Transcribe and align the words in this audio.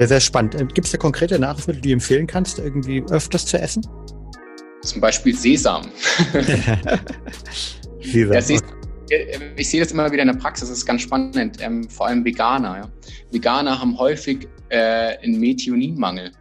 Sehr, 0.00 0.08
sehr 0.08 0.20
spannend. 0.20 0.54
Äh, 0.54 0.64
Gibt 0.64 0.86
es 0.86 0.92
da 0.92 0.96
konkrete 0.96 1.38
Nahrungsmittel, 1.38 1.82
die 1.82 1.88
du 1.90 1.92
empfehlen 1.92 2.26
kannst, 2.26 2.58
irgendwie 2.58 3.04
öfters 3.10 3.44
zu 3.44 3.60
essen? 3.60 3.86
Zum 4.80 4.98
Beispiel 4.98 5.36
Sesam. 5.36 5.90
Sesam. 8.00 8.32
Ja, 8.32 8.40
Sesam. 8.40 8.68
Ich 9.56 9.68
sehe 9.68 9.80
das 9.80 9.92
immer 9.92 10.10
wieder 10.10 10.22
in 10.22 10.28
der 10.28 10.36
Praxis, 10.36 10.70
das 10.70 10.78
ist 10.78 10.86
ganz 10.86 11.02
spannend, 11.02 11.58
ähm, 11.60 11.86
vor 11.90 12.06
allem 12.06 12.24
Veganer. 12.24 12.78
Ja. 12.78 12.90
Veganer 13.30 13.78
haben 13.78 13.98
häufig 13.98 14.48
äh, 14.70 15.18
einen 15.18 15.38
Methioninmangel. 15.38 16.32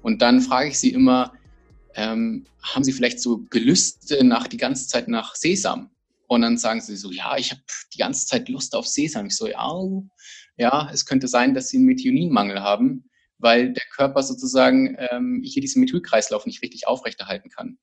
Und 0.00 0.22
dann 0.22 0.40
frage 0.40 0.70
ich 0.70 0.78
sie 0.78 0.94
immer, 0.94 1.34
ähm, 1.96 2.46
haben 2.62 2.82
sie 2.82 2.92
vielleicht 2.92 3.20
so 3.20 3.44
Gelüste 3.50 4.24
nach 4.24 4.46
die 4.46 4.56
ganze 4.56 4.88
Zeit 4.88 5.08
nach 5.08 5.34
Sesam? 5.34 5.90
Und 6.28 6.40
dann 6.40 6.56
sagen 6.56 6.80
sie 6.80 6.96
so, 6.96 7.10
ja, 7.10 7.36
ich 7.36 7.50
habe 7.50 7.60
die 7.92 7.98
ganze 7.98 8.26
Zeit 8.26 8.48
Lust 8.48 8.74
auf 8.74 8.86
Sesam. 8.86 9.26
Ich 9.26 9.36
so, 9.36 9.48
ja, 9.48 9.70
ja, 10.56 10.90
es 10.92 11.06
könnte 11.06 11.28
sein, 11.28 11.54
dass 11.54 11.68
sie 11.68 11.78
einen 11.78 11.86
Methioninmangel 11.86 12.60
haben, 12.60 13.10
weil 13.38 13.72
der 13.72 13.84
Körper 13.94 14.22
sozusagen 14.22 14.96
ähm, 15.10 15.42
hier 15.44 15.60
diesen 15.60 15.80
Methylkreislauf 15.80 16.46
nicht 16.46 16.62
richtig 16.62 16.86
aufrechterhalten 16.86 17.50
kann. 17.50 17.78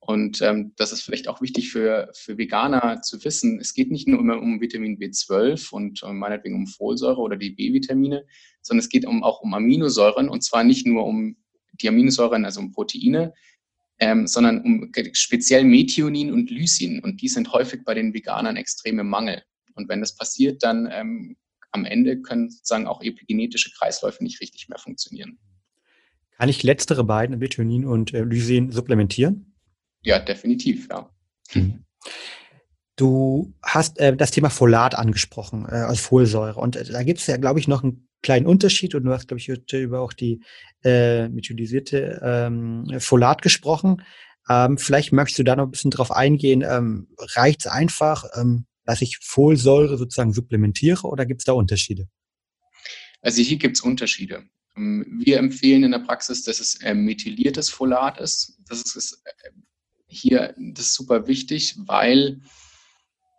Und 0.00 0.40
ähm, 0.40 0.72
das 0.76 0.90
ist 0.92 1.02
vielleicht 1.02 1.28
auch 1.28 1.42
wichtig 1.42 1.70
für, 1.70 2.10
für 2.14 2.38
Veganer 2.38 3.02
zu 3.02 3.22
wissen. 3.24 3.60
Es 3.60 3.74
geht 3.74 3.90
nicht 3.90 4.08
nur 4.08 4.18
immer 4.18 4.38
um 4.38 4.60
Vitamin 4.60 4.98
B12 4.98 5.70
und 5.70 6.02
äh, 6.02 6.12
meinetwegen 6.12 6.54
um 6.54 6.66
Folsäure 6.66 7.20
oder 7.20 7.36
die 7.36 7.50
B-Vitamine, 7.50 8.24
sondern 8.62 8.80
es 8.80 8.88
geht 8.88 9.04
um, 9.04 9.22
auch 9.22 9.40
um 9.40 9.52
Aminosäuren 9.52 10.30
und 10.30 10.42
zwar 10.42 10.64
nicht 10.64 10.86
nur 10.86 11.04
um 11.04 11.36
die 11.74 11.88
Aminosäuren, 11.88 12.46
also 12.46 12.60
um 12.60 12.72
Proteine, 12.72 13.34
ähm, 13.98 14.26
sondern 14.26 14.62
um 14.62 14.90
speziell 15.12 15.64
Methionin 15.64 16.32
und 16.32 16.50
Lysin. 16.50 17.00
Und 17.00 17.20
die 17.20 17.28
sind 17.28 17.52
häufig 17.52 17.84
bei 17.84 17.94
den 17.94 18.14
Veganern 18.14 18.56
extrem 18.56 18.98
im 18.98 19.08
Mangel. 19.08 19.42
Und 19.74 19.88
wenn 19.88 20.00
das 20.00 20.16
passiert, 20.16 20.62
dann 20.62 20.88
ähm, 20.90 21.36
am 21.70 21.84
Ende 21.84 22.20
können 22.20 22.50
sozusagen 22.50 22.86
auch 22.86 23.02
epigenetische 23.02 23.70
Kreisläufe 23.78 24.22
nicht 24.22 24.40
richtig 24.40 24.68
mehr 24.68 24.78
funktionieren. 24.78 25.38
Kann 26.38 26.48
ich 26.48 26.62
letztere 26.62 27.04
beiden, 27.04 27.38
Methionin 27.38 27.84
und 27.84 28.14
äh, 28.14 28.22
Lysin, 28.22 28.70
supplementieren? 28.70 29.54
Ja, 30.02 30.18
definitiv, 30.18 30.88
ja. 30.90 31.10
Mhm. 31.54 31.84
Du 32.96 33.54
hast 33.62 33.98
äh, 33.98 34.16
das 34.16 34.30
Thema 34.30 34.50
Folat 34.50 34.94
angesprochen, 34.96 35.66
äh, 35.66 35.74
als 35.74 36.00
Folsäure. 36.00 36.60
Und 36.60 36.76
äh, 36.76 36.84
da 36.84 37.02
gibt 37.02 37.20
es 37.20 37.26
ja, 37.26 37.36
glaube 37.36 37.60
ich, 37.60 37.68
noch 37.68 37.82
einen 37.82 38.08
kleinen 38.22 38.46
Unterschied 38.46 38.94
und 38.94 39.04
du 39.04 39.12
hast, 39.12 39.28
glaube 39.28 39.38
ich, 39.40 39.48
heute 39.48 39.78
über 39.78 40.00
auch 40.00 40.12
die 40.12 40.42
äh, 40.84 41.28
methylisierte 41.28 42.20
ähm, 42.22 42.98
Folat 42.98 43.42
gesprochen. 43.42 44.02
Ähm, 44.48 44.78
vielleicht 44.78 45.12
möchtest 45.12 45.38
du 45.38 45.44
da 45.44 45.56
noch 45.56 45.64
ein 45.64 45.70
bisschen 45.70 45.90
drauf 45.90 46.10
eingehen. 46.10 46.64
Ähm, 46.66 47.08
Reicht 47.18 47.60
es 47.60 47.66
einfach, 47.66 48.24
ähm, 48.34 48.66
dass 48.88 49.02
ich 49.02 49.18
Folsäure 49.20 49.98
sozusagen 49.98 50.32
supplementiere 50.32 51.06
oder 51.06 51.26
gibt 51.26 51.42
es 51.42 51.44
da 51.44 51.52
Unterschiede? 51.52 52.08
Also 53.20 53.42
hier 53.42 53.58
gibt 53.58 53.76
es 53.76 53.82
Unterschiede. 53.82 54.44
Ähm, 54.78 55.20
wir 55.22 55.36
empfehlen 55.36 55.84
in 55.84 55.90
der 55.90 55.98
Praxis, 55.98 56.42
dass 56.42 56.58
es 56.58 56.76
äh, 56.76 56.94
methyliertes 56.94 57.68
Folat 57.68 58.18
ist. 58.18 58.58
Das 58.66 58.80
ist 58.96 59.22
äh, 59.26 59.50
hier 60.06 60.54
das 60.56 60.86
ist 60.86 60.94
super 60.94 61.26
wichtig, 61.26 61.76
weil 61.80 62.40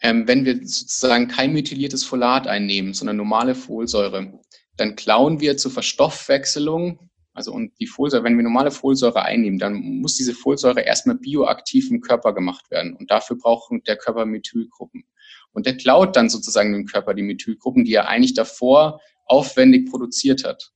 ähm, 0.04 0.28
wenn 0.28 0.46
wir 0.46 0.56
sozusagen 0.58 1.28
kein 1.28 1.52
methyliertes 1.54 2.04
Folat 2.04 2.46
einnehmen, 2.46 2.94
sondern 2.94 3.18
normale 3.18 3.56
Folsäure, 3.56 4.40
dann 4.78 4.96
klauen 4.96 5.40
wir 5.40 5.58
zur 5.58 5.72
Verstoffwechselung, 5.72 7.10
also 7.34 7.54
und 7.54 7.72
die 7.80 7.88
Folsäure, 7.88 8.24
wenn 8.24 8.38
wir 8.38 8.44
normale 8.44 8.70
Folsäure 8.70 9.24
einnehmen, 9.24 9.58
dann 9.58 9.74
muss 9.74 10.16
diese 10.16 10.36
Folsäure 10.36 10.82
erstmal 10.82 11.18
bioaktiv 11.18 11.90
im 11.90 12.02
Körper 12.02 12.36
gemacht 12.36 12.70
werden. 12.70 12.94
Und 12.94 13.10
dafür 13.10 13.36
braucht 13.36 13.72
der 13.88 13.98
Körper 13.98 14.28
Methylgruppen. 14.28 15.06
Und 15.52 15.66
der 15.66 15.78
klaut 15.78 16.16
dann 16.16 16.30
sozusagen 16.30 16.74
dem 16.74 16.86
Körper 16.86 17.14
die 17.14 17.24
Methylgruppen, 17.24 17.86
die 17.86 17.94
er 17.94 18.08
eigentlich 18.08 18.34
davor 18.34 19.02
aufwendig 19.26 19.90
produziert 19.90 20.44
hat. 20.44 20.72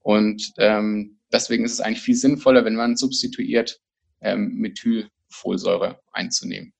Und 0.00 0.52
ähm, 0.58 1.18
deswegen 1.32 1.64
ist 1.64 1.72
es 1.72 1.80
eigentlich 1.80 2.02
viel 2.02 2.14
sinnvoller, 2.14 2.64
wenn 2.64 2.76
man 2.76 2.96
substituiert, 2.96 3.80
ähm, 4.20 4.54
Methylfolsäure 4.54 6.00
einzunehmen. 6.12 6.72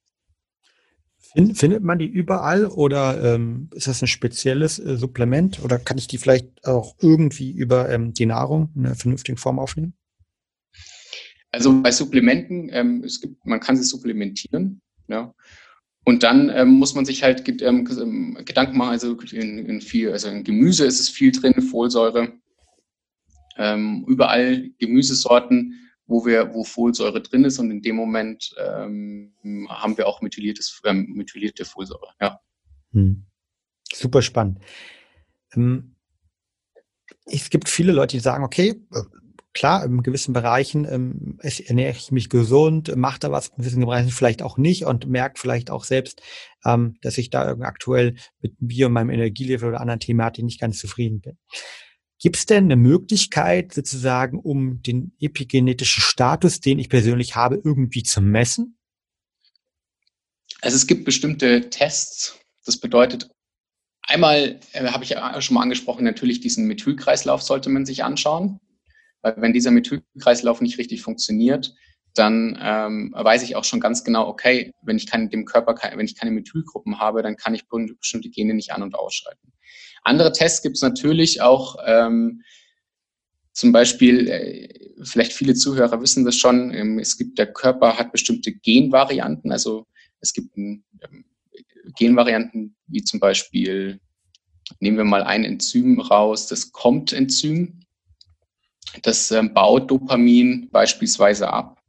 Find, 1.19 1.59
findet 1.59 1.83
man 1.83 1.99
die 1.99 2.07
überall 2.07 2.67
oder 2.67 3.35
ähm, 3.35 3.69
ist 3.75 3.87
das 3.87 4.03
ein 4.03 4.09
spezielles 4.09 4.79
äh, 4.79 4.97
Supplement 4.97 5.63
oder 5.63 5.79
kann 5.79 5.99
ich 5.99 6.07
die 6.07 6.19
vielleicht 6.19 6.65
auch 6.65 6.97
irgendwie 7.01 7.51
über 7.51 7.91
ähm, 7.91 8.15
die 8.15 8.27
Nahrung 8.27 8.71
in 8.75 8.87
einer 8.87 8.95
vernünftigen 8.95 9.37
Form 9.37 9.59
aufnehmen? 9.59 9.95
Also 11.51 11.83
bei 11.83 11.91
Supplementen, 11.91 12.69
ähm, 12.73 13.03
es 13.05 13.21
gibt, 13.21 13.45
man 13.45 13.61
kann 13.61 13.77
sie 13.77 13.85
supplementieren, 13.85 14.81
ja. 15.09 15.35
Und 16.09 16.23
dann 16.23 16.49
ähm, 16.49 16.71
muss 16.71 16.95
man 16.95 17.05
sich 17.05 17.23
halt 17.23 17.47
ähm, 17.61 17.87
ähm, 17.91 18.39
Gedanken 18.47 18.79
machen, 18.79 18.93
also 18.93 19.13
in, 19.31 19.67
in, 19.67 19.83
viel, 19.83 20.11
also 20.11 20.29
in 20.31 20.43
Gemüse 20.43 20.87
ist 20.87 21.01
es 21.01 21.11
viel 21.11 21.33
drin, 21.33 21.61
Folsäure. 21.61 22.33
Ähm, 23.59 24.07
überall 24.09 24.71
Gemüsesorten 24.79 25.75
wo 26.07 26.25
wir, 26.25 26.55
wo 26.55 26.65
Folsäure 26.65 27.21
drin 27.21 27.45
ist 27.45 27.59
und 27.59 27.71
in 27.71 27.83
dem 27.83 27.95
Moment 27.95 28.55
ähm, 28.57 29.35
haben 29.69 29.99
wir 29.99 30.09
auch 30.09 30.23
methyliertes, 30.23 30.81
ähm, 30.87 31.13
methylierte 31.15 31.67
Folsäure. 31.67 32.09
Ja. 32.23 32.41
Hm. 32.93 33.27
Super 33.93 34.23
spannend. 34.23 34.61
Es 37.27 37.51
gibt 37.51 37.69
viele 37.69 37.93
Leute, 37.93 38.17
die 38.17 38.23
sagen, 38.23 38.45
okay, 38.45 38.83
äh, 38.95 39.03
klar, 39.59 39.85
in 39.85 40.05
gewissen 40.05 40.33
Bereichen 40.33 40.85
ähm, 40.85 41.39
ernähre 41.43 41.91
ich 41.91 42.13
mich 42.13 42.29
gesund, 42.29 42.95
mache 42.95 43.19
da 43.19 43.33
was, 43.33 43.49
in 43.49 43.57
gewissen 43.57 43.85
Bereichen 43.85 44.11
vielleicht 44.11 44.41
auch 44.41 44.57
nicht 44.57 44.85
und 44.85 45.09
merke 45.09 45.41
vielleicht 45.41 45.71
auch 45.71 45.83
selbst, 45.83 46.23
ähm, 46.65 46.97
dass 47.03 47.19
ich 47.19 47.31
da 47.31 47.57
aktuell 47.61 48.15
mit 48.41 48.63
mir 48.63 48.87
und 48.87 48.93
meinem 48.93 49.11
Energielevel 49.11 49.69
oder 49.69 49.81
anderen 49.81 49.99
Thematik 49.99 50.45
nicht 50.45 50.61
ganz 50.61 50.79
zufrieden 50.79 51.21
bin. 51.21 51.39
Gibt 52.21 52.37
es 52.37 52.47
denn 52.47 52.65
eine 52.65 52.77
Möglichkeit, 52.77 53.75
sozusagen, 53.75 54.39
um 54.39 54.81
den 54.81 55.13
epigenetischen 55.19 56.03
Status, 56.03 56.61
den 56.61 56.79
ich 56.79 56.89
persönlich 56.89 57.35
habe, 57.35 57.61
irgendwie 57.63 58.05
zu 58.05 58.21
messen? 58.21 58.79
Also 60.61 60.77
es 60.77 60.87
gibt 60.87 61.05
bestimmte 61.05 61.69
Tests. 61.69 62.39
Das 62.65 62.77
bedeutet, 62.77 63.29
einmal 64.03 64.61
äh, 64.73 64.87
habe 64.87 65.03
ich 65.03 65.11
ja 65.11 65.41
schon 65.43 65.55
mal 65.55 65.63
angesprochen, 65.63 66.05
natürlich 66.05 66.39
diesen 66.39 66.67
Methylkreislauf 66.67 67.43
sollte 67.43 67.71
man 67.71 67.87
sich 67.87 68.05
anschauen. 68.05 68.61
Weil 69.23 69.35
wenn 69.39 69.53
dieser 69.53 69.71
Methylkreislauf 69.71 70.61
nicht 70.61 70.79
richtig 70.79 71.03
funktioniert, 71.03 71.75
dann 72.15 72.59
ähm, 72.61 73.15
weiß 73.17 73.43
ich 73.43 73.57
auch 73.57 73.65
schon 73.65 73.81
ganz 73.81 74.03
genau, 74.03 74.29
okay, 74.29 74.73
wenn 74.83 74.97
ich 74.97 75.07
keine, 75.07 75.29
dem 75.29 75.45
Körper, 75.45 75.75
wenn 75.95 76.07
ich 76.07 76.17
keine 76.17 76.33
Methylgruppen 76.33 76.99
habe, 76.99 77.23
dann 77.23 77.37
kann 77.37 77.55
ich 77.55 77.65
bestimmte 77.69 78.29
Gene 78.31 78.55
nicht 78.55 78.73
an- 78.73 78.83
und 78.83 78.95
ausschalten. 78.95 79.53
Andere 80.03 80.33
Tests 80.33 80.63
gibt 80.63 80.77
es 80.77 80.83
natürlich 80.83 81.41
auch, 81.41 81.77
ähm, 81.87 82.43
zum 83.53 83.73
Beispiel, 83.73 84.29
äh, 84.29 84.95
vielleicht 85.03 85.33
viele 85.33 85.55
Zuhörer 85.55 86.01
wissen 86.01 86.25
das 86.25 86.37
schon, 86.37 86.73
ähm, 86.73 86.99
es 86.99 87.17
gibt, 87.17 87.39
der 87.39 87.53
Körper 87.53 87.99
hat 87.99 88.13
bestimmte 88.13 88.53
Genvarianten, 88.53 89.53
also 89.53 89.87
es 90.21 90.33
gibt 90.33 90.57
ähm, 90.57 90.85
Genvarianten 91.97 92.77
wie 92.87 93.03
zum 93.03 93.21
Beispiel, 93.21 94.01
nehmen 94.81 94.97
wir 94.97 95.05
mal 95.05 95.23
ein 95.23 95.45
Enzym 95.45 96.01
raus, 96.01 96.47
das 96.47 96.73
COMT-Enzym, 96.73 97.81
das 99.03 99.31
ähm, 99.31 99.55
baut 99.55 99.91
Dopamin 99.91 100.69
beispielsweise 100.71 101.49
ab. 101.53 101.81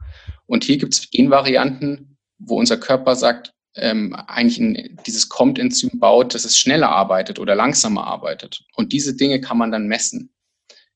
Und 0.45 0.63
hier 0.63 0.77
gibt 0.77 0.93
es 0.93 1.09
Genvarianten, 1.09 2.17
wo 2.37 2.57
unser 2.57 2.77
Körper 2.77 3.15
sagt, 3.15 3.53
ähm, 3.75 4.15
eigentlich 4.15 4.59
ein, 4.59 4.99
dieses 5.05 5.29
COMT-Enzym 5.29 5.99
baut, 5.99 6.33
dass 6.33 6.45
es 6.45 6.57
schneller 6.57 6.89
arbeitet 6.89 7.39
oder 7.39 7.55
langsamer 7.55 8.05
arbeitet. 8.05 8.63
Und 8.75 8.91
diese 8.93 9.15
Dinge 9.15 9.41
kann 9.41 9.57
man 9.57 9.71
dann 9.71 9.87
messen 9.87 10.33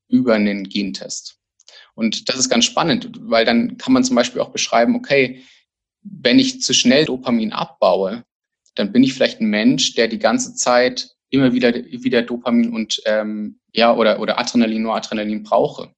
über 0.07 0.35
einen 0.35 0.67
Gentest. 0.69 1.37
Und 1.95 2.29
das 2.29 2.37
ist 2.37 2.49
ganz 2.49 2.65
spannend, 2.65 3.09
weil 3.21 3.45
dann 3.45 3.77
kann 3.77 3.93
man 3.93 4.03
zum 4.03 4.15
Beispiel 4.15 4.41
auch 4.41 4.51
beschreiben, 4.51 4.95
okay, 4.95 5.43
wenn 6.01 6.39
ich 6.39 6.61
zu 6.61 6.73
schnell 6.73 7.05
Dopamin 7.05 7.53
abbaue, 7.53 8.25
dann 8.75 8.91
bin 8.91 9.03
ich 9.03 9.13
vielleicht 9.13 9.39
ein 9.39 9.49
Mensch, 9.49 9.93
der 9.93 10.07
die 10.07 10.19
ganze 10.19 10.55
Zeit 10.55 11.12
immer 11.33 11.51
wieder, 11.53 11.73
wieder 11.73 12.21
Dopamin 12.21 12.73
und 12.73 13.01
ähm, 13.05 13.59
ja 13.73 13.95
oder, 13.95 14.19
oder 14.19 14.39
Adrenalin, 14.39 14.83
nur 14.83 14.95
Adrenalin 14.95 15.43
brauche. 15.43 15.93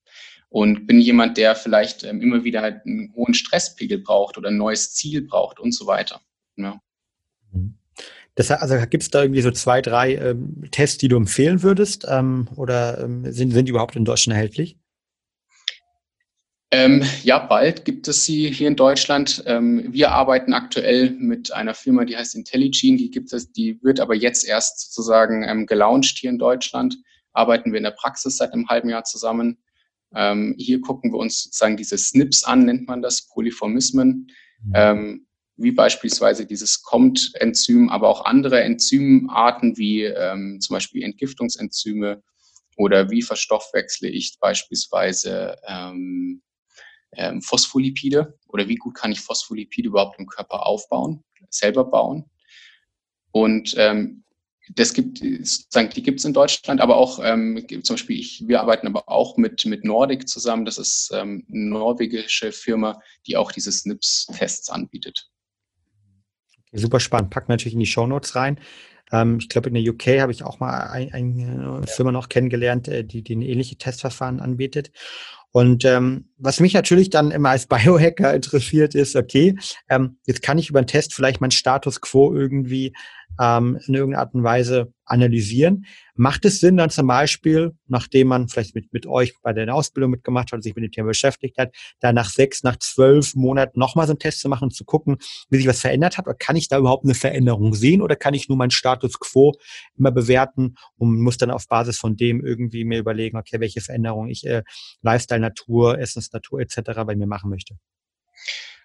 Und 0.49 0.87
bin 0.87 1.01
jemand, 1.01 1.37
der 1.37 1.55
vielleicht 1.55 2.05
ähm, 2.05 2.21
immer 2.21 2.45
wieder 2.45 2.63
einen 2.63 3.11
hohen 3.15 3.33
Stresspegel 3.33 3.97
braucht 3.97 4.37
oder 4.37 4.49
ein 4.49 4.57
neues 4.57 4.93
Ziel 4.93 5.21
braucht 5.21 5.59
und 5.59 5.73
so 5.73 5.85
weiter. 5.85 6.21
Ja. 6.55 6.79
Mhm. 7.51 7.75
Das, 8.35 8.51
also 8.51 8.75
gibt 8.87 9.03
es 9.03 9.09
da 9.09 9.21
irgendwie 9.21 9.41
so 9.41 9.51
zwei, 9.51 9.81
drei 9.81 10.15
ähm, 10.15 10.63
Tests, 10.71 10.97
die 10.97 11.07
du 11.07 11.17
empfehlen 11.17 11.63
würdest? 11.63 12.05
Ähm, 12.09 12.47
oder 12.55 13.01
ähm, 13.03 13.29
sind, 13.31 13.51
sind 13.51 13.65
die 13.65 13.71
überhaupt 13.71 13.95
in 13.95 14.05
Deutschland 14.05 14.35
erhältlich? 14.35 14.77
Ähm, 16.71 17.03
ja, 17.23 17.39
bald 17.39 17.85
gibt 17.85 18.07
es 18.07 18.25
sie 18.25 18.51
hier 18.51 18.67
in 18.67 18.75
Deutschland. 18.75 19.43
Ähm, 19.45 19.93
wir 19.93 20.11
arbeiten 20.11 20.53
aktuell 20.53 21.11
mit 21.11 21.53
einer 21.53 21.73
Firma, 21.73 22.05
die 22.05 22.17
heißt 22.17 22.35
Intelligene. 22.35 22.97
Die 22.97 23.11
gibt 23.11 23.31
es, 23.33 23.51
die 23.51 23.81
wird 23.83 23.99
aber 23.99 24.15
jetzt 24.15 24.45
erst 24.45 24.91
sozusagen 24.91 25.43
ähm, 25.47 25.67
gelauncht 25.67 26.17
hier 26.17 26.31
in 26.31 26.39
Deutschland. 26.39 26.97
Arbeiten 27.33 27.71
wir 27.71 27.77
in 27.77 27.83
der 27.83 27.91
Praxis 27.91 28.37
seit 28.37 28.51
einem 28.51 28.67
halben 28.67 28.89
Jahr 28.89 29.03
zusammen. 29.03 29.59
Ähm, 30.15 30.55
hier 30.57 30.81
gucken 30.81 31.11
wir 31.11 31.19
uns 31.19 31.43
sozusagen 31.43 31.77
diese 31.77 31.97
SNPs 31.97 32.43
an, 32.43 32.65
nennt 32.65 32.87
man 32.87 33.01
das, 33.01 33.27
Polyformismen. 33.27 34.31
Mhm. 34.63 34.71
Ähm, 34.73 35.27
wie 35.57 35.71
beispielsweise 35.71 36.45
dieses 36.45 36.81
COMT-Enzym, 36.83 37.89
aber 37.89 38.09
auch 38.09 38.25
andere 38.25 38.61
Enzymarten 38.61 39.77
wie 39.77 40.03
ähm, 40.03 40.59
zum 40.59 40.73
Beispiel 40.75 41.03
Entgiftungsenzyme 41.03 42.23
Oder 42.75 43.09
wie 43.09 43.21
verstoffwechsle 43.21 44.09
ich 44.09 44.37
beispielsweise 44.41 45.57
ähm, 45.65 46.41
ähm, 47.17 47.41
Phospholipide 47.41 48.37
oder 48.47 48.67
wie 48.67 48.75
gut 48.75 48.95
kann 48.95 49.11
ich 49.11 49.19
Phospholipide 49.19 49.89
überhaupt 49.89 50.19
im 50.19 50.27
Körper 50.27 50.65
aufbauen, 50.65 51.23
selber 51.49 51.85
bauen. 51.85 52.29
Und 53.31 53.75
ähm, 53.77 54.23
das 54.73 54.93
gibt, 54.93 55.19
sozusagen, 55.19 55.89
die 55.89 56.01
gibt 56.01 56.19
es 56.19 56.25
in 56.25 56.33
Deutschland, 56.33 56.81
aber 56.81 56.97
auch 56.97 57.19
ähm, 57.23 57.65
zum 57.83 57.95
Beispiel, 57.95 58.19
ich, 58.19 58.43
wir 58.47 58.61
arbeiten 58.61 58.87
aber 58.87 59.07
auch 59.07 59.37
mit, 59.37 59.65
mit 59.65 59.83
Nordic 59.83 60.27
zusammen. 60.27 60.65
Das 60.65 60.77
ist 60.77 61.11
ähm, 61.13 61.45
eine 61.49 61.65
norwegische 61.65 62.51
Firma, 62.51 62.99
die 63.27 63.37
auch 63.37 63.51
diese 63.51 63.71
SNPs-Tests 63.71 64.69
anbietet. 64.69 65.29
Okay, 66.67 66.79
super 66.79 66.99
spannend. 66.99 67.29
Packen 67.29 67.49
wir 67.49 67.53
natürlich 67.53 67.75
in 67.75 67.79
die 67.79 67.85
Show 67.85 68.07
Notes 68.07 68.35
rein. 68.35 68.59
Ähm, 69.11 69.37
ich 69.39 69.49
glaube, 69.49 69.69
in 69.69 69.75
der 69.75 69.93
UK 69.93 70.19
habe 70.19 70.31
ich 70.31 70.43
auch 70.43 70.59
mal 70.59 70.87
eine 70.87 71.13
ein 71.13 71.85
Firma 71.87 72.11
noch 72.11 72.29
kennengelernt, 72.29 72.87
äh, 72.87 73.03
die, 73.03 73.21
die 73.21 73.35
ein 73.35 73.41
ähnliche 73.43 73.77
Testverfahren 73.77 74.39
anbietet. 74.39 74.91
Und 75.55 75.85
ähm, 75.85 76.25
was 76.37 76.59
mich 76.59 76.73
natürlich 76.73 77.09
dann 77.09 77.31
immer 77.31 77.51
als 77.51 77.65
Biohacker 77.69 78.33
interessiert 78.33 78.93
ist, 78.93 79.15
okay, 79.15 79.55
ähm, 79.87 80.17
jetzt 80.25 80.41
kann 80.41 80.57
ich 80.57 80.69
über 80.69 80.79
einen 80.79 80.87
Test 80.87 81.13
vielleicht 81.13 81.39
meinen 81.39 81.51
Status 81.51 82.01
quo 82.01 82.35
irgendwie 82.35 82.93
ähm, 83.39 83.79
in 83.87 83.93
irgendeiner 83.93 84.21
Art 84.21 84.33
und 84.33 84.43
Weise 84.43 84.93
analysieren. 85.05 85.85
Macht 86.15 86.45
es 86.45 86.59
Sinn, 86.59 86.77
dann 86.77 86.89
zum 86.89 87.07
Beispiel, 87.07 87.73
nachdem 87.87 88.29
man 88.29 88.47
vielleicht 88.47 88.75
mit, 88.75 88.91
mit 88.93 89.05
euch 89.05 89.33
bei 89.41 89.53
der 89.53 89.73
Ausbildung 89.73 90.11
mitgemacht 90.11 90.51
hat, 90.51 90.63
sich 90.63 90.75
mit 90.75 90.83
dem 90.83 90.91
Thema 90.91 91.07
beschäftigt 91.07 91.57
hat, 91.57 91.75
da 91.99 92.13
nach 92.13 92.29
sechs, 92.29 92.63
nach 92.63 92.77
zwölf 92.77 93.35
Monaten 93.35 93.79
nochmal 93.79 94.07
so 94.07 94.13
einen 94.13 94.19
Test 94.19 94.39
zu 94.39 94.49
machen 94.49 94.65
und 94.65 94.75
zu 94.75 94.85
gucken, 94.85 95.17
wie 95.49 95.57
sich 95.57 95.67
was 95.67 95.81
verändert 95.81 96.17
hat? 96.17 96.25
Oder 96.25 96.35
kann 96.35 96.55
ich 96.55 96.67
da 96.67 96.77
überhaupt 96.77 97.05
eine 97.05 97.13
Veränderung 97.13 97.73
sehen 97.73 98.01
oder 98.01 98.15
kann 98.15 98.33
ich 98.33 98.49
nur 98.49 98.57
meinen 98.57 98.71
Status 98.71 99.19
quo 99.19 99.53
immer 99.97 100.11
bewerten 100.11 100.75
und 100.97 101.19
muss 101.19 101.37
dann 101.37 101.51
auf 101.51 101.67
Basis 101.67 101.97
von 101.97 102.15
dem 102.15 102.45
irgendwie 102.45 102.85
mir 102.85 102.99
überlegen, 102.99 103.37
okay, 103.37 103.59
welche 103.59 103.81
Veränderung 103.81 104.29
ich 104.29 104.45
äh, 104.45 104.63
Lifestyle, 105.01 105.41
Natur, 105.41 105.99
Essensnatur 105.99 106.61
etc. 106.61 106.79
bei 107.05 107.15
mir 107.15 107.27
machen 107.27 107.49
möchte? 107.49 107.75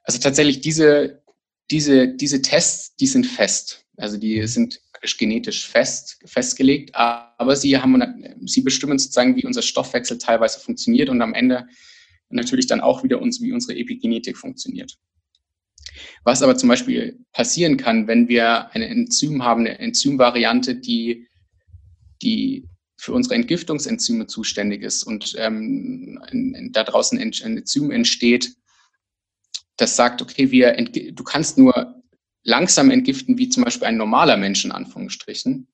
Also 0.03 0.19
tatsächlich 0.19 0.61
diese, 0.61 1.23
diese, 1.71 2.15
diese 2.17 2.43
Tests, 2.43 2.97
die 2.97 3.07
sind 3.07 3.27
fest. 3.27 3.87
Also 4.01 4.17
die 4.17 4.41
mhm. 4.41 4.47
sind 4.47 4.81
genetisch 5.19 5.69
fest, 5.69 6.19
festgelegt, 6.25 6.95
aber 6.95 7.57
sie 7.57 7.79
haben, 7.79 8.03
sie 8.45 8.61
bestimmen 8.61 8.99
sozusagen, 8.99 9.37
wie 9.37 9.47
unser 9.47 9.63
Stoffwechsel 9.63 10.19
teilweise 10.19 10.61
funktioniert 10.61 11.09
und 11.09 11.23
am 11.23 11.35
Ende 11.35 11.67
natürlich 12.29 12.67
dann 12.67 12.81
auch 12.81 13.03
wieder 13.03 13.21
uns, 13.21 13.41
wie 13.41 13.53
unsere 13.53 13.79
Epigenetik 13.79 14.37
funktioniert. 14.37 14.99
Was 16.25 16.43
aber 16.43 16.57
zum 16.57 16.69
Beispiel 16.69 17.19
passieren 17.33 17.77
kann, 17.77 18.07
wenn 18.07 18.29
wir 18.29 18.71
eine 18.73 18.89
Enzym 18.89 19.43
haben, 19.43 19.61
eine 19.61 19.79
Enzymvariante, 19.79 20.77
die, 20.77 21.27
die 22.23 22.69
für 22.97 23.13
unsere 23.13 23.35
Entgiftungsenzyme 23.35 24.27
zuständig 24.27 24.83
ist 24.83 25.03
und 25.03 25.35
ähm, 25.39 26.21
da 26.73 26.85
draußen 26.85 27.19
ein 27.19 27.33
Enzym 27.33 27.91
entsteht, 27.91 28.55
das 29.77 29.97
sagt, 29.97 30.21
okay, 30.21 30.51
wir, 30.51 30.73
du 30.75 31.25
kannst 31.25 31.57
nur 31.57 32.00
langsam 32.43 32.91
entgiften, 32.91 33.39
wie 33.39 33.49
zum 33.49 33.65
Beispiel 33.65 33.87
ein 33.87 33.97
normaler 33.97 34.37
Mensch 34.37 34.65
in 34.65 34.73
Anführungsstrichen, 34.73 35.69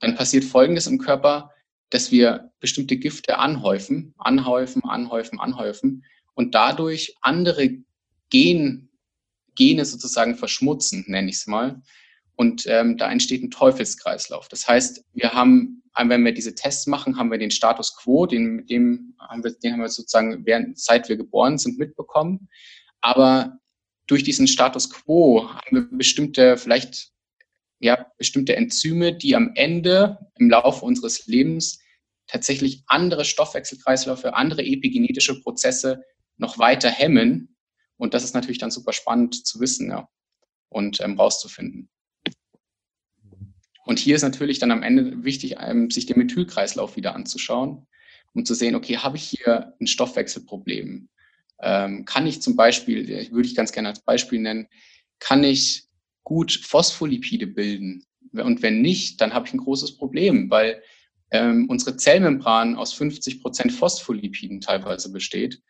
dann 0.00 0.14
passiert 0.14 0.44
Folgendes 0.44 0.86
im 0.86 0.98
Körper, 0.98 1.50
dass 1.90 2.10
wir 2.10 2.52
bestimmte 2.60 2.96
Gifte 2.96 3.38
anhäufen, 3.38 4.14
anhäufen, 4.18 4.84
anhäufen, 4.84 5.40
anhäufen 5.40 6.04
und 6.34 6.54
dadurch 6.54 7.16
andere 7.20 7.70
Gen, 8.30 8.90
Gene 9.54 9.84
sozusagen 9.84 10.36
verschmutzen, 10.36 11.04
nenne 11.08 11.30
ich 11.30 11.36
es 11.36 11.46
mal. 11.46 11.82
Und 12.36 12.66
ähm, 12.68 12.96
da 12.96 13.10
entsteht 13.10 13.42
ein 13.42 13.50
Teufelskreislauf. 13.50 14.46
Das 14.48 14.68
heißt, 14.68 15.04
wir 15.12 15.32
haben, 15.32 15.82
wenn 15.96 16.24
wir 16.24 16.32
diese 16.32 16.54
Tests 16.54 16.86
machen, 16.86 17.16
haben 17.16 17.32
wir 17.32 17.38
den 17.38 17.50
Status 17.50 17.96
quo, 17.96 18.26
den, 18.26 18.64
dem 18.66 19.14
haben 19.18 19.42
wir, 19.42 19.50
den 19.50 19.72
haben 19.72 19.80
wir 19.80 19.88
sozusagen 19.88 20.46
während, 20.46 20.78
seit 20.78 21.08
wir 21.08 21.16
geboren 21.16 21.58
sind, 21.58 21.78
mitbekommen. 21.78 22.48
Aber 23.00 23.58
durch 24.08 24.24
diesen 24.24 24.48
Status 24.48 24.90
quo 24.90 25.48
haben 25.48 25.76
wir 25.76 25.88
bestimmte, 25.90 26.56
vielleicht 26.56 27.12
ja, 27.78 28.10
bestimmte 28.16 28.56
Enzyme, 28.56 29.14
die 29.14 29.36
am 29.36 29.52
Ende 29.54 30.18
im 30.36 30.50
Laufe 30.50 30.84
unseres 30.84 31.26
Lebens 31.26 31.78
tatsächlich 32.26 32.82
andere 32.86 33.24
Stoffwechselkreisläufe, 33.24 34.34
andere 34.34 34.64
epigenetische 34.64 35.40
Prozesse 35.40 36.02
noch 36.38 36.58
weiter 36.58 36.90
hemmen. 36.90 37.56
Und 37.96 38.14
das 38.14 38.24
ist 38.24 38.34
natürlich 38.34 38.58
dann 38.58 38.70
super 38.70 38.92
spannend 38.92 39.46
zu 39.46 39.60
wissen 39.60 39.90
ja, 39.90 40.08
und 40.68 41.00
ähm, 41.00 41.18
rauszufinden. 41.18 41.88
Und 43.84 43.98
hier 43.98 44.16
ist 44.16 44.22
natürlich 44.22 44.58
dann 44.58 44.70
am 44.70 44.82
Ende 44.82 45.24
wichtig, 45.24 45.56
ähm, 45.60 45.90
sich 45.90 46.06
den 46.06 46.18
Methylkreislauf 46.18 46.96
wieder 46.96 47.14
anzuschauen, 47.14 47.86
um 48.34 48.44
zu 48.44 48.54
sehen, 48.54 48.74
okay, 48.74 48.98
habe 48.98 49.16
ich 49.16 49.24
hier 49.24 49.74
ein 49.80 49.86
Stoffwechselproblem? 49.86 51.08
Ähm, 51.60 52.04
kann 52.04 52.26
ich 52.26 52.42
zum 52.42 52.56
Beispiel, 52.56 53.30
würde 53.30 53.48
ich 53.48 53.54
ganz 53.54 53.72
gerne 53.72 53.88
als 53.88 54.00
Beispiel 54.00 54.40
nennen, 54.40 54.68
kann 55.18 55.44
ich 55.44 55.84
gut 56.24 56.52
Phospholipide 56.52 57.46
bilden? 57.46 58.04
Und 58.32 58.62
wenn 58.62 58.80
nicht, 58.80 59.20
dann 59.20 59.34
habe 59.34 59.46
ich 59.46 59.54
ein 59.54 59.58
großes 59.58 59.96
Problem, 59.96 60.50
weil 60.50 60.82
ähm, 61.30 61.66
unsere 61.68 61.96
Zellmembran 61.96 62.76
aus 62.76 62.92
50 62.92 63.42
Prozent 63.42 63.72
Phospholipiden 63.72 64.60
teilweise 64.60 65.10
besteht. 65.12 65.60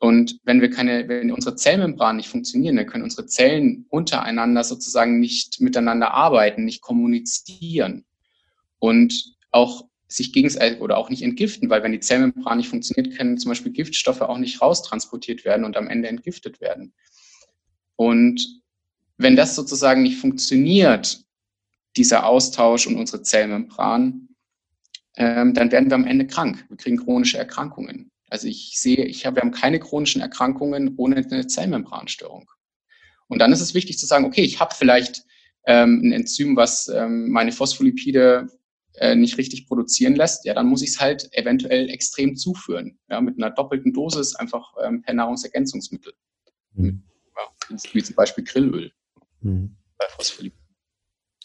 Und 0.00 0.38
wenn 0.44 0.60
wir 0.60 0.70
keine, 0.70 1.08
wenn 1.08 1.32
unsere 1.32 1.56
Zellmembran 1.56 2.16
nicht 2.16 2.28
funktionieren, 2.28 2.76
dann 2.76 2.86
können 2.86 3.04
unsere 3.04 3.26
Zellen 3.26 3.86
untereinander 3.90 4.62
sozusagen 4.62 5.18
nicht 5.18 5.60
miteinander 5.60 6.12
arbeiten, 6.12 6.64
nicht 6.64 6.82
kommunizieren. 6.82 8.04
Und 8.78 9.34
auch 9.50 9.87
sich 10.08 10.32
gegenseitig 10.32 10.80
oder 10.80 10.96
auch 10.96 11.10
nicht 11.10 11.22
entgiften, 11.22 11.68
weil 11.68 11.82
wenn 11.82 11.92
die 11.92 12.00
Zellmembran 12.00 12.56
nicht 12.58 12.70
funktioniert, 12.70 13.16
können 13.16 13.36
zum 13.36 13.50
Beispiel 13.50 13.72
Giftstoffe 13.72 14.22
auch 14.22 14.38
nicht 14.38 14.60
raustransportiert 14.62 15.44
werden 15.44 15.64
und 15.64 15.76
am 15.76 15.88
Ende 15.88 16.08
entgiftet 16.08 16.60
werden. 16.60 16.94
Und 17.96 18.62
wenn 19.18 19.36
das 19.36 19.54
sozusagen 19.54 20.02
nicht 20.02 20.18
funktioniert, 20.18 21.24
dieser 21.96 22.26
Austausch 22.26 22.86
und 22.86 22.96
unsere 22.96 23.22
Zellmembran, 23.22 24.28
ähm, 25.16 25.52
dann 25.52 25.72
werden 25.72 25.90
wir 25.90 25.96
am 25.96 26.06
Ende 26.06 26.26
krank. 26.26 26.64
Wir 26.68 26.76
kriegen 26.76 26.96
chronische 26.96 27.38
Erkrankungen. 27.38 28.10
Also 28.30 28.46
ich 28.46 28.78
sehe, 28.78 29.04
ich 29.04 29.26
habe, 29.26 29.36
wir 29.36 29.42
haben 29.42 29.50
keine 29.50 29.80
chronischen 29.80 30.22
Erkrankungen 30.22 30.94
ohne 30.96 31.16
eine 31.16 31.46
Zellmembranstörung. 31.46 32.50
Und 33.26 33.40
dann 33.40 33.52
ist 33.52 33.60
es 33.60 33.74
wichtig 33.74 33.98
zu 33.98 34.06
sagen, 34.06 34.24
okay, 34.24 34.42
ich 34.42 34.60
habe 34.60 34.74
vielleicht 34.74 35.24
ähm, 35.66 36.00
ein 36.02 36.12
Enzym, 36.12 36.56
was 36.56 36.88
ähm, 36.88 37.30
meine 37.30 37.52
Phospholipide 37.52 38.48
äh, 39.00 39.14
nicht 39.14 39.38
richtig 39.38 39.66
produzieren 39.66 40.14
lässt, 40.14 40.44
ja, 40.44 40.54
dann 40.54 40.66
muss 40.66 40.82
ich 40.82 40.90
es 40.90 41.00
halt 41.00 41.28
eventuell 41.32 41.90
extrem 41.90 42.36
zuführen. 42.36 42.98
Ja, 43.08 43.20
mit 43.20 43.36
einer 43.36 43.50
doppelten 43.50 43.92
Dosis 43.92 44.34
einfach 44.34 44.72
ähm, 44.82 45.02
per 45.02 45.14
Nahrungsergänzungsmittel. 45.14 46.12
Mhm. 46.74 47.02
Ja, 47.36 47.76
wie 47.92 48.02
zum 48.02 48.14
Beispiel 48.14 48.44
Grillöl 48.44 48.92
mhm. 49.40 49.76
bei 49.96 50.06
Phospholipid. 50.10 50.58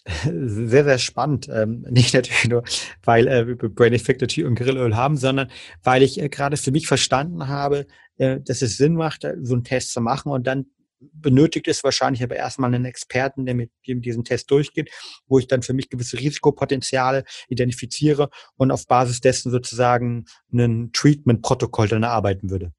Sehr, 0.06 0.84
sehr 0.84 0.98
spannend. 0.98 1.48
Ähm, 1.50 1.86
nicht 1.90 2.14
natürlich 2.14 2.50
nur, 2.50 2.64
weil 3.04 3.28
äh, 3.28 3.48
wir 3.48 3.56
Brain 3.56 3.94
Effect 3.94 4.22
und 4.22 4.56
Grillöl 4.56 4.96
haben, 4.98 5.16
sondern 5.16 5.50
weil 5.82 6.04
ich 6.04 6.20
äh, 6.20 6.28
gerade 6.28 6.58
für 6.58 6.72
mich 6.72 6.88
verstanden 6.88 7.48
habe, 7.48 7.88
äh, 8.18 8.42
dass 8.42 8.62
es 8.62 8.76
Sinn 8.76 8.96
macht, 8.96 9.26
so 9.42 9.54
einen 9.54 9.64
Test 9.64 9.94
zu 9.94 10.02
machen 10.02 10.32
und 10.32 10.46
dann 10.46 10.66
benötigt 11.12 11.68
es 11.68 11.84
wahrscheinlich 11.84 12.24
aber 12.24 12.36
erstmal 12.36 12.74
einen 12.74 12.86
Experten, 12.86 13.46
der 13.46 13.56
mit, 13.56 13.72
diesem 13.86 14.24
Test 14.24 14.50
durchgeht, 14.52 14.92
wo 15.28 15.40
ich 15.40 15.48
dann 15.48 15.62
für 15.62 15.74
mich 15.74 15.90
gewisse 15.90 16.20
Risikopotenziale 16.20 17.24
identifiziere 17.50 18.30
und 18.56 18.72
auf 18.72 18.88
Basis 18.88 19.22
dessen 19.22 19.52
sozusagen 19.52 20.26
ein 20.52 20.92
Treatment-Protokoll 20.94 21.88
dann 21.88 22.04
erarbeiten 22.04 22.50
würde. 22.50 22.74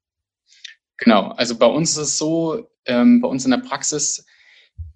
Genau, 0.97 1.29
also 1.31 1.57
bei 1.57 1.65
uns 1.65 1.91
ist 1.91 1.97
es 1.97 2.17
so, 2.17 2.69
ähm, 2.85 3.21
bei 3.21 3.27
uns 3.27 3.45
in 3.45 3.51
der 3.51 3.57
Praxis, 3.57 4.25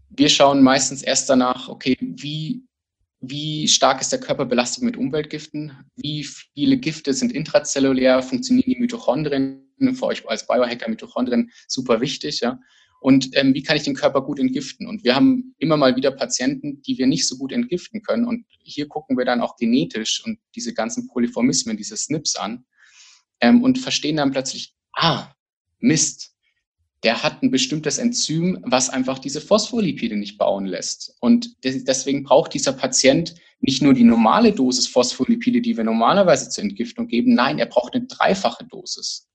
wir 0.09 0.29
schauen 0.29 0.63
meistens 0.63 1.01
erst 1.01 1.29
danach, 1.29 1.67
okay, 1.67 1.97
wie, 1.99 2.63
wie 3.19 3.67
stark 3.67 4.01
ist 4.01 4.11
der 4.11 4.19
Körper 4.19 4.45
belastet 4.45 4.83
mit 4.83 4.97
Umweltgiften, 4.97 5.73
wie 5.95 6.23
viele 6.23 6.77
Gifte 6.77 7.13
sind 7.13 7.31
intrazellulär, 7.33 8.21
funktionieren 8.23 8.69
die 8.69 8.79
Mitochondrien, 8.79 9.65
für 9.93 10.05
euch 10.07 10.27
als 10.27 10.45
Biohacker 10.45 10.89
Mitochondrien 10.89 11.51
super 11.67 12.01
wichtig, 12.01 12.41
ja 12.41 12.59
und 12.99 13.29
ähm, 13.33 13.53
wie 13.53 13.63
kann 13.63 13.77
ich 13.77 13.83
den 13.83 13.95
Körper 13.95 14.21
gut 14.21 14.39
entgiften. 14.39 14.87
Und 14.87 15.03
wir 15.03 15.15
haben 15.15 15.55
immer 15.57 15.77
mal 15.77 15.95
wieder 15.95 16.11
Patienten, 16.11 16.81
die 16.81 16.97
wir 16.97 17.07
nicht 17.07 17.27
so 17.27 17.37
gut 17.37 17.51
entgiften 17.51 18.01
können. 18.01 18.25
Und 18.25 18.45
hier 18.61 18.87
gucken 18.87 19.17
wir 19.17 19.25
dann 19.25 19.41
auch 19.41 19.55
genetisch 19.55 20.23
und 20.25 20.39
diese 20.55 20.73
ganzen 20.73 21.07
Polyformismen, 21.07 21.77
diese 21.77 21.95
SNPs 21.95 22.35
an 22.35 22.65
ähm, 23.41 23.63
und 23.63 23.79
verstehen 23.79 24.17
dann 24.17 24.31
plötzlich, 24.31 24.75
ah, 24.93 25.31
Mist, 25.79 26.35
der 27.03 27.23
hat 27.23 27.41
ein 27.41 27.51
bestimmtes 27.51 27.97
Enzym, 27.97 28.59
was 28.63 28.89
einfach 28.89 29.19
diese 29.19 29.39
Phospholipide 29.39 30.17
nicht 30.17 30.37
bauen 30.37 30.65
lässt. 30.65 31.15
Und 31.21 31.55
deswegen 31.63 32.23
braucht 32.23 32.53
dieser 32.53 32.73
Patient 32.73 33.35
nicht 33.61 33.81
nur 33.81 33.93
die 33.93 34.03
normale 34.03 34.51
Dosis 34.51 34.87
Phospholipide, 34.87 35.61
die 35.61 35.77
wir 35.77 35.85
normalerweise 35.85 36.49
zur 36.49 36.65
Entgiftung 36.65 37.07
geben, 37.07 37.33
nein, 37.33 37.59
er 37.59 37.67
braucht 37.67 37.93
eine 37.93 38.05
dreifache 38.05 38.65
Dosis. 38.65 39.28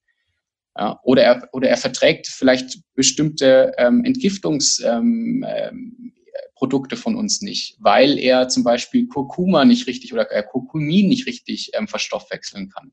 Ja, 0.77 0.99
oder, 1.03 1.23
er, 1.23 1.49
oder 1.53 1.69
er 1.69 1.77
verträgt 1.77 2.27
vielleicht 2.27 2.81
bestimmte 2.95 3.73
ähm, 3.77 4.03
Entgiftungs, 4.03 4.79
ähm, 4.79 5.45
ähm, 5.47 6.13
von 6.95 7.15
uns 7.15 7.41
nicht, 7.41 7.77
weil 7.79 8.17
er 8.17 8.47
zum 8.47 8.63
Beispiel 8.63 9.07
Kurkuma 9.07 9.65
nicht 9.65 9.85
richtig 9.85 10.13
oder 10.13 10.31
äh, 10.31 10.43
Kurkumin 10.43 11.07
nicht 11.07 11.27
richtig 11.27 11.71
ähm, 11.73 11.87
verstoffwechseln 11.87 12.69
kann. 12.69 12.91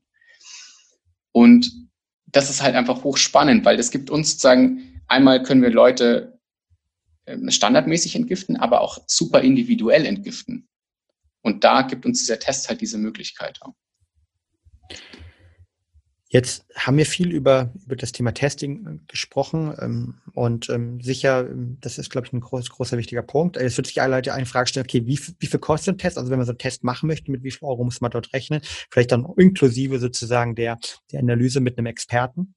Und 1.31 1.71
das 2.27 2.49
ist 2.49 2.61
halt 2.61 2.75
einfach 2.75 3.03
hochspannend, 3.03 3.65
weil 3.65 3.77
das 3.77 3.89
gibt 3.89 4.09
uns 4.11 4.31
sozusagen, 4.31 5.01
einmal 5.07 5.41
können 5.41 5.63
wir 5.63 5.71
Leute 5.71 6.39
äh, 7.25 7.37
standardmäßig 7.49 8.15
entgiften, 8.15 8.57
aber 8.57 8.81
auch 8.81 8.99
super 9.07 9.41
individuell 9.41 10.05
entgiften. 10.05 10.67
Und 11.41 11.63
da 11.63 11.81
gibt 11.81 12.05
uns 12.05 12.19
dieser 12.19 12.39
Test 12.39 12.69
halt 12.69 12.81
diese 12.81 12.97
Möglichkeit. 12.97 13.59
Jetzt 16.33 16.65
haben 16.75 16.97
wir 16.97 17.05
viel 17.05 17.31
über, 17.31 17.71
über 17.85 17.95
das 17.95 18.11
Thema 18.11 18.31
Testing 18.31 18.87
äh, 18.87 18.99
gesprochen 19.07 19.71
ähm, 19.79 20.15
und 20.33 20.67
ähm, 20.67 20.99
sicher, 20.99 21.47
ähm, 21.47 21.77
das 21.79 21.99
ist, 21.99 22.09
glaube 22.09 22.25
ich, 22.25 22.33
ein 22.33 22.41
groß, 22.41 22.71
großer 22.71 22.97
wichtiger 22.97 23.21
Punkt. 23.21 23.55
Es 23.55 23.77
wird 23.77 23.85
sich 23.85 24.01
alle 24.01 24.15
Leute 24.15 24.33
eine 24.33 24.47
Frage 24.47 24.67
stellen, 24.67 24.87
okay, 24.87 25.05
wie, 25.05 25.19
wie 25.37 25.45
viel 25.45 25.59
kostet 25.59 25.93
ein 25.93 25.97
Test? 25.99 26.17
Also 26.17 26.31
wenn 26.31 26.39
man 26.39 26.47
so 26.47 26.51
einen 26.53 26.57
Test 26.57 26.83
machen 26.83 27.05
möchte, 27.05 27.29
mit 27.29 27.43
wie 27.43 27.51
viel 27.51 27.67
Euro 27.67 27.83
muss 27.83 28.01
man 28.01 28.09
dort 28.09 28.33
rechnen? 28.33 28.61
Vielleicht 28.89 29.11
dann 29.11 29.27
inklusive 29.37 29.99
sozusagen 29.99 30.55
der, 30.55 30.79
der 31.11 31.19
Analyse 31.19 31.59
mit 31.59 31.77
einem 31.77 31.85
Experten? 31.85 32.55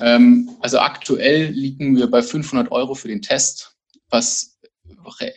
Ähm, 0.00 0.48
also 0.60 0.78
aktuell 0.78 1.50
liegen 1.50 1.98
wir 1.98 2.10
bei 2.10 2.22
500 2.22 2.72
Euro 2.72 2.94
für 2.94 3.08
den 3.08 3.20
Test, 3.20 3.76
was 4.08 4.58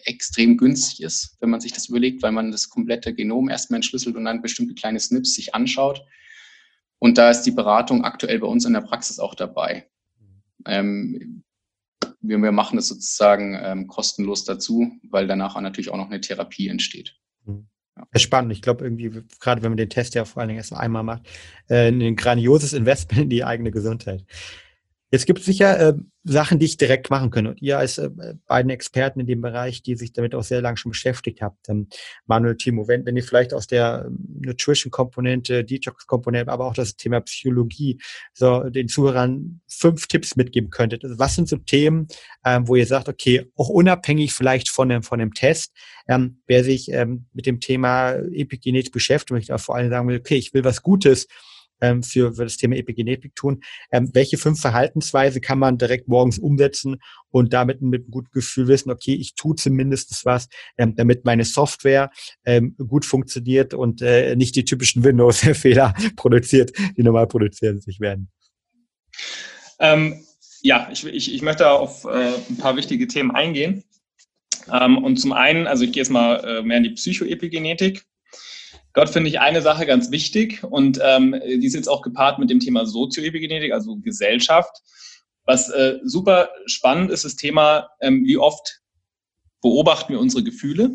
extrem 0.06 0.56
günstig 0.56 1.04
ist, 1.04 1.36
wenn 1.42 1.50
man 1.50 1.60
sich 1.60 1.74
das 1.74 1.90
überlegt, 1.90 2.24
weil 2.24 2.32
man 2.32 2.52
das 2.52 2.70
komplette 2.70 3.14
Genom 3.14 3.50
erstmal 3.50 3.80
entschlüsselt 3.80 4.16
und 4.16 4.24
dann 4.24 4.42
bestimmte 4.42 4.76
kleine 4.76 5.00
Snips 5.02 5.36
sich 5.36 5.54
anschaut. 5.54 6.06
Und 7.02 7.18
da 7.18 7.32
ist 7.32 7.42
die 7.42 7.52
Beratung 7.52 8.04
aktuell 8.06 8.38
bei 8.38 8.48
uns 8.48 8.64
in 8.64 8.74
der 8.74 8.82
Praxis 8.82 9.18
auch 9.18 9.34
dabei. 9.34 9.88
Ähm, 10.68 11.44
wir, 12.22 12.38
wir, 12.38 12.52
machen 12.52 12.76
das 12.76 12.90
sozusagen 12.90 13.60
ähm, 13.60 13.88
kostenlos 13.88 14.46
dazu, 14.46 14.94
weil 15.10 15.26
danach 15.26 15.60
natürlich 15.60 15.90
auch 15.90 15.98
noch 15.98 16.12
eine 16.12 16.22
Therapie 16.22 16.68
entsteht. 16.68 17.18
Mhm. 17.46 17.66
Ja. 17.98 18.20
Spannend. 18.20 18.52
Ich 18.52 18.62
glaube 18.62 18.84
irgendwie, 18.84 19.24
gerade 19.40 19.64
wenn 19.64 19.72
man 19.72 19.78
den 19.78 19.90
Test 19.90 20.14
ja 20.14 20.26
vor 20.26 20.42
allen 20.42 20.50
Dingen 20.50 20.60
erst 20.60 20.74
einmal 20.74 21.02
macht, 21.02 21.28
äh, 21.70 21.90
ein 21.90 22.16
grandioses 22.16 22.72
Investment 22.72 23.24
in 23.24 23.30
die 23.30 23.44
eigene 23.44 23.72
Gesundheit. 23.72 24.24
Jetzt 25.12 25.26
gibt 25.26 25.40
es 25.40 25.46
sicher 25.46 25.78
äh, 25.78 25.94
Sachen, 26.24 26.58
die 26.58 26.66
ich 26.66 26.78
direkt 26.78 27.10
machen 27.10 27.32
kann. 27.32 27.46
Und 27.46 27.62
ihr 27.62 27.78
als 27.78 27.98
äh, 27.98 28.10
beiden 28.48 28.72
Experten 28.72 29.20
in 29.20 29.28
dem 29.28 29.42
Bereich, 29.42 29.84
die 29.84 29.96
sich 29.96 30.14
damit 30.14 30.34
auch 30.34 30.44
sehr 30.44 30.62
lange 30.62 30.78
schon 30.78 30.92
beschäftigt 30.92 31.42
habt, 31.42 31.68
ähm, 31.68 31.90
Manuel, 32.28 32.56
Timo, 32.56 32.88
wenn, 32.88 33.06
wenn 33.06 33.18
ihr 33.18 33.24
vielleicht 33.24 33.54
aus 33.54 33.68
der 33.68 34.06
ähm, 34.08 34.18
Nutrition-Komponente, 34.40 35.66
Detox-Komponente, 35.66 36.50
aber 36.50 36.66
auch 36.66 36.74
das 36.74 36.96
Thema 36.96 37.20
Psychologie, 37.20 38.00
so 38.34 38.70
den 38.70 38.88
Zuhörern 38.88 39.60
fünf 39.68 40.08
Tipps 40.08 40.38
mitgeben 40.38 40.70
könntet. 40.70 41.04
Also 41.04 41.20
was 41.20 41.36
sind 41.36 41.50
so 41.50 41.58
Themen, 41.58 42.08
ähm, 42.46 42.70
wo 42.70 42.78
ihr 42.78 42.88
sagt, 42.88 43.10
okay, 43.10 43.52
auch 43.58 43.68
unabhängig 43.68 44.32
vielleicht 44.32 44.70
von 44.70 44.88
dem, 44.88 45.04
von 45.04 45.20
dem 45.20 45.34
Test, 45.34 45.76
ähm, 46.08 46.42
wer 46.48 46.64
sich 46.64 46.90
ähm, 46.90 47.26
mit 47.34 47.46
dem 47.48 47.60
Thema 47.60 48.14
Epigenetik 48.14 48.94
beschäftigt, 48.94 49.32
möchte 49.32 49.54
auch 49.54 49.60
vor 49.60 49.76
allem 49.76 49.90
sagen 49.90 50.08
will, 50.08 50.20
okay, 50.20 50.36
ich 50.36 50.54
will 50.54 50.64
was 50.64 50.82
Gutes 50.82 51.28
ähm, 51.82 52.04
für, 52.04 52.34
für 52.34 52.44
das 52.44 52.58
Thema 52.58 52.76
Epigenetik 52.76 53.36
tun. 53.36 53.62
Ähm, 53.92 54.10
welche 54.14 54.38
fünf 54.38 54.62
Verhaltensweise 54.62 55.42
kann 55.42 55.60
man 55.60 55.78
direkt 55.78 56.08
morgens 56.08 56.40
umsetzen 56.40 57.02
und 57.30 57.54
damit 57.54 57.82
mit 57.82 58.02
einem 58.02 58.12
guten 58.12 58.32
Gefühl 58.32 58.68
wissen, 58.68 58.92
okay, 58.92 59.14
ich 59.14 59.36
tue 59.36 59.56
zumindest 59.56 60.26
was, 60.26 60.48
ähm, 60.78 60.96
damit 60.96 61.26
meine 61.26 61.46
Software 61.46 62.12
ähm, 62.46 62.76
gut 62.78 63.06
funktioniert 63.06 63.74
und 63.74 64.02
äh, 64.02 64.36
nicht 64.36 64.56
die 64.56 64.66
typischen 64.66 65.04
Windows-Fehler 65.04 65.94
produziert, 66.16 66.72
die 66.98 67.04
normal 67.04 67.28
produziert 67.28 67.82
sich 67.84 68.00
werden. 68.00 68.30
Ähm, 69.80 70.24
ja, 70.62 70.90
ich, 70.92 71.06
ich, 71.06 71.34
ich 71.34 71.42
möchte 71.42 71.70
auf 71.70 72.06
äh, 72.06 72.34
ein 72.50 72.58
paar 72.58 72.76
wichtige 72.76 73.08
Themen 73.08 73.32
eingehen. 73.32 73.84
Ähm, 74.72 75.04
und 75.04 75.18
zum 75.18 75.34
einen, 75.34 75.68
also 75.68 75.84
ich 75.84 75.92
gehe 75.92 76.02
jetzt 76.02 76.12
mal 76.12 76.36
äh, 76.44 76.62
mehr 76.62 76.78
in 76.78 76.84
die 76.84 76.92
Psychoepigenetik. 76.92 78.04
Dort 78.94 79.10
finde 79.10 79.30
ich 79.30 79.40
eine 79.40 79.62
Sache 79.62 79.86
ganz 79.86 80.12
wichtig 80.12 80.64
und 80.64 81.00
ähm, 81.02 81.36
die 81.46 81.66
ist 81.66 81.76
jetzt 81.76 81.88
auch 81.88 82.02
gepaart 82.02 82.40
mit 82.40 82.50
dem 82.50 82.60
Thema 82.60 82.86
Sozioepigenetik, 82.86 83.72
also 83.72 83.98
Gesellschaft. 83.98 84.72
Was 85.46 85.70
äh, 85.70 86.00
super 86.04 86.50
spannend 86.66 87.10
ist, 87.10 87.26
das 87.26 87.36
Thema, 87.36 87.90
ähm, 88.02 88.26
wie 88.26 88.38
oft 88.38 88.82
beobachten 89.62 90.14
wir 90.14 90.20
unsere 90.20 90.44
Gefühle. 90.44 90.92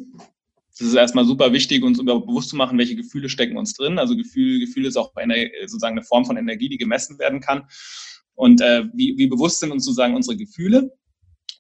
Das 0.79 0.89
ist 0.89 0.95
erstmal 0.95 1.25
super 1.25 1.53
wichtig, 1.53 1.83
uns 1.83 1.99
bewusst 1.99 2.51
zu 2.51 2.57
machen, 2.57 2.77
welche 2.77 2.97
Gefühle 2.97 3.31
stecken 3.31 3.57
uns 3.57 3.73
drin. 3.73 3.99
Also 3.99 4.15
Gefühl, 4.15 4.61
Gefühle 4.61 4.89
ist 4.89 4.97
auch 4.97 5.15
eine, 5.17 5.51
sozusagen 5.63 5.97
eine 5.97 6.07
Form 6.07 6.27
von 6.27 6.37
Energie, 6.37 6.69
die 6.69 6.77
gemessen 6.77 7.19
werden 7.19 7.41
kann. 7.41 7.67
Und 8.35 8.61
äh, 8.61 8.85
wie, 8.93 9.17
wie 9.17 9.27
bewusst 9.27 9.61
sind 9.61 9.73
uns 9.73 9.87
sozusagen 9.87 10.15
unsere 10.15 10.37
Gefühle? 10.37 10.93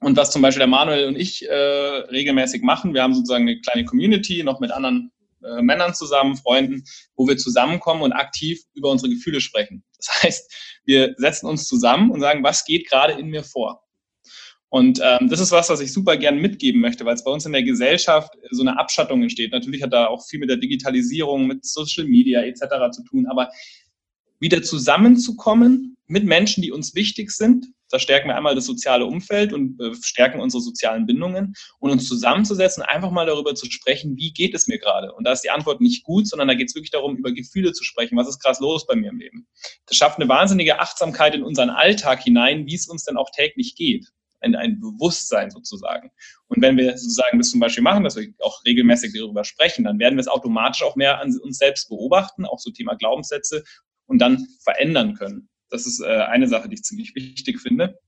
Und 0.00 0.18
was 0.18 0.30
zum 0.30 0.42
Beispiel 0.42 0.60
der 0.60 0.66
Manuel 0.66 1.08
und 1.08 1.16
ich 1.16 1.48
äh, 1.48 1.54
regelmäßig 1.54 2.62
machen, 2.62 2.92
wir 2.92 3.02
haben 3.02 3.14
sozusagen 3.14 3.48
eine 3.48 3.58
kleine 3.60 3.86
Community, 3.86 4.42
noch 4.42 4.60
mit 4.60 4.70
anderen 4.70 5.10
äh, 5.46 5.62
Männern 5.62 5.94
zusammen, 5.94 6.36
Freunden, 6.36 6.84
wo 7.14 7.26
wir 7.26 7.36
zusammenkommen 7.36 8.02
und 8.02 8.12
aktiv 8.12 8.60
über 8.74 8.90
unsere 8.90 9.12
Gefühle 9.12 9.40
sprechen. 9.40 9.84
Das 9.96 10.08
heißt, 10.22 10.54
wir 10.84 11.14
setzen 11.16 11.46
uns 11.46 11.66
zusammen 11.66 12.10
und 12.10 12.20
sagen, 12.20 12.42
was 12.42 12.64
geht 12.64 12.88
gerade 12.88 13.14
in 13.14 13.28
mir 13.28 13.44
vor? 13.44 13.82
Und 14.68 15.00
ähm, 15.02 15.28
das 15.28 15.40
ist 15.40 15.52
was, 15.52 15.70
was 15.70 15.80
ich 15.80 15.92
super 15.92 16.16
gern 16.16 16.38
mitgeben 16.38 16.80
möchte, 16.80 17.04
weil 17.04 17.14
es 17.14 17.24
bei 17.24 17.30
uns 17.30 17.46
in 17.46 17.52
der 17.52 17.62
Gesellschaft 17.62 18.34
so 18.50 18.62
eine 18.62 18.78
Abschattung 18.78 19.22
entsteht. 19.22 19.52
Natürlich 19.52 19.82
hat 19.82 19.92
da 19.92 20.08
auch 20.08 20.26
viel 20.26 20.40
mit 20.40 20.50
der 20.50 20.56
Digitalisierung, 20.56 21.46
mit 21.46 21.64
Social 21.64 22.04
Media 22.04 22.42
etc. 22.42 22.90
zu 22.90 23.04
tun, 23.04 23.26
aber 23.26 23.50
wieder 24.40 24.62
zusammenzukommen 24.62 25.95
mit 26.06 26.24
Menschen, 26.24 26.62
die 26.62 26.72
uns 26.72 26.94
wichtig 26.94 27.30
sind, 27.30 27.66
da 27.90 27.98
stärken 27.98 28.28
wir 28.28 28.36
einmal 28.36 28.54
das 28.54 28.66
soziale 28.66 29.06
Umfeld 29.06 29.52
und 29.52 29.80
äh, 29.80 29.94
stärken 30.02 30.40
unsere 30.40 30.60
sozialen 30.60 31.06
Bindungen 31.06 31.54
und 31.78 31.90
uns 31.90 32.08
zusammenzusetzen, 32.08 32.82
einfach 32.82 33.10
mal 33.10 33.26
darüber 33.26 33.54
zu 33.54 33.70
sprechen, 33.70 34.16
wie 34.16 34.32
geht 34.32 34.54
es 34.54 34.66
mir 34.66 34.78
gerade? 34.78 35.12
Und 35.12 35.24
da 35.24 35.32
ist 35.32 35.42
die 35.42 35.50
Antwort 35.50 35.80
nicht 35.80 36.02
gut, 36.02 36.26
sondern 36.26 36.48
da 36.48 36.54
geht 36.54 36.68
es 36.68 36.74
wirklich 36.74 36.90
darum, 36.90 37.16
über 37.16 37.32
Gefühle 37.32 37.72
zu 37.72 37.84
sprechen. 37.84 38.16
Was 38.16 38.28
ist 38.28 38.42
krass 38.42 38.60
los 38.60 38.86
bei 38.86 38.96
mir 38.96 39.10
im 39.10 39.18
Leben? 39.18 39.46
Das 39.86 39.96
schafft 39.96 40.18
eine 40.18 40.28
wahnsinnige 40.28 40.80
Achtsamkeit 40.80 41.34
in 41.34 41.44
unseren 41.44 41.70
Alltag 41.70 42.22
hinein, 42.22 42.66
wie 42.66 42.74
es 42.74 42.88
uns 42.88 43.04
denn 43.04 43.16
auch 43.16 43.30
täglich 43.30 43.76
geht. 43.76 44.08
Ein, 44.40 44.54
ein 44.54 44.80
Bewusstsein 44.80 45.50
sozusagen. 45.50 46.10
Und 46.48 46.60
wenn 46.60 46.76
wir 46.76 46.98
sozusagen 46.98 47.38
das 47.38 47.50
zum 47.50 47.60
Beispiel 47.60 47.82
machen, 47.82 48.04
dass 48.04 48.16
wir 48.16 48.28
auch 48.40 48.62
regelmäßig 48.66 49.14
darüber 49.14 49.44
sprechen, 49.44 49.84
dann 49.84 49.98
werden 49.98 50.16
wir 50.16 50.20
es 50.20 50.28
automatisch 50.28 50.82
auch 50.82 50.94
mehr 50.94 51.20
an 51.20 51.36
uns 51.38 51.56
selbst 51.56 51.88
beobachten, 51.88 52.44
auch 52.44 52.58
so 52.58 52.70
Thema 52.70 52.94
Glaubenssätze 52.96 53.64
und 54.06 54.18
dann 54.18 54.46
verändern 54.62 55.14
können. 55.14 55.48
Das 55.70 55.86
ist 55.86 56.00
äh, 56.00 56.06
eine 56.06 56.48
Sache, 56.48 56.68
die 56.68 56.74
ich 56.74 56.82
ziemlich 56.82 57.14
wichtig 57.14 57.60
finde. 57.60 57.98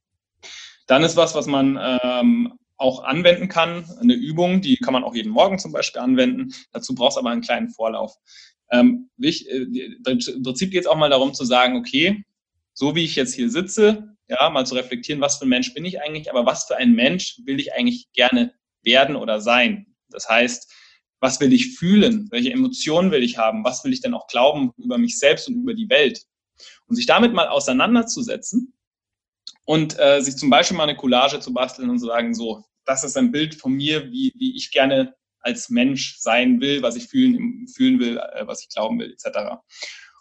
Dann 0.87 1.03
ist 1.03 1.17
was, 1.17 1.35
was 1.35 1.47
man 1.47 1.79
ähm, 1.81 2.55
auch 2.77 3.05
anwenden 3.05 3.49
kann, 3.49 3.85
eine 4.01 4.15
Übung, 4.15 4.61
die 4.61 4.77
kann 4.77 4.93
man 4.93 5.05
auch 5.05 5.15
jeden 5.15 5.33
Morgen 5.33 5.59
zum 5.59 5.73
Beispiel 5.73 6.01
anwenden. 6.01 6.55
Dazu 6.73 6.95
braucht 6.95 7.13
es 7.13 7.19
aber 7.19 7.31
einen 7.31 7.43
kleinen 7.43 7.69
Vorlauf. 7.71 8.15
Ähm, 8.71 9.11
ich, 9.19 9.51
äh, 9.51 9.63
Im 9.63 10.43
Prinzip 10.43 10.71
geht 10.71 10.83
es 10.83 10.87
auch 10.87 10.97
mal 10.97 11.11
darum 11.11 11.35
zu 11.35 11.45
sagen, 11.45 11.77
okay, 11.77 12.25
so 12.73 12.95
wie 12.95 13.05
ich 13.05 13.17
jetzt 13.17 13.35
hier 13.35 13.51
sitze, 13.51 14.17
ja, 14.29 14.51
mal 14.51 14.67
zu 14.67 14.75
reflektieren, 14.75 15.21
was 15.21 15.39
für 15.39 15.47
ein 15.47 15.49
Mensch 15.49 15.75
bin 15.75 15.85
ich 15.85 16.01
eigentlich, 16.01 16.31
aber 16.31 16.47
was 16.47 16.65
für 16.65 16.77
ein 16.77 16.93
Mensch 16.93 17.41
will 17.45 17.59
ich 17.59 17.73
eigentlich 17.73 18.13
gerne 18.13 18.55
werden 18.83 19.17
oder 19.17 19.41
sein? 19.41 19.95
Das 20.11 20.29
heißt, 20.29 20.73
was 21.21 21.41
will 21.41 21.53
ich 21.53 21.77
fühlen? 21.77 22.29
Welche 22.31 22.53
Emotionen 22.53 23.11
will 23.11 23.23
ich 23.23 23.39
haben? 23.39 23.65
Was 23.65 23.83
will 23.85 23.93
ich 23.93 24.01
denn 24.01 24.15
auch 24.15 24.29
glauben 24.29 24.73
über 24.77 24.99
mich 24.99 25.19
selbst 25.19 25.49
und 25.49 25.57
über 25.57 25.75
die 25.75 25.89
Welt? 25.89 26.23
Und 26.89 26.97
sich 26.97 27.07
damit 27.07 27.35
mal 27.35 27.49
auseinanderzusetzen 27.49 28.75
und 29.65 29.99
äh, 29.99 30.21
sich 30.21 30.37
zum 30.37 30.51
Beispiel 30.51 30.77
mal 30.77 30.85
eine 30.85 30.97
Collage 30.97 31.41
zu 31.41 31.53
basteln 31.53 31.91
und 31.91 31.99
zu 31.99 32.07
sagen, 32.07 32.35
so, 32.35 32.65
das 32.85 33.05
ist 33.05 33.17
ein 33.17 33.31
Bild 33.31 33.55
von 33.55 33.73
mir, 33.73 34.11
wie, 34.11 34.33
wie 34.37 34.57
ich 34.57 34.71
gerne 34.71 35.15
als 35.41 35.69
Mensch 35.69 36.19
sein 36.19 36.61
will, 36.61 36.83
was 36.83 36.97
ich 36.97 37.07
fühlen, 37.07 37.69
fühlen 37.69 38.01
will, 38.01 38.17
äh, 38.17 38.47
was 38.47 38.63
ich 38.63 38.69
glauben 38.71 38.99
will, 38.99 39.13
etc. 39.13 39.61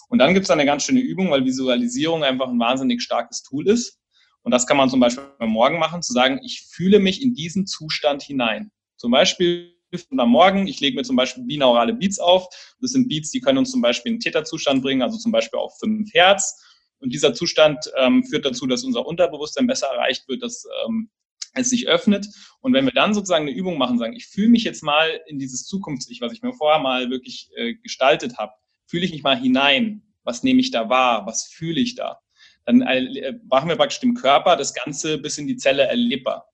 Und 0.10 0.20
dann 0.20 0.34
gibt 0.34 0.46
es 0.46 0.50
eine 0.50 0.66
ganz 0.66 0.84
schöne 0.84 1.00
Übung, 1.00 1.32
weil 1.32 1.46
Visualisierung 1.46 2.24
einfach 2.24 2.50
ein 2.50 2.60
wahnsinnig 2.60 3.02
starkes 3.02 3.44
Tool 3.44 3.68
ist. 3.68 4.00
Und 4.42 4.52
das 4.52 4.68
kann 4.68 4.78
man 4.78 4.90
zum 4.90 5.00
Beispiel 5.00 5.26
Morgen 5.40 5.80
machen, 5.80 6.02
zu 6.02 6.14
sagen, 6.14 6.40
ich 6.44 6.68
fühle 6.70 7.00
mich 7.00 7.22
in 7.22 7.34
diesen 7.34 7.68
Zustand 7.68 8.24
hinein. 8.24 8.72
Zum 8.96 9.12
Beispiel 9.12 9.77
am 10.18 10.30
Morgen. 10.30 10.68
Ich 10.68 10.80
lege 10.80 10.96
mir 10.96 11.04
zum 11.04 11.16
Beispiel 11.16 11.44
binaurale 11.44 11.94
Beats 11.94 12.20
auf. 12.20 12.48
Das 12.82 12.92
sind 12.92 13.08
Beats, 13.08 13.32
die 13.32 13.42
können 13.42 13.60
uns 13.60 13.72
zum 13.72 13.82
Beispiel 13.82 14.14
in 14.14 14.20
Täterzustand 14.20 14.82
bringen, 14.82 15.02
also 15.02 15.18
zum 15.18 15.32
Beispiel 15.32 15.60
auf 15.60 15.78
5 15.80 16.14
Hertz. 16.14 16.64
Und 17.00 17.14
dieser 17.14 17.34
Zustand 17.34 17.92
ähm, 17.98 18.24
führt 18.24 18.46
dazu, 18.46 18.66
dass 18.66 18.84
unser 18.84 19.06
Unterbewusstsein 19.06 19.68
besser 19.68 19.88
erreicht 19.88 20.28
wird, 20.28 20.42
dass 20.42 20.66
ähm, 20.86 21.10
es 21.54 21.70
sich 21.70 21.88
öffnet. 21.88 22.28
Und 22.62 22.74
wenn 22.74 22.86
wir 22.86 22.94
dann 22.94 23.14
sozusagen 23.14 23.48
eine 23.48 23.56
Übung 23.56 23.78
machen, 23.78 24.00
sagen, 24.00 24.14
ich 24.14 24.28
fühle 24.28 24.50
mich 24.50 24.64
jetzt 24.64 24.84
mal 24.84 25.20
in 25.28 25.40
dieses 25.40 25.66
Zukunfts-Ich, 25.66 26.22
was 26.22 26.34
ich 26.34 26.42
mir 26.42 26.54
vorher 26.54 26.82
mal 26.82 27.10
wirklich 27.10 27.50
äh, 27.56 27.76
gestaltet 27.76 28.38
habe, 28.38 28.54
fühle 28.86 29.06
ich 29.06 29.12
mich 29.12 29.24
mal 29.24 29.40
hinein. 29.40 30.04
Was 30.24 30.44
nehme 30.44 30.60
ich 30.60 30.72
da 30.72 30.90
wahr? 30.90 31.26
Was 31.26 31.46
fühle 31.46 31.80
ich 31.80 31.96
da? 31.96 32.20
Dann 32.66 32.82
äh, 32.82 33.40
machen 33.48 33.70
wir 33.70 33.76
praktisch 33.76 34.00
dem 34.00 34.14
Körper 34.16 34.56
das 34.56 34.74
Ganze 34.74 35.18
bis 35.18 35.38
in 35.38 35.48
die 35.48 35.58
Zelle 35.58 35.84
erlebbar. 35.84 36.50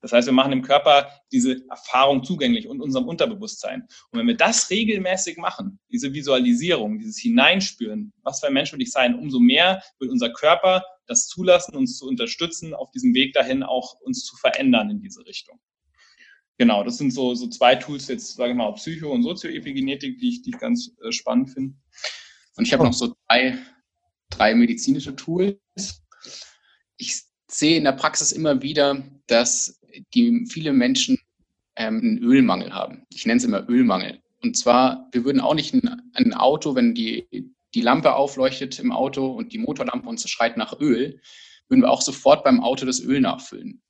Das 0.00 0.12
heißt, 0.12 0.26
wir 0.26 0.32
machen 0.32 0.50
dem 0.50 0.62
Körper 0.62 1.10
diese 1.30 1.62
Erfahrung 1.68 2.24
zugänglich 2.24 2.66
und 2.66 2.80
unserem 2.80 3.06
Unterbewusstsein. 3.06 3.82
Und 4.10 4.18
wenn 4.18 4.26
wir 4.26 4.36
das 4.36 4.70
regelmäßig 4.70 5.36
machen, 5.36 5.78
diese 5.90 6.12
Visualisierung, 6.12 6.98
dieses 6.98 7.18
Hineinspüren, 7.18 8.12
was 8.22 8.40
für 8.40 8.46
ein 8.46 8.54
Mensch 8.54 8.72
will 8.72 8.80
ich 8.80 8.90
sein, 8.90 9.14
umso 9.14 9.38
mehr 9.38 9.82
wird 9.98 10.10
unser 10.10 10.32
Körper 10.32 10.82
das 11.06 11.26
zulassen, 11.26 11.76
uns 11.76 11.98
zu 11.98 12.06
unterstützen, 12.06 12.72
auf 12.72 12.90
diesem 12.92 13.14
Weg 13.14 13.34
dahin 13.34 13.62
auch 13.62 14.00
uns 14.00 14.24
zu 14.24 14.36
verändern 14.36 14.90
in 14.90 15.00
diese 15.00 15.26
Richtung. 15.26 15.60
Genau, 16.56 16.84
das 16.84 16.98
sind 16.98 17.12
so, 17.12 17.34
so 17.34 17.48
zwei 17.48 17.74
Tools 17.74 18.06
jetzt, 18.08 18.36
sage 18.36 18.50
ich 18.50 18.56
mal, 18.56 18.70
Psycho- 18.74 19.10
und 19.12 19.22
Sozioepigenetik, 19.22 20.18
die 20.18 20.28
ich, 20.28 20.42
die 20.42 20.50
ich 20.50 20.58
ganz 20.58 20.92
äh, 21.02 21.10
spannend 21.10 21.50
finde. 21.50 21.74
Und 22.56 22.66
ich 22.66 22.72
habe 22.72 22.84
noch 22.84 22.92
so 22.92 23.14
drei, 23.28 23.58
drei 24.28 24.54
medizinische 24.54 25.16
Tools. 25.16 25.56
Ich 26.98 27.22
sehe 27.48 27.78
in 27.78 27.84
der 27.84 27.92
Praxis 27.92 28.32
immer 28.32 28.60
wieder, 28.62 29.02
dass 29.26 29.79
die 30.14 30.46
viele 30.48 30.72
Menschen 30.72 31.18
ähm, 31.76 31.98
einen 31.98 32.18
Ölmangel 32.18 32.72
haben. 32.72 33.06
Ich 33.12 33.26
nenne 33.26 33.38
es 33.38 33.44
immer 33.44 33.68
Ölmangel. 33.68 34.20
Und 34.42 34.56
zwar, 34.56 35.08
wir 35.12 35.24
würden 35.24 35.40
auch 35.40 35.54
nicht 35.54 35.74
ein, 35.74 36.02
ein 36.14 36.34
Auto, 36.34 36.74
wenn 36.74 36.94
die, 36.94 37.26
die 37.74 37.80
Lampe 37.82 38.14
aufleuchtet 38.14 38.78
im 38.78 38.92
Auto 38.92 39.26
und 39.26 39.52
die 39.52 39.58
Motorlampe 39.58 40.08
uns 40.08 40.28
schreit 40.28 40.56
nach 40.56 40.80
Öl, 40.80 41.20
würden 41.68 41.82
wir 41.82 41.90
auch 41.90 42.02
sofort 42.02 42.42
beim 42.44 42.60
Auto 42.60 42.86
das 42.86 43.00
Öl 43.00 43.20
nachfüllen. 43.20 43.82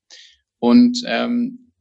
Und 0.58 1.02
ähm, 1.06 1.72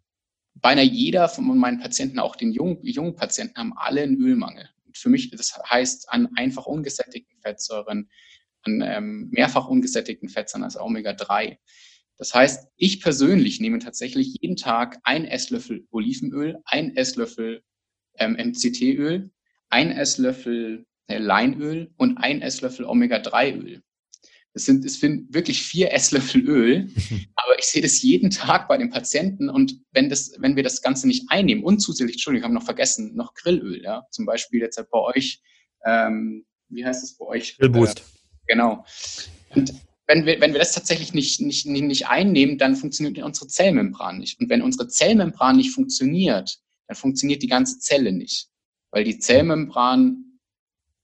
beinahe 0.55 0.85
jeder 0.85 1.29
von 1.29 1.57
meinen 1.57 1.79
Patienten, 1.79 2.19
auch 2.19 2.35
den 2.35 2.51
jungen, 2.51 2.79
jungen 2.83 3.15
Patienten, 3.15 3.57
haben 3.57 3.73
alle 3.75 4.01
einen 4.01 4.21
Ölmangel. 4.21 4.69
Und 4.85 4.97
für 4.97 5.09
mich, 5.09 5.29
das 5.31 5.59
heißt 5.69 6.11
an 6.11 6.29
einfach 6.35 6.65
ungesättigten 6.65 7.39
Fettsäuren, 7.41 8.09
an 8.63 8.81
ähm, 8.81 9.29
mehrfach 9.31 9.67
ungesättigten 9.67 10.29
Fettsäuren 10.29 10.63
als 10.63 10.77
Omega-3. 10.77 11.57
Das 12.19 12.33
heißt, 12.33 12.67
ich 12.75 13.01
persönlich 13.01 13.61
nehme 13.61 13.79
tatsächlich 13.79 14.35
jeden 14.41 14.57
Tag 14.57 14.99
ein 15.03 15.23
Esslöffel 15.23 15.87
Olivenöl, 15.89 16.57
ein 16.65 16.95
Esslöffel 16.95 17.63
ähm, 18.17 18.33
MCT-Öl, 18.33 19.31
ein 19.69 19.91
Esslöffel 19.91 20.85
äh, 21.07 21.17
Leinöl 21.17 21.91
und 21.95 22.17
ein 22.17 22.41
Esslöffel 22.41 22.85
Omega-3-Öl. 22.85 23.81
Das 24.53 24.65
sind, 24.65 24.83
es 24.83 24.99
sind 24.99 25.33
wirklich 25.33 25.63
vier 25.63 25.93
Esslöffel 25.93 26.45
Öl, 26.45 26.91
aber 27.35 27.57
ich 27.57 27.65
sehe 27.65 27.81
das 27.81 28.01
jeden 28.01 28.31
Tag 28.31 28.67
bei 28.67 28.77
den 28.77 28.89
Patienten 28.89 29.49
und 29.49 29.79
wenn 29.93 30.09
das, 30.09 30.33
wenn 30.39 30.57
wir 30.57 30.63
das 30.63 30.81
Ganze 30.81 31.07
nicht 31.07 31.23
einnehmen 31.29 31.63
und 31.63 31.79
zusätzlich, 31.79 32.15
Entschuldigung, 32.15 32.49
haben 32.49 32.53
noch 32.53 32.65
vergessen, 32.65 33.15
noch 33.15 33.33
Grillöl, 33.33 33.81
ja, 33.81 34.03
zum 34.11 34.25
Beispiel 34.25 34.59
jetzt 34.59 34.83
bei 34.91 34.99
euch, 34.99 35.41
ähm, 35.85 36.45
wie 36.67 36.85
heißt 36.85 37.01
es 37.01 37.17
bei 37.17 37.25
euch? 37.25 37.57
Grillboost. 37.57 37.99
Äh, 37.99 38.03
genau. 38.47 38.85
Und 39.55 39.73
wenn 40.09 40.25
wir, 40.25 40.41
wenn 40.41 40.53
wir 40.53 40.59
das 40.59 40.71
tatsächlich 40.71 41.13
nicht, 41.13 41.39
nicht, 41.39 41.67
nicht 41.67 42.07
einnehmen, 42.07 42.57
dann 42.57 42.75
funktioniert 42.75 43.23
unsere 43.23 43.47
Zellmembran 43.47 44.17
nicht. 44.17 44.39
Und 44.39 44.49
wenn 44.49 44.63
unsere 44.63 44.87
Zellmembran 44.87 45.57
nicht 45.57 45.71
funktioniert, 45.71 46.57
dann 46.87 46.97
funktioniert 46.97 47.43
die 47.43 47.47
ganze 47.47 47.77
Zelle 47.77 48.11
nicht. 48.11 48.49
Weil 48.89 49.03
die 49.03 49.19
Zellmembran 49.19 50.39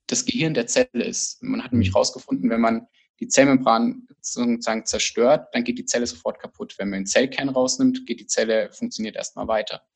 das 0.08 0.24
Gehirn 0.24 0.54
der 0.54 0.66
Zelle 0.66 1.04
ist. 1.04 1.40
Man 1.40 1.62
hat 1.62 1.70
nämlich 1.70 1.90
herausgefunden, 1.94 2.50
wenn 2.50 2.60
man 2.60 2.88
die 3.20 3.28
Zellmembran 3.28 4.08
sozusagen 4.20 4.84
zerstört, 4.84 5.50
dann 5.52 5.62
geht 5.62 5.78
die 5.78 5.84
Zelle 5.84 6.08
sofort 6.08 6.40
kaputt. 6.40 6.74
Wenn 6.76 6.90
man 6.90 7.00
den 7.00 7.06
Zellkern 7.06 7.48
rausnimmt, 7.48 8.06
geht 8.06 8.18
die 8.18 8.26
Zelle, 8.26 8.72
funktioniert 8.72 9.14
erstmal 9.14 9.46
weiter. 9.46 9.86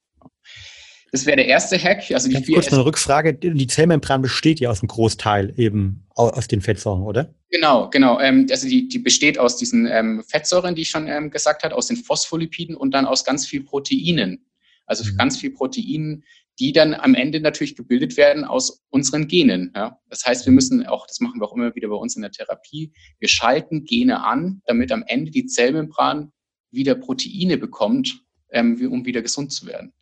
Das 1.13 1.27
wäre 1.27 1.37
der 1.37 1.47
erste 1.47 1.77
Hack. 1.77 2.11
Also 2.13 2.29
die 2.29 2.35
Ganz 2.35 2.47
kurz 2.47 2.73
eine 2.73 2.85
Rückfrage. 2.85 3.35
Die 3.35 3.67
Zellmembran 3.67 4.23
besteht 4.23 4.61
ja 4.61 4.71
aus 4.71 4.81
einem 4.81 4.89
Großteil 4.89 5.53
eben 5.57 6.07
aus 6.15 6.47
den 6.47 6.61
Fettsäuren, 6.61 7.03
oder? 7.03 7.35
Genau, 7.51 7.91
genau. 7.91 8.21
Ähm, 8.21 8.47
also 8.51 8.69
die, 8.69 8.89
die 8.89 8.99
besteht 9.01 9.39
aus 9.39 9.57
diesen 9.57 9.87
ähm, 9.87 10.23
Fettsäuren, 10.29 10.75
die 10.75 10.83
ich 10.83 10.91
schon 10.91 11.09
ähm, 11.09 11.31
gesagt 11.31 11.65
habe, 11.65 11.75
aus 11.75 11.89
den 11.89 11.97
Phospholipiden 11.97 12.77
und 12.77 12.93
dann 12.93 13.07
aus 13.07 13.25
ganz 13.25 13.47
viel 13.47 13.65
Proteinen. 13.65 14.47
Also 14.87 15.05
mhm. 15.05 15.17
ganz 15.17 15.39
viel 15.39 15.51
Proteinen, 15.51 16.25
die 16.61 16.73
dann 16.73 16.95
am 16.95 17.15
Ende 17.15 17.41
natürlich 17.41 17.75
gebildet 17.75 18.17
werden 18.17 18.45
aus 18.45 18.83
unseren 18.91 19.27
Genen. 19.27 19.73
Ja? 19.75 19.99
Das 20.09 20.25
heißt, 20.25 20.47
wir 20.47 20.53
müssen 20.53 20.87
auch, 20.87 21.07
das 21.07 21.19
machen 21.21 21.41
wir 21.41 21.49
auch 21.49 21.55
immer 21.55 21.75
wieder 21.75 21.89
bei 21.89 21.97
uns 21.97 22.15
in 22.15 22.23
der 22.23 22.31
Therapie, 22.31 22.93
wir 23.19 23.29
schalten 23.29 23.85
Gene 23.85 24.23
an, 24.23 24.63
damit 24.67 24.93
am 24.93 25.03
Ende 25.07 25.31
die 25.31 25.47
Zellmembran 25.47 26.33
wieder 26.71 26.95
Proteine 26.95 27.57
bekommt, 27.57 28.23
um 28.53 29.07
wieder 29.07 29.23
gesund 29.23 29.53
zu 29.53 29.67
werden. 29.67 29.93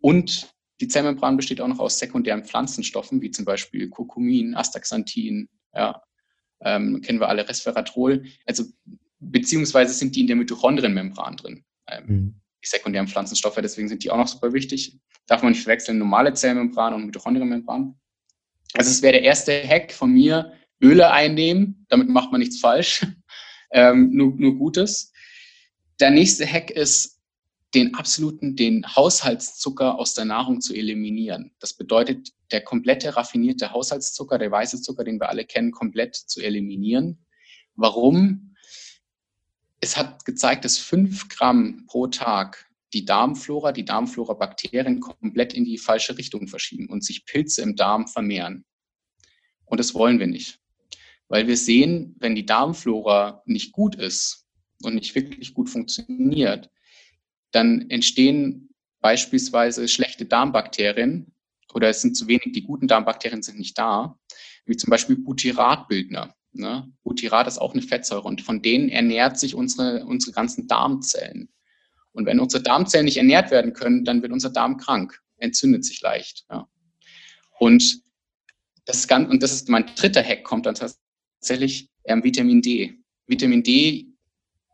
Und 0.00 0.54
die 0.80 0.88
Zellmembran 0.88 1.36
besteht 1.36 1.60
auch 1.60 1.68
noch 1.68 1.78
aus 1.78 1.98
sekundären 1.98 2.44
Pflanzenstoffen, 2.44 3.20
wie 3.20 3.30
zum 3.30 3.44
Beispiel 3.44 3.88
Kurkumin, 3.88 4.54
Astaxanthin, 4.54 5.48
ja, 5.74 6.02
ähm, 6.62 7.00
kennen 7.02 7.20
wir 7.20 7.28
alle 7.28 7.48
Resveratrol. 7.48 8.24
Also 8.46 8.64
beziehungsweise 9.18 9.92
sind 9.92 10.16
die 10.16 10.22
in 10.22 10.26
der 10.26 10.36
Mitochondrienmembran 10.36 11.36
drin, 11.36 11.64
ähm, 11.86 12.04
mhm. 12.06 12.40
die 12.64 12.68
sekundären 12.68 13.08
Pflanzenstoffe. 13.08 13.58
Deswegen 13.62 13.88
sind 13.88 14.02
die 14.04 14.10
auch 14.10 14.16
noch 14.16 14.28
super 14.28 14.52
wichtig. 14.52 14.98
Darf 15.26 15.42
man 15.42 15.52
nicht 15.52 15.62
verwechseln, 15.62 15.98
normale 15.98 16.32
Zellmembran 16.32 16.94
und 16.94 17.06
Mitochondrienmembran. 17.06 17.94
Also 18.74 18.90
es 18.90 19.02
wäre 19.02 19.12
der 19.12 19.22
erste 19.22 19.66
Hack 19.66 19.92
von 19.92 20.12
mir, 20.12 20.52
Öle 20.82 21.10
einnehmen. 21.10 21.84
Damit 21.88 22.08
macht 22.08 22.32
man 22.32 22.40
nichts 22.40 22.58
falsch, 22.58 23.06
ähm, 23.72 24.10
nur, 24.12 24.34
nur 24.36 24.56
Gutes. 24.56 25.12
Der 26.00 26.10
nächste 26.10 26.50
Hack 26.50 26.70
ist 26.70 27.19
den 27.74 27.94
absoluten, 27.94 28.56
den 28.56 28.84
Haushaltszucker 28.96 29.98
aus 29.98 30.14
der 30.14 30.24
Nahrung 30.24 30.60
zu 30.60 30.74
eliminieren. 30.74 31.52
Das 31.60 31.74
bedeutet, 31.74 32.32
der 32.50 32.62
komplette 32.62 33.16
raffinierte 33.16 33.72
Haushaltszucker, 33.72 34.38
der 34.38 34.50
weiße 34.50 34.82
Zucker, 34.82 35.04
den 35.04 35.20
wir 35.20 35.28
alle 35.28 35.44
kennen, 35.44 35.70
komplett 35.70 36.16
zu 36.16 36.40
eliminieren. 36.40 37.24
Warum? 37.76 38.54
Es 39.80 39.96
hat 39.96 40.24
gezeigt, 40.24 40.64
dass 40.64 40.78
fünf 40.78 41.28
Gramm 41.28 41.86
pro 41.86 42.08
Tag 42.08 42.70
die 42.92 43.04
Darmflora, 43.04 43.70
die 43.70 43.84
Darmflora-Bakterien 43.84 44.98
komplett 45.00 45.54
in 45.54 45.64
die 45.64 45.78
falsche 45.78 46.18
Richtung 46.18 46.48
verschieben 46.48 46.88
und 46.88 47.04
sich 47.04 47.24
Pilze 47.24 47.62
im 47.62 47.76
Darm 47.76 48.08
vermehren. 48.08 48.64
Und 49.64 49.78
das 49.78 49.94
wollen 49.94 50.18
wir 50.18 50.26
nicht. 50.26 50.58
Weil 51.28 51.46
wir 51.46 51.56
sehen, 51.56 52.16
wenn 52.18 52.34
die 52.34 52.46
Darmflora 52.46 53.42
nicht 53.46 53.70
gut 53.72 53.94
ist 53.94 54.48
und 54.82 54.96
nicht 54.96 55.14
wirklich 55.14 55.54
gut 55.54 55.70
funktioniert, 55.70 56.68
dann 57.52 57.90
entstehen 57.90 58.70
beispielsweise 59.00 59.88
schlechte 59.88 60.26
Darmbakterien 60.26 61.32
oder 61.72 61.88
es 61.88 62.02
sind 62.02 62.16
zu 62.16 62.26
wenig, 62.26 62.52
die 62.52 62.62
guten 62.62 62.88
Darmbakterien 62.88 63.42
sind 63.42 63.58
nicht 63.58 63.78
da, 63.78 64.18
wie 64.66 64.76
zum 64.76 64.90
Beispiel 64.90 65.16
Butyratbildner. 65.16 66.34
Ne? 66.52 66.92
Butyrat 67.04 67.46
ist 67.46 67.58
auch 67.58 67.72
eine 67.72 67.82
Fettsäure 67.82 68.22
und 68.22 68.42
von 68.42 68.60
denen 68.62 68.88
ernährt 68.88 69.38
sich 69.38 69.54
unsere, 69.54 70.04
unsere 70.04 70.32
ganzen 70.32 70.66
Darmzellen. 70.66 71.48
Und 72.12 72.26
wenn 72.26 72.40
unsere 72.40 72.62
Darmzellen 72.62 73.04
nicht 73.04 73.18
ernährt 73.18 73.50
werden 73.50 73.72
können, 73.72 74.04
dann 74.04 74.22
wird 74.22 74.32
unser 74.32 74.50
Darm 74.50 74.76
krank, 74.76 75.20
entzündet 75.36 75.84
sich 75.84 76.00
leicht. 76.00 76.44
Ja. 76.50 76.68
Und 77.58 78.02
das 78.84 79.06
ganz, 79.06 79.30
und 79.30 79.42
das 79.42 79.52
ist 79.52 79.68
mein 79.68 79.86
dritter 79.94 80.22
Hack, 80.22 80.42
kommt 80.42 80.66
dann 80.66 80.74
tatsächlich 80.74 81.88
ähm, 82.04 82.24
Vitamin 82.24 82.62
D. 82.62 82.98
Vitamin 83.26 83.62
D 83.62 84.08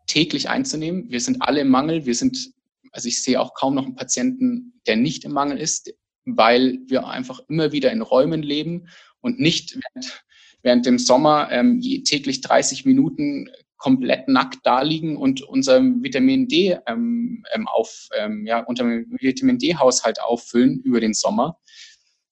täglich 0.07 0.49
einzunehmen. 0.49 1.11
Wir 1.11 1.21
sind 1.21 1.43
alle 1.43 1.61
im 1.61 1.69
Mangel. 1.69 2.07
Wir 2.07 2.15
sind 2.15 2.53
also 2.97 3.09
ich 3.09 3.23
sehe 3.23 3.41
auch 3.41 3.53
kaum 3.55 3.75
noch 3.75 3.85
einen 3.85 3.95
Patienten, 3.95 4.81
der 4.87 4.97
nicht 4.97 5.25
im 5.25 5.33
Mangel 5.33 5.59
ist, 5.59 5.93
weil 6.25 6.79
wir 6.87 7.07
einfach 7.07 7.41
immer 7.49 7.71
wieder 7.71 7.93
in 7.93 8.01
Räumen 8.01 8.43
leben 8.43 8.89
und 9.21 9.39
nicht 9.39 9.77
während, 9.77 10.25
während 10.63 10.87
dem 10.87 10.99
Sommer 10.99 11.49
ähm, 11.53 11.81
täglich 12.05 12.41
30 12.41 12.87
Minuten 12.87 13.51
komplett 13.77 14.29
nackt 14.29 14.61
da 14.65 14.81
liegen 14.81 15.19
und 15.19 15.43
unser 15.43 15.83
Vitamin 15.83 16.49
D 16.49 16.79
ähm, 16.87 17.45
ähm, 17.53 17.69
auf, 17.69 18.09
ähm, 18.19 18.47
ja, 18.47 18.61
unter 18.61 18.87
Vitamin 18.87 19.59
D-Haushalt 19.59 20.21
auffüllen 20.23 20.81
über 20.81 20.99
den 20.99 21.13
Sommer. 21.13 21.59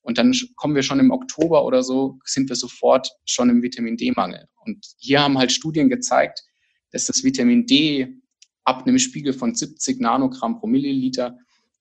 Und 0.00 0.16
dann 0.16 0.34
kommen 0.56 0.74
wir 0.74 0.82
schon 0.82 0.98
im 1.00 1.10
Oktober 1.10 1.66
oder 1.66 1.82
so, 1.82 2.18
sind 2.24 2.48
wir 2.48 2.56
sofort 2.56 3.10
schon 3.26 3.50
im 3.50 3.62
Vitamin 3.62 3.98
D-Mangel. 3.98 4.46
Und 4.64 4.86
hier 4.96 5.22
haben 5.22 5.36
halt 5.36 5.52
Studien 5.52 5.90
gezeigt, 5.90 6.42
dass 6.90 7.06
das 7.06 7.22
Vitamin 7.22 7.66
D 7.66 8.23
ab 8.64 8.86
einem 8.86 8.98
Spiegel 8.98 9.32
von 9.32 9.54
70 9.54 10.00
Nanogramm 10.00 10.58
pro 10.58 10.66
Milliliter 10.66 11.38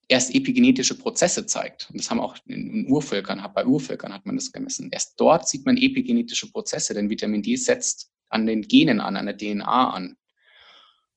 erst 0.08 0.36
epigenetische 0.36 0.98
Prozesse 0.98 1.46
zeigt. 1.46 1.90
Und 1.90 2.00
das 2.00 2.10
haben 2.10 2.20
auch 2.20 2.36
in 2.46 2.88
Urvölkern, 2.90 3.42
bei 3.54 3.66
Urvölkern 3.66 4.14
hat 4.14 4.26
man 4.26 4.36
das 4.36 4.52
gemessen. 4.52 4.90
Erst 4.92 5.20
dort 5.20 5.48
sieht 5.48 5.66
man 5.66 5.78
epigenetische 5.78 6.52
Prozesse, 6.52 6.94
denn 6.94 7.10
Vitamin 7.10 7.42
D 7.42 7.56
setzt 7.56 8.12
an 8.30 8.46
den 8.46 8.62
Genen 8.64 9.00
an, 9.00 9.16
an 9.16 9.26
der 9.26 9.38
DNA 9.38 9.92
an. 9.92 10.18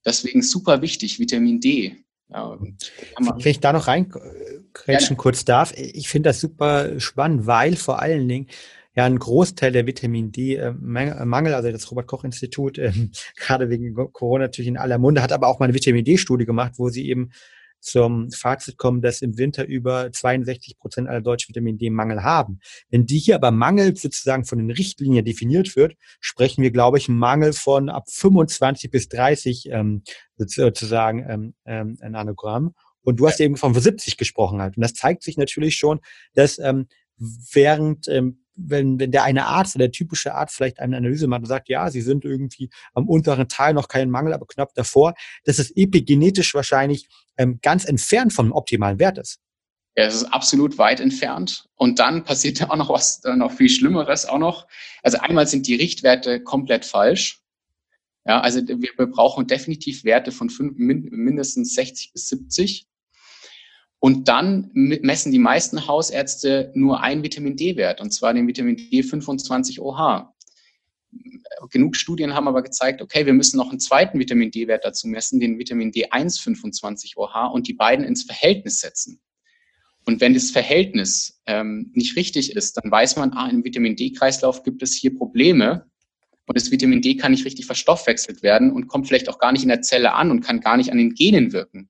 Deswegen 0.05 0.43
super 0.43 0.83
wichtig, 0.83 1.19
Vitamin 1.19 1.61
D. 1.61 1.97
Ja, 2.29 2.59
Wenn 2.61 3.39
ich 3.45 3.61
da 3.61 3.73
noch 3.73 3.87
reingrätschen 3.87 5.17
kurz 5.17 5.45
darf, 5.45 5.73
ich 5.77 6.09
finde 6.09 6.31
das 6.31 6.41
super 6.41 6.99
spannend, 7.01 7.47
weil 7.47 7.77
vor 7.77 8.01
allen 8.01 8.29
Dingen 8.29 8.49
ja 8.97 9.05
ein 9.05 9.19
Großteil 9.19 9.73
der 9.73 9.87
Vitamin 9.87 10.33
D-Mangel, 10.33 11.55
also 11.55 11.71
das 11.71 11.91
Robert-Koch-Institut, 11.91 12.79
äh, 12.79 12.93
gerade 13.37 13.69
wegen 13.71 13.95
Corona 14.13 14.45
natürlich 14.45 14.69
in 14.69 14.79
aller 14.79 14.99
Munde, 14.99 15.23
hat 15.23 15.33
aber 15.33 15.47
auch 15.47 15.61
mal 15.61 15.67
eine 15.67 15.75
Vitamin 15.75 16.05
D-Studie 16.05 16.47
gemacht, 16.47 16.73
wo 16.77 16.89
sie 16.89 17.09
eben 17.09 17.31
zum 17.79 18.31
Fazit 18.33 18.79
kommen, 18.79 19.03
dass 19.03 19.23
im 19.23 19.39
Winter 19.39 19.65
über 19.65 20.11
62 20.11 20.79
Prozent 20.79 21.09
aller 21.09 21.21
Deutschen 21.21 21.51
Vitamin 21.51 21.79
D-Mangel 21.79 22.23
haben. 22.25 22.59
Wenn 22.89 23.07
die 23.07 23.19
hier 23.19 23.37
aber 23.37 23.51
Mangel 23.51 23.95
sozusagen 23.97 24.45
von 24.45 24.59
den 24.59 24.71
Richtlinien 24.71 25.25
definiert 25.25 25.77
wird, 25.77 25.95
sprechen 26.19 26.63
wir, 26.63 26.71
glaube 26.71 26.99
ich, 26.99 27.09
Mangel 27.09 27.53
von 27.53 27.89
ab 27.89 28.05
25 28.09 28.91
bis 28.91 29.09
30 29.09 29.69
ähm, 29.71 30.03
sozusagen 30.37 31.25
ähm, 31.29 31.55
ähm, 31.65 31.99
Nanogramm. 32.01 32.75
Und 33.03 33.21
du 33.21 33.29
hast 33.29 33.41
eben 33.41 33.57
von 33.57 33.73
70 33.73 34.17
gesprochen 34.17 34.61
halt. 34.61 34.77
Und 34.77 34.83
das 34.83 34.95
zeigt 34.95 35.23
sich 35.23 35.37
natürlich 35.37 35.77
schon, 35.77 36.01
dass 36.35 36.59
ähm, 36.59 36.89
während 37.19 38.09
ähm, 38.09 38.46
wenn, 38.57 38.99
wenn 38.99 39.12
der 39.12 39.25
eine 39.25 39.47
Arzt, 39.47 39.79
der 39.79 39.90
typische 39.90 40.35
Arzt 40.35 40.57
vielleicht 40.57 40.81
eine 40.81 40.97
Analyse 40.97 41.27
macht 41.27 41.42
und 41.42 41.47
sagt, 41.47 41.69
ja, 41.69 41.90
sie 41.90 42.01
sind 42.01 42.25
irgendwie 42.25 42.71
am 42.95 43.09
unteren 43.09 43.49
Teil 43.49 43.75
noch 43.75 43.88
kein 43.88 44.11
Mangel, 44.11 44.33
aber 44.33 44.47
knapp 44.47 44.75
davor, 44.75 45.14
dass 45.45 45.59
es 45.59 45.71
epigenetisch 45.77 46.55
wahrscheinlich 46.55 47.09
ähm, 47.37 47.59
ganz 47.62 47.85
entfernt 47.85 48.33
vom 48.33 48.53
optimalen 48.53 48.99
Wert 48.99 49.19
ist. 49.19 49.38
Ja, 49.97 50.05
es 50.05 50.14
ist 50.14 50.25
absolut 50.25 50.77
weit 50.77 51.01
entfernt. 51.01 51.66
Und 51.75 51.99
dann 51.99 52.25
passiert 52.25 52.59
ja 52.61 52.71
auch 52.71 52.77
noch 52.77 52.90
was, 52.90 53.25
äh, 53.25 53.37
noch 53.37 53.53
viel 53.53 53.69
Schlimmeres 53.69 54.27
auch 54.27 54.38
noch. 54.38 54.66
Also 55.03 55.19
einmal 55.19 55.47
sind 55.47 55.66
die 55.66 55.77
Richtwerte 55.77 56.42
komplett 56.42 56.85
falsch. 56.85 57.40
Ja, 58.27 58.40
also 58.40 58.61
wir 58.61 59.07
brauchen 59.07 59.47
definitiv 59.47 60.03
Werte 60.03 60.33
von 60.33 60.51
fünf, 60.51 60.77
mindestens 60.77 61.75
60 61.75 62.12
bis 62.12 62.29
70. 62.29 62.87
Und 63.99 64.29
dann 64.29 64.71
messen 64.73 65.33
die 65.33 65.39
meisten 65.39 65.87
Hausärzte 65.87 66.71
nur 66.75 67.01
einen 67.01 67.23
Vitamin 67.23 67.57
D-Wert, 67.57 68.01
und 68.01 68.13
zwar 68.13 68.35
den 68.35 68.47
Vitamin 68.47 68.77
D 68.77 69.03
25 69.03 69.81
OH. 69.81 70.33
Genug 71.71 71.97
Studien 71.97 72.35
haben 72.35 72.47
aber 72.47 72.63
gezeigt, 72.63 73.01
okay, 73.01 73.25
wir 73.25 73.33
müssen 73.33 73.57
noch 73.57 73.71
einen 73.71 73.81
zweiten 73.81 74.19
Vitamin 74.19 74.51
D-Wert 74.51 74.85
dazu 74.85 75.09
messen, 75.09 75.41
den 75.41 75.59
Vitamin 75.59 75.93
D1 75.93 76.43
25 76.43 77.17
OH, 77.17 77.53
und 77.53 77.69
die 77.69 77.73
beiden 77.75 78.05
ins 78.05 78.25
Verhältnis 78.25 78.81
setzen. 78.81 79.21
Und 80.05 80.21
wenn 80.21 80.35
das 80.35 80.51
Verhältnis 80.51 81.41
ähm, 81.47 81.91
nicht 81.95 82.17
richtig 82.17 82.55
ist, 82.55 82.77
dann 82.77 82.91
weiß 82.91 83.17
man, 83.17 83.33
ah, 83.33 83.49
im 83.49 83.65
Vitamin 83.65 83.97
D-Kreislauf 83.97 84.63
gibt 84.63 84.83
es 84.83 84.95
hier 84.95 85.17
Probleme 85.17 85.87
und 86.47 86.57
das 86.57 86.71
Vitamin 86.71 87.03
D 87.03 87.17
kann 87.17 87.33
nicht 87.33 87.45
richtig 87.45 87.67
verstoffwechselt 87.67 88.43
werden 88.43 88.71
und 88.71 88.87
kommt 88.87 89.09
vielleicht 89.09 89.29
auch 89.29 89.39
gar 89.39 89.51
nicht 89.51 89.63
in 89.63 89.69
der 89.69 89.83
Zelle 89.83 90.13
an 90.15 90.31
und 90.31 90.43
kann 90.43 90.61
gar 90.61 90.77
nicht 90.77 90.93
an 90.93 90.99
den 90.99 91.15
Genen 91.15 91.53
wirken. 91.53 91.89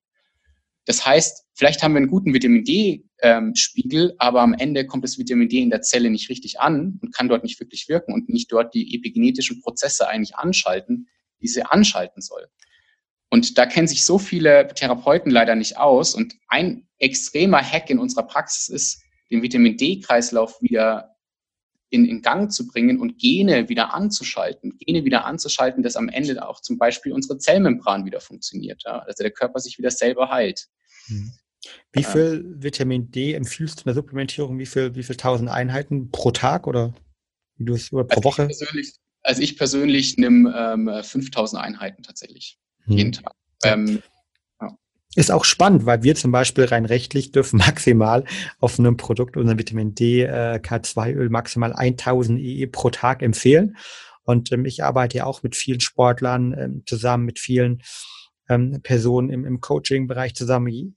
Das 0.87 1.05
heißt, 1.05 1.44
vielleicht 1.55 1.83
haben 1.83 1.92
wir 1.92 1.99
einen 1.99 2.09
guten 2.09 2.33
Vitamin 2.33 2.64
D-Spiegel, 2.64 4.11
ähm, 4.11 4.16
aber 4.18 4.40
am 4.40 4.55
Ende 4.55 4.87
kommt 4.87 5.05
das 5.05 5.18
Vitamin 5.18 5.49
D 5.49 5.61
in 5.61 5.70
der 5.70 5.83
Zelle 5.83 6.11
nicht 6.11 6.31
richtig 6.31 6.61
an 6.61 6.99
und 7.03 7.14
kann 7.14 7.29
dort 7.29 7.42
nicht 7.42 7.61
wirklich 7.61 7.88
wirken 7.88 8.14
und 8.14 8.29
nicht 8.29 8.51
dort 8.51 8.72
die 8.72 8.94
epigenetischen 8.94 9.61
Prozesse 9.61 10.09
eigentlich 10.09 10.37
anschalten, 10.37 11.09
die 11.42 11.49
sie 11.49 11.64
anschalten 11.64 12.22
soll. 12.22 12.46
Und 13.29 13.59
da 13.59 13.66
kennen 13.66 13.88
sich 13.88 14.05
so 14.05 14.18
viele 14.18 14.68
Therapeuten 14.68 15.31
leider 15.31 15.57
nicht 15.57 15.77
aus. 15.77 16.14
Und 16.14 16.35
ein 16.49 16.87
extremer 16.99 17.61
Hack 17.61 17.90
in 17.90 17.99
unserer 17.99 18.22
Praxis 18.22 18.68
ist, 18.68 19.03
den 19.31 19.42
Vitamin 19.42 19.77
D-Kreislauf 19.77 20.62
wieder 20.62 21.15
in, 21.90 22.05
in 22.05 22.22
Gang 22.22 22.53
zu 22.53 22.66
bringen 22.66 22.99
und 23.01 23.18
Gene 23.18 23.68
wieder 23.68 23.94
anzuschalten. 23.94 24.77
Gene 24.79 25.05
wieder 25.05 25.25
anzuschalten, 25.25 25.83
dass 25.83 25.96
am 25.96 26.09
Ende 26.09 26.46
auch 26.46 26.61
zum 26.61 26.79
Beispiel 26.79 27.12
unsere 27.12 27.38
Zellmembran 27.38 28.05
wieder 28.05 28.20
funktioniert. 28.20 28.83
Ja? 28.85 29.01
Also 29.01 29.22
der 29.22 29.31
Körper 29.31 29.61
sich 29.61 29.79
wieder 29.79 29.90
selber 29.90 30.31
heilt. 30.31 30.66
Hm. 31.07 31.33
Wie 31.92 32.05
viel 32.05 32.44
Vitamin 32.59 33.11
D 33.11 33.35
empfiehlst 33.35 33.79
du 33.79 33.81
in 33.83 33.87
der 33.87 33.94
Supplementierung? 33.94 34.59
Wie 34.59 34.66
viel, 34.66 34.94
wie 34.94 35.03
viel 35.03 35.16
tausend 35.16 35.49
Einheiten 35.49 36.11
pro 36.11 36.31
Tag 36.31 36.66
oder 36.66 36.94
wie 37.57 37.64
du 37.64 37.75
es 37.75 37.92
oder 37.92 38.05
pro 38.05 38.20
also 38.20 38.29
Woche? 38.29 38.49
Ich 38.51 38.94
also 39.22 39.42
ich 39.42 39.59
persönlich 39.59 40.16
nehme 40.18 40.55
ähm, 40.57 41.03
5000 41.03 41.61
Einheiten 41.61 42.03
tatsächlich 42.03 42.59
hm. 42.85 42.96
jeden 42.96 43.12
Tag. 43.12 43.33
Ähm, 43.64 44.03
ist 45.16 45.33
auch 45.33 45.44
spannend, 45.44 45.87
weil 45.87 46.02
wir 46.02 46.14
zum 46.14 46.31
Beispiel 46.31 46.64
rein 46.64 46.85
rechtlich 46.85 47.33
dürfen 47.33 47.57
maximal 47.66 48.24
auf 48.61 48.79
einem 48.79 48.96
Produkt 48.96 49.37
unser 49.37 49.59
Vitamin 49.59 49.94
D 49.94 50.22
äh, 50.22 50.61
K2-Öl 50.62 51.31
maximal 51.31 51.72
1000 51.72 52.38
EE 52.38 52.66
pro 52.66 52.90
Tag 52.90 53.22
empfehlen. 53.22 53.76
Und 54.24 54.52
ähm, 54.52 54.64
ich 54.64 54.85
arbeite 54.85 55.18
ja 55.18 55.24
auch 55.24 55.42
mit 55.42 55.57
vielen 55.57 55.81
Sportlern 55.81 56.55
ähm, 56.59 56.83
zusammen, 56.87 57.24
mit 57.24 57.38
vielen 57.38 57.83
ähm, 58.48 58.81
Personen 58.83 59.31
im, 59.31 59.44
im 59.44 59.61
Coaching-Bereich 59.61 60.35
zusammen. 60.35 60.96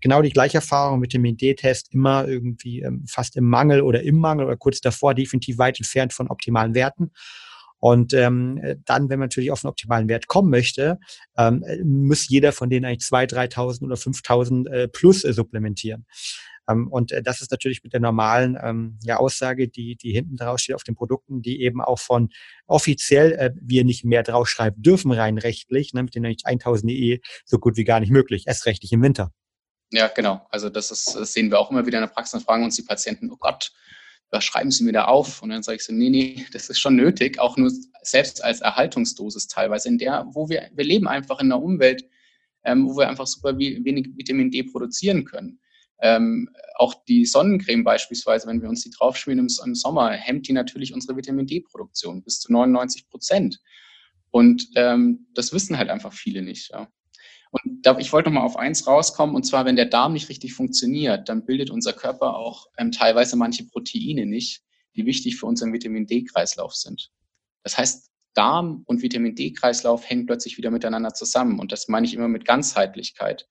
Genau 0.00 0.22
die 0.22 0.30
gleiche 0.30 0.58
Erfahrung 0.58 1.00
mit 1.00 1.12
dem 1.12 1.36
D-Test, 1.36 1.92
immer 1.92 2.26
irgendwie 2.26 2.80
ähm, 2.80 3.04
fast 3.08 3.36
im 3.36 3.44
Mangel 3.44 3.82
oder 3.82 4.02
im 4.02 4.18
Mangel 4.18 4.46
oder 4.46 4.56
kurz 4.56 4.80
davor, 4.80 5.14
definitiv 5.14 5.58
weit 5.58 5.78
entfernt 5.78 6.12
von 6.12 6.28
optimalen 6.28 6.74
Werten. 6.74 7.10
Und 7.86 8.14
ähm, 8.14 8.60
dann, 8.84 9.08
wenn 9.08 9.20
man 9.20 9.28
natürlich 9.28 9.52
auf 9.52 9.64
einen 9.64 9.70
optimalen 9.70 10.08
Wert 10.08 10.26
kommen 10.26 10.50
möchte, 10.50 10.98
ähm, 11.38 11.64
muss 11.84 12.28
jeder 12.28 12.50
von 12.50 12.68
denen 12.68 12.84
eigentlich 12.84 13.06
2.000, 13.06 13.52
3.000 13.54 13.84
oder 13.84 13.94
5.000 13.94 14.68
äh, 14.68 14.88
plus 14.88 15.22
äh, 15.22 15.32
supplementieren. 15.32 16.04
Ähm, 16.68 16.88
und 16.88 17.12
äh, 17.12 17.22
das 17.22 17.42
ist 17.42 17.52
natürlich 17.52 17.84
mit 17.84 17.92
der 17.92 18.00
normalen 18.00 18.58
ähm, 18.60 18.98
ja, 19.04 19.18
Aussage, 19.18 19.68
die, 19.68 19.94
die 19.94 20.10
hinten 20.10 20.34
drauf 20.34 20.58
steht 20.58 20.74
auf 20.74 20.82
den 20.82 20.96
Produkten, 20.96 21.42
die 21.42 21.62
eben 21.62 21.80
auch 21.80 22.00
von 22.00 22.30
offiziell 22.66 23.30
äh, 23.34 23.52
wir 23.54 23.84
nicht 23.84 24.04
mehr 24.04 24.24
draufschreiben 24.24 24.82
dürfen, 24.82 25.12
rein 25.12 25.38
rechtlich, 25.38 25.94
ne, 25.94 26.02
mit 26.02 26.16
den 26.16 26.26
1000 26.26 26.90
EE 26.90 27.20
so 27.44 27.60
gut 27.60 27.76
wie 27.76 27.84
gar 27.84 28.00
nicht 28.00 28.10
möglich, 28.10 28.48
erst 28.48 28.66
rechtlich 28.66 28.90
im 28.90 29.02
Winter. 29.04 29.30
Ja, 29.92 30.08
genau. 30.08 30.44
Also 30.50 30.70
das, 30.70 30.90
ist, 30.90 31.14
das 31.14 31.32
sehen 31.32 31.52
wir 31.52 31.60
auch 31.60 31.70
immer 31.70 31.86
wieder 31.86 31.98
in 31.98 32.02
der 32.02 32.12
Praxis 32.12 32.34
und 32.34 32.44
fragen 32.46 32.64
uns 32.64 32.74
die 32.74 32.82
Patienten, 32.82 33.30
oh 33.30 33.36
Gott, 33.38 33.70
was 34.30 34.44
schreiben 34.44 34.70
Sie 34.70 34.84
mir 34.84 34.92
da 34.92 35.04
auf? 35.04 35.42
Und 35.42 35.50
dann 35.50 35.62
sage 35.62 35.76
ich 35.76 35.84
so, 35.84 35.92
nee, 35.92 36.10
nee, 36.10 36.46
das 36.52 36.68
ist 36.68 36.78
schon 36.78 36.96
nötig, 36.96 37.38
auch 37.38 37.56
nur 37.56 37.70
selbst 38.02 38.42
als 38.42 38.60
Erhaltungsdosis 38.60 39.48
teilweise, 39.48 39.88
in 39.88 39.98
der, 39.98 40.26
wo 40.30 40.48
wir, 40.48 40.68
wir 40.74 40.84
leben 40.84 41.08
einfach 41.08 41.40
in 41.40 41.46
einer 41.46 41.62
Umwelt, 41.62 42.04
ähm, 42.64 42.88
wo 42.88 42.96
wir 42.96 43.08
einfach 43.08 43.26
super 43.26 43.56
wenig 43.58 44.08
Vitamin 44.16 44.50
D 44.50 44.64
produzieren 44.64 45.24
können. 45.24 45.60
Ähm, 46.00 46.50
auch 46.74 46.94
die 47.04 47.24
Sonnencreme 47.24 47.82
beispielsweise, 47.82 48.46
wenn 48.48 48.60
wir 48.60 48.68
uns 48.68 48.82
die 48.82 48.90
draufschmieren 48.90 49.38
im, 49.46 49.48
im 49.64 49.74
Sommer, 49.74 50.10
hemmt 50.10 50.46
die 50.46 50.52
natürlich 50.52 50.92
unsere 50.92 51.16
Vitamin 51.16 51.46
D-Produktion 51.46 52.22
bis 52.22 52.40
zu 52.40 52.52
99 52.52 53.08
Prozent. 53.08 53.60
Und 54.30 54.68
ähm, 54.74 55.26
das 55.34 55.52
wissen 55.54 55.78
halt 55.78 55.88
einfach 55.88 56.12
viele 56.12 56.42
nicht. 56.42 56.70
Ja. 56.70 56.88
Und 57.62 57.86
da, 57.86 57.98
ich 57.98 58.12
wollte 58.12 58.30
noch 58.30 58.40
mal 58.40 58.46
auf 58.46 58.56
eins 58.56 58.86
rauskommen, 58.86 59.34
und 59.34 59.44
zwar, 59.44 59.64
wenn 59.64 59.76
der 59.76 59.86
Darm 59.86 60.12
nicht 60.12 60.28
richtig 60.28 60.54
funktioniert, 60.54 61.28
dann 61.28 61.44
bildet 61.44 61.70
unser 61.70 61.92
Körper 61.92 62.36
auch 62.36 62.66
ähm, 62.78 62.92
teilweise 62.92 63.36
manche 63.36 63.64
Proteine 63.64 64.26
nicht, 64.26 64.62
die 64.94 65.06
wichtig 65.06 65.36
für 65.36 65.46
unseren 65.46 65.72
Vitamin 65.72 66.06
D-Kreislauf 66.06 66.74
sind. 66.74 67.10
Das 67.62 67.78
heißt, 67.78 68.10
Darm 68.34 68.82
und 68.86 69.02
Vitamin 69.02 69.34
D-Kreislauf 69.34 70.08
hängen 70.08 70.26
plötzlich 70.26 70.58
wieder 70.58 70.70
miteinander 70.70 71.14
zusammen. 71.14 71.58
Und 71.58 71.72
das 71.72 71.88
meine 71.88 72.06
ich 72.06 72.14
immer 72.14 72.28
mit 72.28 72.44
Ganzheitlichkeit. 72.44 73.48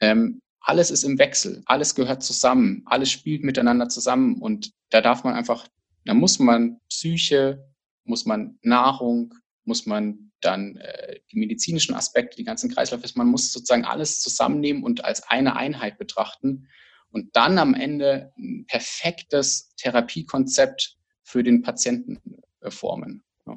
Ähm, 0.00 0.42
alles 0.60 0.90
ist 0.90 1.04
im 1.04 1.18
Wechsel, 1.18 1.62
alles 1.66 1.94
gehört 1.94 2.24
zusammen, 2.24 2.82
alles 2.86 3.10
spielt 3.10 3.44
miteinander 3.44 3.88
zusammen. 3.88 4.40
Und 4.40 4.72
da 4.90 5.00
darf 5.00 5.22
man 5.22 5.34
einfach, 5.34 5.68
da 6.04 6.14
muss 6.14 6.40
man 6.40 6.80
Psyche, 6.88 7.64
muss 8.04 8.26
man 8.26 8.58
Nahrung, 8.62 9.34
muss 9.64 9.86
man 9.86 10.25
dann 10.40 10.76
äh, 10.76 11.20
die 11.30 11.38
medizinischen 11.38 11.94
Aspekte, 11.94 12.36
die 12.36 12.44
ganzen 12.44 12.70
Kreisläufe, 12.70 13.06
man 13.14 13.28
muss 13.28 13.52
sozusagen 13.52 13.84
alles 13.84 14.20
zusammennehmen 14.20 14.82
und 14.82 15.04
als 15.04 15.22
eine 15.22 15.56
Einheit 15.56 15.98
betrachten 15.98 16.68
und 17.10 17.34
dann 17.34 17.58
am 17.58 17.74
Ende 17.74 18.32
ein 18.38 18.66
perfektes 18.66 19.74
Therapiekonzept 19.76 20.96
für 21.22 21.42
den 21.42 21.62
Patienten 21.62 22.20
äh, 22.60 22.70
formen. 22.70 23.24
Ja. 23.46 23.54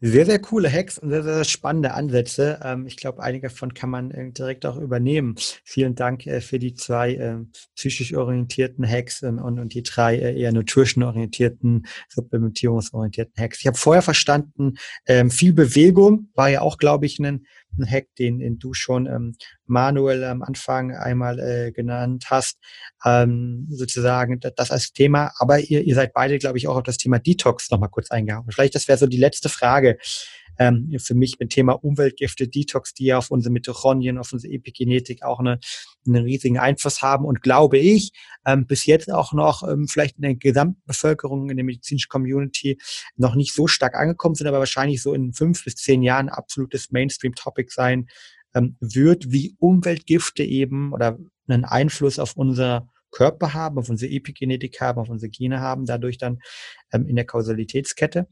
Sehr, 0.00 0.26
sehr 0.26 0.38
coole 0.38 0.70
Hacks 0.70 0.96
und 0.98 1.10
sehr, 1.10 1.24
sehr 1.24 1.42
spannende 1.42 1.92
Ansätze. 1.92 2.60
Ähm, 2.62 2.86
ich 2.86 2.96
glaube, 2.96 3.20
einige 3.20 3.48
davon 3.48 3.74
kann 3.74 3.90
man 3.90 4.12
äh, 4.12 4.30
direkt 4.30 4.64
auch 4.64 4.76
übernehmen. 4.76 5.34
Vielen 5.64 5.96
Dank 5.96 6.24
äh, 6.24 6.40
für 6.40 6.60
die 6.60 6.74
zwei 6.74 7.14
äh, 7.14 7.38
psychisch 7.74 8.14
orientierten 8.14 8.88
Hacks 8.88 9.24
und, 9.24 9.40
und 9.40 9.74
die 9.74 9.82
drei 9.82 10.16
eher 10.16 10.52
nutrition 10.52 11.02
orientierten, 11.02 11.86
supplementierungsorientierten 12.10 13.42
Hacks. 13.42 13.58
Ich 13.58 13.66
habe 13.66 13.76
vorher 13.76 14.02
verstanden, 14.02 14.74
ähm, 15.06 15.32
viel 15.32 15.52
Bewegung 15.52 16.28
war 16.34 16.48
ja 16.48 16.60
auch, 16.60 16.78
glaube 16.78 17.06
ich, 17.06 17.18
ein 17.18 17.44
ein 17.78 17.88
Hack, 17.88 18.06
den, 18.18 18.38
den 18.38 18.58
du 18.58 18.74
schon 18.74 19.06
ähm, 19.06 19.34
Manuel 19.66 20.24
am 20.24 20.42
Anfang 20.42 20.94
einmal 20.94 21.38
äh, 21.38 21.72
genannt 21.72 22.26
hast, 22.28 22.58
ähm, 23.04 23.66
sozusagen 23.70 24.40
das 24.40 24.70
als 24.70 24.92
Thema. 24.92 25.32
Aber 25.38 25.60
ihr, 25.60 25.82
ihr 25.82 25.94
seid 25.94 26.12
beide, 26.12 26.38
glaube 26.38 26.58
ich, 26.58 26.68
auch 26.68 26.76
auf 26.76 26.82
das 26.82 26.96
Thema 26.96 27.18
Detox 27.18 27.70
nochmal 27.70 27.90
kurz 27.90 28.10
eingehauen. 28.10 28.46
Vielleicht 28.50 28.74
das 28.74 28.88
wäre 28.88 28.98
so 28.98 29.06
die 29.06 29.16
letzte 29.16 29.48
Frage 29.48 29.98
ähm, 30.58 30.94
für 30.98 31.14
mich 31.14 31.38
mit 31.38 31.50
Thema 31.50 31.72
Umweltgifte, 31.72 32.48
Detox, 32.48 32.94
die 32.94 33.06
ja 33.06 33.18
auf 33.18 33.30
unsere 33.30 33.52
Mitochondrien, 33.52 34.18
auf 34.18 34.32
unsere 34.32 34.52
Epigenetik 34.52 35.22
auch 35.22 35.38
eine, 35.38 35.60
einen 36.06 36.24
riesigen 36.24 36.58
Einfluss 36.58 37.02
haben 37.02 37.24
und 37.24 37.42
glaube 37.42 37.78
ich, 37.78 38.12
ähm, 38.44 38.66
bis 38.66 38.86
jetzt 38.86 39.12
auch 39.12 39.32
noch 39.32 39.62
ähm, 39.68 39.88
vielleicht 39.88 40.16
in 40.16 40.22
der 40.22 40.34
Gesamtbevölkerung, 40.34 41.50
in 41.50 41.56
der 41.56 41.64
medizinischen 41.64 42.08
Community 42.08 42.78
noch 43.16 43.34
nicht 43.34 43.54
so 43.54 43.66
stark 43.66 43.94
angekommen 43.94 44.34
sind, 44.34 44.46
aber 44.46 44.58
wahrscheinlich 44.58 45.02
so 45.02 45.14
in 45.14 45.32
fünf 45.32 45.64
bis 45.64 45.76
zehn 45.76 46.02
Jahren 46.02 46.28
absolutes 46.28 46.90
Mainstream-Topic 46.90 47.70
sein 47.72 48.08
ähm, 48.54 48.76
wird, 48.80 49.30
wie 49.30 49.56
Umweltgifte 49.58 50.42
eben 50.42 50.92
oder 50.92 51.18
einen 51.46 51.64
Einfluss 51.64 52.18
auf 52.18 52.36
unser 52.36 52.88
Körper 53.10 53.54
haben, 53.54 53.78
auf 53.78 53.88
unsere 53.88 54.12
Epigenetik 54.12 54.80
haben, 54.80 54.98
auf 55.00 55.08
unsere 55.08 55.30
Gene 55.30 55.60
haben, 55.60 55.86
dadurch 55.86 56.18
dann 56.18 56.38
ähm, 56.92 57.06
in 57.06 57.16
der 57.16 57.24
Kausalitätskette. 57.24 58.28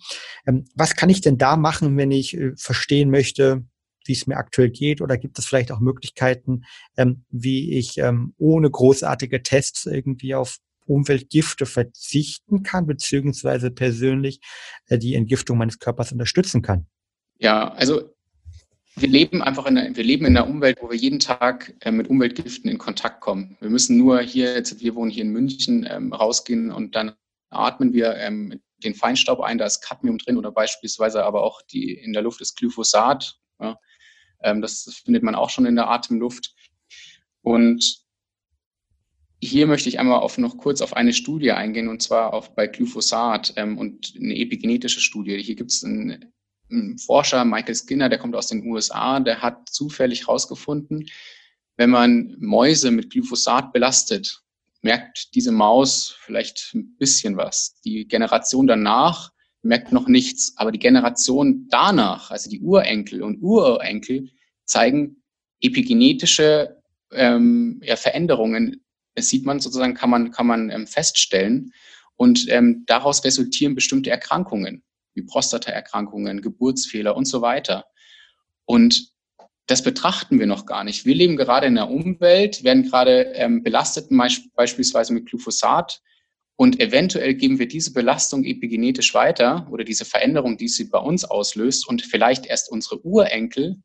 Ähm, 0.46 0.64
was 0.74 0.96
kann 0.96 1.10
ich 1.10 1.20
denn 1.20 1.38
da 1.38 1.56
machen, 1.56 1.96
wenn 1.96 2.10
ich 2.10 2.36
äh, 2.36 2.52
verstehen 2.56 3.10
möchte, 3.10 3.64
wie 4.04 4.12
es 4.12 4.26
mir 4.26 4.36
aktuell 4.36 4.70
geht? 4.70 5.00
Oder 5.00 5.18
gibt 5.18 5.38
es 5.38 5.46
vielleicht 5.46 5.72
auch 5.72 5.80
Möglichkeiten, 5.80 6.62
ähm, 6.96 7.24
wie 7.30 7.76
ich 7.76 7.98
ähm, 7.98 8.34
ohne 8.38 8.70
großartige 8.70 9.42
Tests 9.42 9.86
irgendwie 9.86 10.34
auf 10.34 10.58
Umweltgifte 10.86 11.66
verzichten 11.66 12.62
kann, 12.62 12.86
beziehungsweise 12.86 13.70
persönlich 13.70 14.40
äh, 14.86 14.98
die 14.98 15.14
Entgiftung 15.14 15.58
meines 15.58 15.78
Körpers 15.78 16.12
unterstützen 16.12 16.62
kann? 16.62 16.86
Ja, 17.38 17.72
also 17.72 18.15
wir 18.98 19.08
leben 19.08 19.42
einfach 19.42 19.66
in 19.66 19.76
einer, 19.76 19.94
wir 19.94 20.04
leben 20.04 20.24
in 20.24 20.36
einer 20.36 20.48
Umwelt, 20.48 20.78
wo 20.80 20.90
wir 20.90 20.96
jeden 20.96 21.18
Tag 21.18 21.74
äh, 21.80 21.92
mit 21.92 22.08
Umweltgiften 22.08 22.70
in 22.70 22.78
Kontakt 22.78 23.20
kommen. 23.20 23.56
Wir 23.60 23.68
müssen 23.68 23.98
nur 23.98 24.20
hier, 24.20 24.54
jetzt, 24.54 24.80
wir 24.80 24.94
wohnen 24.94 25.10
hier 25.10 25.24
in 25.24 25.32
München, 25.32 25.86
ähm, 25.88 26.12
rausgehen 26.12 26.72
und 26.72 26.94
dann 26.94 27.12
atmen 27.50 27.92
wir 27.92 28.14
ähm, 28.16 28.60
den 28.82 28.94
Feinstaub 28.94 29.40
ein, 29.40 29.58
da 29.58 29.66
ist 29.66 29.82
Cadmium 29.82 30.18
drin 30.18 30.38
oder 30.38 30.50
beispielsweise 30.50 31.24
aber 31.24 31.42
auch 31.42 31.62
die 31.62 31.92
in 31.92 32.12
der 32.12 32.22
Luft 32.22 32.40
ist 32.40 32.56
Glyphosat. 32.56 33.38
Ja. 33.60 33.78
Ähm, 34.42 34.62
das, 34.62 34.84
das 34.84 34.96
findet 34.96 35.22
man 35.22 35.34
auch 35.34 35.50
schon 35.50 35.66
in 35.66 35.76
der 35.76 35.88
Atemluft. 35.88 36.54
Und 37.42 38.02
hier 39.42 39.66
möchte 39.66 39.90
ich 39.90 39.98
einmal 39.98 40.20
auf, 40.20 40.38
noch 40.38 40.56
kurz 40.56 40.80
auf 40.80 40.96
eine 40.96 41.12
Studie 41.12 41.52
eingehen, 41.52 41.88
und 41.88 42.02
zwar 42.02 42.32
auf, 42.32 42.54
bei 42.54 42.66
Glyphosat 42.66 43.52
ähm, 43.56 43.76
und 43.76 44.14
eine 44.16 44.36
epigenetische 44.36 45.00
Studie. 45.00 45.36
Hier 45.42 45.54
gibt 45.54 45.70
es 45.70 45.84
einen, 45.84 46.32
einen, 46.70 46.98
Forscher, 46.98 47.44
Michael 47.44 47.74
Skinner, 47.74 48.08
der 48.08 48.18
kommt 48.18 48.34
aus 48.34 48.48
den 48.48 48.66
USA, 48.66 49.20
der 49.20 49.42
hat 49.42 49.68
zufällig 49.68 50.22
herausgefunden, 50.22 51.08
wenn 51.76 51.90
man 51.90 52.36
Mäuse 52.38 52.90
mit 52.90 53.10
Glyphosat 53.10 53.72
belastet, 53.72 54.42
merkt 54.82 55.34
diese 55.34 55.52
Maus 55.52 56.16
vielleicht 56.20 56.72
ein 56.74 56.96
bisschen 56.96 57.36
was. 57.36 57.80
Die 57.84 58.06
Generation 58.06 58.66
danach 58.66 59.32
merkt 59.62 59.92
noch 59.92 60.06
nichts, 60.06 60.54
aber 60.56 60.72
die 60.72 60.78
Generation 60.78 61.66
danach, 61.68 62.30
also 62.30 62.48
die 62.48 62.60
Urenkel 62.60 63.22
und 63.22 63.42
Urenkel, 63.42 64.30
zeigen 64.64 65.22
epigenetische 65.60 66.82
ähm, 67.12 67.80
ja, 67.82 67.96
Veränderungen 67.96 68.80
das 69.16 69.28
sieht 69.28 69.44
man 69.44 69.58
sozusagen, 69.60 69.94
kann 69.94 70.10
man, 70.10 70.30
kann 70.30 70.46
man 70.46 70.70
ähm, 70.70 70.86
feststellen. 70.86 71.72
Und 72.16 72.46
ähm, 72.48 72.84
daraus 72.86 73.24
resultieren 73.24 73.74
bestimmte 73.74 74.10
Erkrankungen, 74.10 74.82
wie 75.16 75.22
Prostataerkrankungen, 75.22 76.42
Geburtsfehler 76.42 77.16
und 77.16 77.24
so 77.24 77.40
weiter. 77.40 77.86
Und 78.66 79.10
das 79.66 79.82
betrachten 79.82 80.38
wir 80.38 80.46
noch 80.46 80.66
gar 80.66 80.84
nicht. 80.84 81.06
Wir 81.06 81.14
leben 81.14 81.36
gerade 81.36 81.66
in 81.66 81.76
einer 81.76 81.90
Umwelt, 81.90 82.62
werden 82.62 82.88
gerade 82.88 83.32
ähm, 83.34 83.62
belastet, 83.62 84.08
beispielsweise 84.54 85.12
mit 85.12 85.26
Glyphosat. 85.26 86.00
Und 86.54 86.80
eventuell 86.80 87.34
geben 87.34 87.58
wir 87.58 87.68
diese 87.68 87.92
Belastung 87.92 88.44
epigenetisch 88.44 89.12
weiter 89.12 89.66
oder 89.70 89.84
diese 89.84 90.04
Veränderung, 90.04 90.56
die 90.56 90.68
sie 90.68 90.84
bei 90.84 90.98
uns 90.98 91.24
auslöst 91.24 91.86
und 91.88 92.02
vielleicht 92.02 92.46
erst 92.46 92.70
unsere 92.70 93.04
Urenkel 93.04 93.82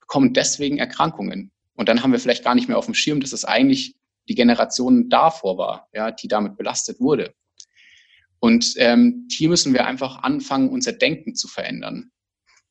bekommen 0.00 0.32
deswegen 0.32 0.78
Erkrankungen. 0.78 1.50
Und 1.74 1.88
dann 1.88 2.02
haben 2.02 2.12
wir 2.12 2.18
vielleicht 2.18 2.44
gar 2.44 2.54
nicht 2.54 2.68
mehr 2.68 2.78
auf 2.78 2.86
dem 2.86 2.94
Schirm, 2.94 3.20
dass 3.20 3.32
es 3.32 3.44
eigentlich 3.44 3.96
die 4.28 4.34
Generation 4.34 5.08
davor 5.10 5.58
war, 5.58 5.88
ja, 5.92 6.10
die 6.10 6.28
damit 6.28 6.56
belastet 6.56 7.00
wurde. 7.00 7.34
Und 8.40 8.74
ähm, 8.76 9.26
hier 9.30 9.48
müssen 9.48 9.72
wir 9.72 9.86
einfach 9.86 10.22
anfangen, 10.22 10.70
unser 10.70 10.92
Denken 10.92 11.34
zu 11.34 11.48
verändern. 11.48 12.10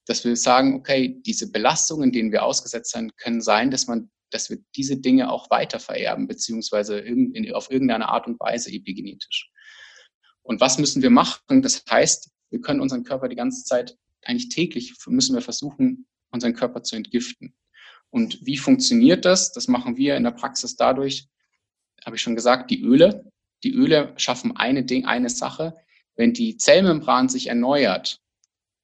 Dass 0.05 0.23
wir 0.23 0.35
sagen, 0.35 0.75
okay, 0.75 1.21
diese 1.25 1.51
Belastungen, 1.51 2.11
denen 2.11 2.31
wir 2.31 2.43
ausgesetzt 2.43 2.91
sein, 2.91 3.11
können 3.17 3.41
sein, 3.41 3.71
dass 3.71 3.87
man, 3.87 4.09
dass 4.29 4.49
wir 4.49 4.59
diese 4.75 4.97
Dinge 4.97 5.29
auch 5.29 5.49
weiter 5.49 5.79
vererben, 5.79 6.27
beziehungsweise 6.27 6.99
in, 6.99 7.53
auf 7.53 7.69
irgendeine 7.69 8.07
Art 8.07 8.27
und 8.27 8.39
Weise 8.39 8.71
epigenetisch. 8.71 9.51
Und 10.43 10.61
was 10.61 10.77
müssen 10.77 11.01
wir 11.01 11.09
machen? 11.09 11.61
Das 11.61 11.83
heißt, 11.89 12.31
wir 12.49 12.61
können 12.61 12.79
unseren 12.79 13.03
Körper 13.03 13.27
die 13.27 13.35
ganze 13.35 13.65
Zeit, 13.65 13.97
eigentlich 14.23 14.49
täglich 14.49 14.93
müssen 15.07 15.35
wir 15.35 15.41
versuchen, 15.41 16.07
unseren 16.31 16.53
Körper 16.53 16.83
zu 16.83 16.95
entgiften. 16.95 17.55
Und 18.09 18.45
wie 18.45 18.57
funktioniert 18.57 19.25
das? 19.25 19.51
Das 19.51 19.67
machen 19.67 19.97
wir 19.97 20.15
in 20.15 20.23
der 20.23 20.31
Praxis 20.31 20.75
dadurch, 20.75 21.27
habe 22.05 22.15
ich 22.15 22.21
schon 22.21 22.35
gesagt, 22.35 22.71
die 22.71 22.81
Öle. 22.81 23.29
Die 23.63 23.73
Öle 23.73 24.13
schaffen 24.17 24.55
eine 24.55 24.83
Ding, 24.83 25.05
eine 25.05 25.29
Sache. 25.29 25.75
Wenn 26.15 26.33
die 26.33 26.57
Zellmembran 26.57 27.29
sich 27.29 27.47
erneuert, 27.47 28.21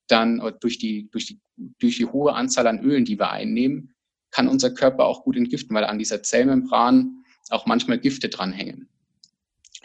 dann 0.07 0.39
äh, 0.39 0.53
durch 0.59 0.77
die, 0.77 1.09
durch 1.12 1.25
die, 1.25 1.39
durch 1.79 1.97
die 1.97 2.05
hohe 2.05 2.33
Anzahl 2.33 2.67
an 2.67 2.79
Ölen, 2.79 3.05
die 3.05 3.19
wir 3.19 3.31
einnehmen, 3.31 3.93
kann 4.31 4.47
unser 4.47 4.71
Körper 4.71 5.05
auch 5.05 5.23
gut 5.23 5.38
entgiften, 5.38 5.75
weil 5.75 5.86
an 5.86 5.99
dieser 5.99 6.23
Zellmembran 6.23 7.23
auch 7.49 7.65
manchmal 7.65 7.99
Gifte 7.99 8.29
dranhängen. 8.29 8.89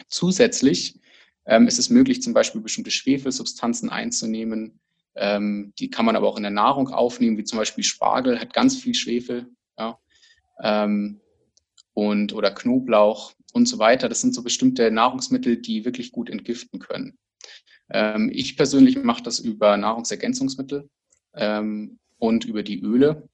Zusätzlich 0.07 0.99
ähm, 1.45 1.67
ist 1.67 1.77
es 1.79 1.89
möglich, 1.89 2.21
zum 2.21 2.33
Beispiel 2.33 2.61
bestimmte 2.61 2.91
Schwefelsubstanzen 2.91 3.89
einzunehmen. 3.89 4.79
Ähm, 5.15 5.73
die 5.77 5.89
kann 5.89 6.05
man 6.05 6.15
aber 6.15 6.27
auch 6.27 6.37
in 6.37 6.43
der 6.43 6.51
Nahrung 6.51 6.89
aufnehmen, 6.89 7.37
wie 7.37 7.43
zum 7.43 7.59
Beispiel 7.59 7.83
Spargel, 7.83 8.39
hat 8.39 8.53
ganz 8.53 8.77
viel 8.77 8.95
Schwefel. 8.95 9.47
Ja. 9.77 9.99
Ähm, 10.61 11.21
und 11.93 12.33
oder 12.33 12.51
Knoblauch 12.51 13.33
und 13.53 13.67
so 13.67 13.79
weiter. 13.79 14.09
Das 14.09 14.21
sind 14.21 14.33
so 14.33 14.43
bestimmte 14.43 14.91
Nahrungsmittel, 14.91 15.57
die 15.57 15.85
wirklich 15.85 16.11
gut 16.11 16.29
entgiften 16.29 16.79
können. 16.79 17.17
Ähm, 17.89 18.29
ich 18.33 18.57
persönlich 18.57 19.01
mache 19.01 19.23
das 19.23 19.39
über 19.39 19.77
Nahrungsergänzungsmittel 19.77 20.89
ähm, 21.35 21.99
und 22.17 22.45
über 22.45 22.63
die 22.63 22.81
Öle 22.81 23.27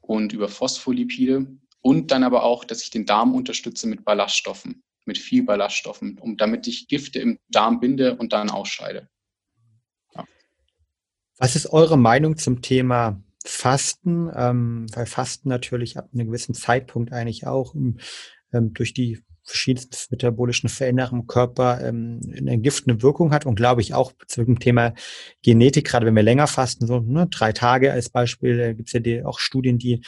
und 0.00 0.32
über 0.32 0.48
Phospholipide 0.48 1.46
und 1.82 2.10
dann 2.10 2.24
aber 2.24 2.44
auch, 2.44 2.64
dass 2.64 2.82
ich 2.82 2.90
den 2.90 3.06
Darm 3.06 3.34
unterstütze 3.34 3.86
mit 3.88 4.04
Ballaststoffen, 4.04 4.82
mit 5.04 5.18
viel 5.18 5.44
Ballaststoffen, 5.44 6.18
um 6.18 6.36
damit 6.36 6.66
ich 6.66 6.88
Gifte 6.88 7.18
im 7.18 7.38
Darm 7.48 7.80
binde 7.80 8.16
und 8.16 8.32
dann 8.32 8.50
ausscheide. 8.50 9.08
Ja. 10.14 10.24
Was 11.38 11.56
ist 11.56 11.66
eure 11.72 11.98
Meinung 11.98 12.36
zum 12.36 12.62
Thema 12.62 13.20
Fasten, 13.44 14.30
ähm, 14.34 14.86
weil 14.92 15.06
Fasten 15.06 15.48
natürlich 15.48 15.96
ab 15.96 16.10
einem 16.12 16.26
gewissen 16.26 16.54
Zeitpunkt 16.54 17.12
eigentlich 17.12 17.46
auch 17.46 17.74
ähm, 18.52 18.72
durch 18.74 18.94
die 18.94 19.20
verschiedensten 19.44 19.96
metabolischen 20.10 20.68
Veränderungen 20.68 21.22
im 21.22 21.26
Körper 21.26 21.80
ähm, 21.82 22.20
eine 22.36 22.58
giftende 22.58 23.02
Wirkung 23.02 23.32
hat 23.32 23.46
und 23.46 23.56
glaube 23.56 23.80
ich 23.80 23.94
auch 23.94 24.12
zu 24.26 24.44
dem 24.44 24.60
Thema 24.60 24.94
Genetik, 25.42 25.86
gerade 25.86 26.06
wenn 26.06 26.14
wir 26.14 26.22
länger 26.22 26.46
fasten, 26.46 26.86
so 26.86 27.00
ne, 27.00 27.26
drei 27.28 27.52
Tage 27.52 27.92
als 27.92 28.10
Beispiel, 28.10 28.60
äh, 28.60 28.74
gibt 28.74 28.88
es 28.88 28.92
ja 28.92 29.00
die, 29.00 29.24
auch 29.24 29.38
Studien, 29.38 29.78
die 29.78 30.02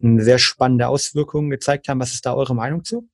sehr 0.00 0.38
spannende 0.38 0.88
Auswirkungen 0.88 1.50
gezeigt 1.50 1.88
haben. 1.88 2.00
Was 2.00 2.12
ist 2.12 2.26
da 2.26 2.34
eure 2.34 2.54
Meinung 2.54 2.84
zu? 2.84 3.08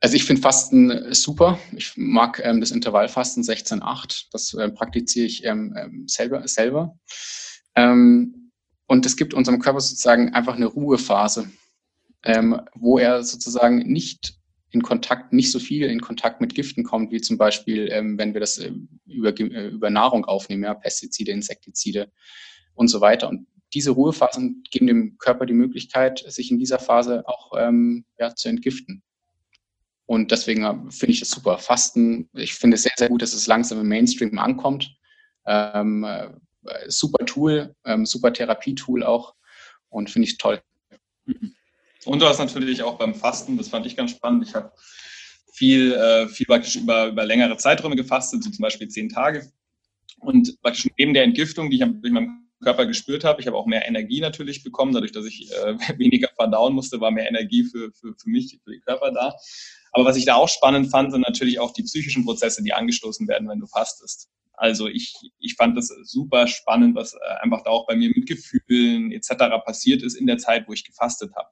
Also 0.00 0.16
ich 0.16 0.24
finde 0.24 0.40
Fasten 0.40 1.12
super. 1.12 1.58
Ich 1.76 1.92
mag 1.96 2.40
ähm, 2.42 2.60
das 2.60 2.70
Intervallfasten 2.70 3.42
16-8. 3.42 4.26
Das 4.32 4.54
äh, 4.54 4.70
praktiziere 4.70 5.26
ich 5.26 5.44
ähm, 5.44 5.74
ähm 5.76 6.04
selber. 6.08 6.46
selber. 6.48 6.98
Ähm, 7.74 8.52
und 8.86 9.06
es 9.06 9.16
gibt 9.16 9.34
unserem 9.34 9.60
Körper 9.60 9.80
sozusagen 9.80 10.32
einfach 10.34 10.56
eine 10.56 10.66
Ruhephase, 10.66 11.50
ähm, 12.24 12.60
wo 12.74 12.98
er 12.98 13.22
sozusagen 13.22 13.78
nicht 13.78 14.34
in 14.72 14.82
Kontakt, 14.82 15.32
nicht 15.32 15.50
so 15.50 15.58
viel 15.58 15.86
in 15.86 16.00
Kontakt 16.00 16.40
mit 16.40 16.54
Giften 16.54 16.84
kommt, 16.84 17.10
wie 17.10 17.20
zum 17.20 17.38
Beispiel, 17.38 17.88
ähm, 17.90 18.18
wenn 18.18 18.34
wir 18.34 18.40
das 18.40 18.58
äh, 18.58 18.72
über, 19.06 19.38
äh, 19.38 19.68
über 19.68 19.90
Nahrung 19.90 20.24
aufnehmen, 20.24 20.64
ja, 20.64 20.74
Pestizide, 20.74 21.32
Insektizide 21.32 22.10
und 22.74 22.88
so 22.88 23.00
weiter. 23.00 23.28
Und 23.28 23.46
diese 23.72 23.90
Ruhephasen 23.90 24.62
geben 24.70 24.86
dem 24.86 25.18
Körper 25.18 25.46
die 25.46 25.54
Möglichkeit, 25.54 26.24
sich 26.26 26.50
in 26.50 26.58
dieser 26.58 26.78
Phase 26.78 27.26
auch 27.26 27.52
ähm, 27.56 28.04
ja, 28.18 28.34
zu 28.34 28.48
entgiften. 28.48 29.02
Und 30.06 30.30
deswegen 30.30 30.64
äh, 30.64 30.90
finde 30.90 31.12
ich 31.12 31.20
das 31.20 31.30
super. 31.30 31.58
Fasten, 31.58 32.28
ich 32.34 32.54
finde 32.54 32.76
es 32.76 32.82
sehr, 32.82 32.92
sehr 32.96 33.08
gut, 33.08 33.22
dass 33.22 33.32
es 33.32 33.46
langsam 33.46 33.80
im 33.80 33.88
Mainstream 33.88 34.38
ankommt. 34.38 34.96
Ähm, 35.46 36.04
äh, 36.04 36.30
super 36.88 37.24
Tool, 37.26 37.74
ähm, 37.84 38.06
super 38.06 38.32
Therapietool 38.32 39.02
auch 39.02 39.34
und 39.88 40.10
finde 40.10 40.28
ich 40.28 40.38
toll. 40.38 40.60
Und 42.04 42.20
du 42.22 42.26
hast 42.26 42.38
natürlich 42.38 42.82
auch 42.82 42.98
beim 42.98 43.14
Fasten, 43.14 43.56
das 43.56 43.68
fand 43.68 43.86
ich 43.86 43.96
ganz 43.96 44.12
spannend. 44.12 44.46
Ich 44.46 44.54
habe 44.54 44.72
viel, 45.52 45.92
äh, 45.92 46.28
viel 46.28 46.46
praktisch 46.46 46.76
über, 46.76 47.08
über 47.08 47.24
längere 47.24 47.56
Zeiträume 47.56 47.96
gefastet, 47.96 48.42
so 48.42 48.50
zum 48.50 48.62
Beispiel 48.62 48.88
zehn 48.88 49.08
Tage. 49.08 49.50
Und 50.18 50.60
praktisch 50.62 50.88
neben 50.96 51.14
der 51.14 51.24
Entgiftung, 51.24 51.70
die 51.70 51.76
ich 51.76 51.84
durch 51.84 52.12
meinen 52.12 52.50
Körper 52.62 52.86
gespürt 52.86 53.24
habe, 53.24 53.40
ich 53.40 53.46
habe 53.46 53.56
auch 53.56 53.66
mehr 53.66 53.86
Energie 53.86 54.20
natürlich 54.20 54.62
bekommen, 54.62 54.92
dadurch, 54.92 55.12
dass 55.12 55.26
ich 55.26 55.50
äh, 55.52 55.76
weniger 55.98 56.28
verdauen 56.34 56.74
musste, 56.74 57.00
war 57.00 57.10
mehr 57.10 57.28
Energie 57.28 57.64
für, 57.64 57.92
für, 57.92 58.14
für 58.14 58.30
mich, 58.30 58.58
für 58.64 58.70
den 58.70 58.80
Körper 58.82 59.12
da. 59.12 59.34
Aber 59.92 60.04
was 60.04 60.16
ich 60.16 60.24
da 60.24 60.36
auch 60.36 60.48
spannend 60.48 60.90
fand, 60.90 61.12
sind 61.12 61.22
natürlich 61.22 61.58
auch 61.58 61.72
die 61.72 61.82
psychischen 61.82 62.24
Prozesse, 62.24 62.62
die 62.62 62.72
angestoßen 62.72 63.26
werden, 63.28 63.48
wenn 63.48 63.60
du 63.60 63.66
fastest. 63.66 64.28
Also 64.52 64.88
ich, 64.88 65.14
ich 65.38 65.54
fand 65.54 65.76
das 65.76 65.88
super 66.04 66.46
spannend, 66.46 66.94
was 66.94 67.14
äh, 67.14 67.18
einfach 67.40 67.62
da 67.64 67.70
auch 67.70 67.86
bei 67.86 67.96
mir 67.96 68.10
mit 68.14 68.28
Gefühlen 68.28 69.10
etc. 69.10 69.30
passiert 69.64 70.02
ist 70.02 70.14
in 70.14 70.26
der 70.26 70.36
Zeit, 70.36 70.68
wo 70.68 70.72
ich 70.74 70.84
gefastet 70.84 71.34
habe. 71.34 71.48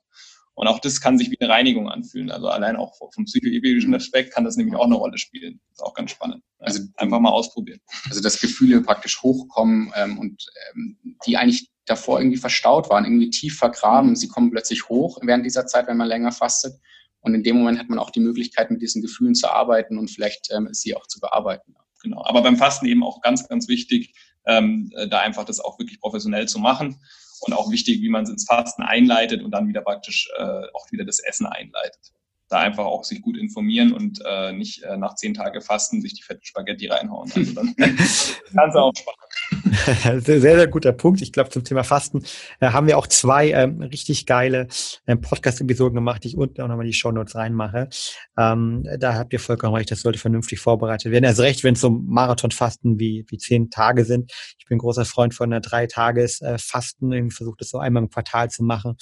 Und 0.59 0.66
auch 0.66 0.81
das 0.81 1.01
kann 1.01 1.18
sich 1.18 1.31
wie 1.31 1.38
eine 1.38 1.49
Reinigung 1.49 1.88
anfühlen. 1.88 2.33
Also 2.33 2.49
allein 2.49 2.75
auch 2.75 2.92
vom 3.14 3.27
psychoethischen 3.27 3.94
Aspekt 3.94 4.35
kann 4.35 4.42
das 4.42 4.57
nämlich 4.57 4.75
auch 4.75 4.87
eine 4.87 4.97
Rolle 4.97 5.16
spielen. 5.16 5.61
Das 5.68 5.79
ist 5.79 5.85
auch 5.85 5.94
ganz 5.94 6.11
spannend. 6.11 6.42
Also 6.59 6.83
einfach 6.97 7.21
mal 7.21 7.31
ausprobieren. 7.31 7.79
Also 8.09 8.21
dass 8.21 8.40
Gefühle 8.40 8.81
praktisch 8.81 9.23
hochkommen 9.23 9.92
ähm, 9.94 10.18
und 10.18 10.44
ähm, 10.75 10.99
die 11.25 11.37
eigentlich 11.37 11.71
davor 11.87 12.18
irgendwie 12.18 12.38
verstaut 12.38 12.90
waren, 12.90 13.05
irgendwie 13.05 13.31
tief 13.31 13.57
vergraben. 13.57 14.16
Sie 14.16 14.27
kommen 14.27 14.51
plötzlich 14.51 14.88
hoch 14.88 15.21
während 15.23 15.47
dieser 15.47 15.66
Zeit, 15.66 15.87
wenn 15.87 15.97
man 15.97 16.09
länger 16.09 16.33
fastet. 16.33 16.75
Und 17.21 17.35
in 17.35 17.44
dem 17.44 17.57
Moment 17.57 17.79
hat 17.79 17.88
man 17.88 18.01
auch 18.01 18.11
die 18.11 18.18
Möglichkeit, 18.18 18.73
mit 18.73 18.83
diesen 18.83 19.01
Gefühlen 19.01 19.37
zu 19.37 19.49
arbeiten 19.49 19.97
und 19.97 20.11
vielleicht 20.11 20.49
ähm, 20.51 20.71
sie 20.73 20.97
auch 20.97 21.07
zu 21.07 21.21
bearbeiten. 21.21 21.77
Genau. 22.03 22.25
Aber 22.25 22.42
beim 22.42 22.57
Fasten 22.57 22.87
eben 22.87 23.05
auch 23.05 23.21
ganz, 23.21 23.47
ganz 23.47 23.68
wichtig, 23.68 24.12
ähm, 24.44 24.90
da 25.09 25.21
einfach 25.21 25.44
das 25.44 25.61
auch 25.61 25.79
wirklich 25.79 26.01
professionell 26.01 26.49
zu 26.49 26.59
machen 26.59 26.99
und 27.40 27.53
auch 27.53 27.70
wichtig, 27.70 28.03
wie 28.03 28.09
man 28.09 28.24
es 28.24 28.31
ins 28.31 28.46
Fasten 28.46 28.83
einleitet 28.83 29.42
und 29.42 29.51
dann 29.51 29.68
wieder 29.68 29.83
praktisch 29.83 30.29
äh, 30.38 30.42
auch 30.74 30.90
wieder 30.90 31.05
das 31.05 31.18
Essen 31.20 31.46
einleitet 31.46 32.12
da 32.48 32.61
einfach 32.61 32.85
auch 32.87 33.05
sich 33.05 33.20
gut 33.20 33.37
informieren 33.37 33.92
und 33.92 34.20
äh, 34.24 34.53
nicht 34.53 34.83
äh, 34.83 34.96
nach 34.96 35.14
zehn 35.14 35.35
Tage 35.35 35.61
Fasten 35.61 36.01
sich 36.01 36.14
die 36.14 36.22
fetten 36.22 36.44
Spaghetti 36.44 36.87
reinhauen. 36.87 37.31
Also 37.35 37.53
dann 37.53 37.74
kannst 37.77 38.35
du 38.55 38.79
auch 38.79 38.94
sparen. 38.96 39.16
sehr, 40.18 40.40
sehr 40.40 40.66
guter 40.66 40.92
Punkt. 40.92 41.21
Ich 41.23 41.33
glaube, 41.33 41.51
zum 41.51 41.64
Thema 41.64 41.85
Fasten 41.85 42.23
äh, 42.61 42.68
haben 42.68 42.87
wir 42.87 42.99
auch 42.99 43.07
zwei 43.07 43.51
ähm, 43.51 43.83
richtig 43.83 44.27
geile 44.27 44.68
ähm, 45.07 45.21
Podcast-Episoden 45.21 45.94
gemacht, 45.94 46.25
die 46.25 46.29
ich 46.29 46.37
unten 46.37 46.61
auch 46.61 46.68
nochmal 46.68 46.87
die 46.87 46.92
Show 46.92 47.12
Notes 47.12 47.35
reinmache. 47.35 47.88
Ähm, 48.37 48.85
da 48.99 49.14
habt 49.14 49.33
ihr 49.33 49.40
vollkommen 49.40 49.75
recht, 49.75 49.90
das 49.90 50.01
sollte 50.01 50.18
vernünftig 50.18 50.61
vorbereitet 50.61 51.12
werden. 51.12 51.25
Also 51.25 51.42
recht, 51.42 51.64
wenn 51.64 51.75
es 51.75 51.81
so 51.81 51.90
Marathonfasten 51.90 52.99
wie, 52.99 53.25
wie 53.29 53.38
zehn 53.38 53.71
Tage 53.71 54.05
sind. 54.05 54.33
Ich 54.59 54.66
bin 54.66 54.79
großer 54.79 55.05
Freund 55.05 55.35
von 55.35 55.53
einer 55.53 55.61
Drei-Tages-Fasten. 55.61 57.12
Äh, 57.12 57.27
ich 57.27 57.35
versuche 57.35 57.57
das 57.59 57.71
so 57.71 57.79
einmal 57.79 58.03
im 58.03 58.11
Quartal 58.11 58.51
zu 58.51 58.62
machen. 58.62 58.97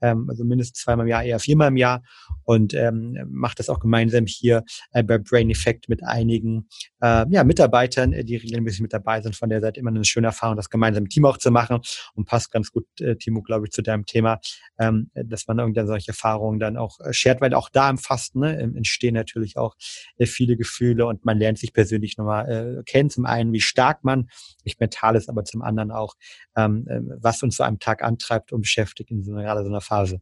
Ähm, 0.00 0.26
also 0.28 0.44
mindestens 0.44 0.80
zweimal 0.80 1.06
im 1.06 1.10
Jahr, 1.10 1.22
eher 1.22 1.38
viermal 1.38 1.68
im 1.68 1.76
Jahr. 1.76 2.02
Und 2.44 2.74
ähm, 2.74 3.18
macht 3.30 3.58
das 3.58 3.68
auch 3.68 3.80
gemeinsam 3.80 4.26
hier 4.26 4.64
äh, 4.92 5.02
bei 5.02 5.18
Brain 5.18 5.50
Effect 5.50 5.88
mit 5.88 6.02
einigen 6.02 6.68
äh, 7.00 7.24
ja, 7.30 7.44
Mitarbeitern, 7.44 8.12
äh, 8.12 8.24
die 8.24 8.36
regelmäßig 8.36 8.80
mit 8.80 8.92
dabei 8.92 9.20
sind. 9.20 9.36
Von 9.36 9.48
der 9.48 9.60
Seite 9.60 9.80
immer 9.80 9.90
eine 9.90 10.00
schöne 10.12 10.28
Erfahrung, 10.28 10.56
das 10.56 10.70
gemeinsam 10.70 11.04
im 11.04 11.08
Team 11.08 11.24
auch 11.24 11.38
zu 11.38 11.50
machen 11.50 11.80
und 12.14 12.26
passt 12.26 12.52
ganz 12.52 12.70
gut, 12.70 12.86
äh, 13.00 13.16
Timo, 13.16 13.42
glaube 13.42 13.66
ich, 13.66 13.72
zu 13.72 13.82
deinem 13.82 14.06
Thema, 14.06 14.40
ähm, 14.78 15.10
dass 15.14 15.46
man 15.46 15.58
irgendwann 15.58 15.86
solche 15.86 16.08
Erfahrungen 16.08 16.58
dann 16.58 16.76
auch 16.76 17.00
äh, 17.00 17.12
shared, 17.12 17.40
weil 17.40 17.54
auch 17.54 17.68
da 17.68 17.90
im 17.90 17.98
Fasten 17.98 18.40
ne, 18.40 18.58
entstehen 18.58 19.14
natürlich 19.14 19.56
auch 19.56 19.74
äh, 20.16 20.26
viele 20.26 20.56
Gefühle 20.56 21.06
und 21.06 21.24
man 21.24 21.38
lernt 21.38 21.58
sich 21.58 21.72
persönlich 21.72 22.16
nochmal 22.16 22.78
äh, 22.78 22.82
kennen. 22.84 23.10
Zum 23.10 23.26
einen, 23.26 23.52
wie 23.52 23.60
stark 23.60 24.04
man 24.04 24.28
nicht 24.64 24.80
mental 24.80 25.16
ist, 25.16 25.28
aber 25.28 25.44
zum 25.44 25.62
anderen 25.62 25.90
auch, 25.90 26.14
ähm, 26.56 26.86
äh, 26.88 27.00
was 27.20 27.42
uns 27.42 27.56
so 27.56 27.64
einem 27.64 27.78
Tag 27.78 28.02
antreibt 28.02 28.52
und 28.52 28.62
beschäftigt 28.62 29.10
in 29.10 29.24
so 29.24 29.32
einer, 29.32 29.42
gerade 29.42 29.62
so 29.62 29.68
einer 29.68 29.80
Phase. 29.80 30.20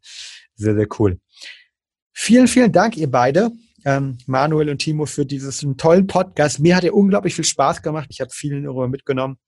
Sehr, 0.55 0.74
sehr 0.74 0.87
cool. 0.98 1.20
Vielen, 2.12 2.48
vielen 2.48 2.72
Dank, 2.72 2.96
ihr 2.96 3.11
beide, 3.11 3.50
ähm, 3.85 4.18
Manuel 4.26 4.68
und 4.68 4.79
Timo, 4.79 5.07
für 5.07 5.24
diesen 5.24 5.76
tollen 5.76 6.07
Podcast. 6.07 6.61
Mir 6.61 6.76
hat 6.76 6.85
er 6.85 6.94
unglaublich 6.94 7.35
viel 7.35 7.44
Spaß 7.44 7.83
gemacht. 7.83 8.09
Ich 8.11 8.20
habe 8.20 8.31
vielen 8.31 8.64
darüber 8.64 8.88
mitgenommen, 8.88 9.38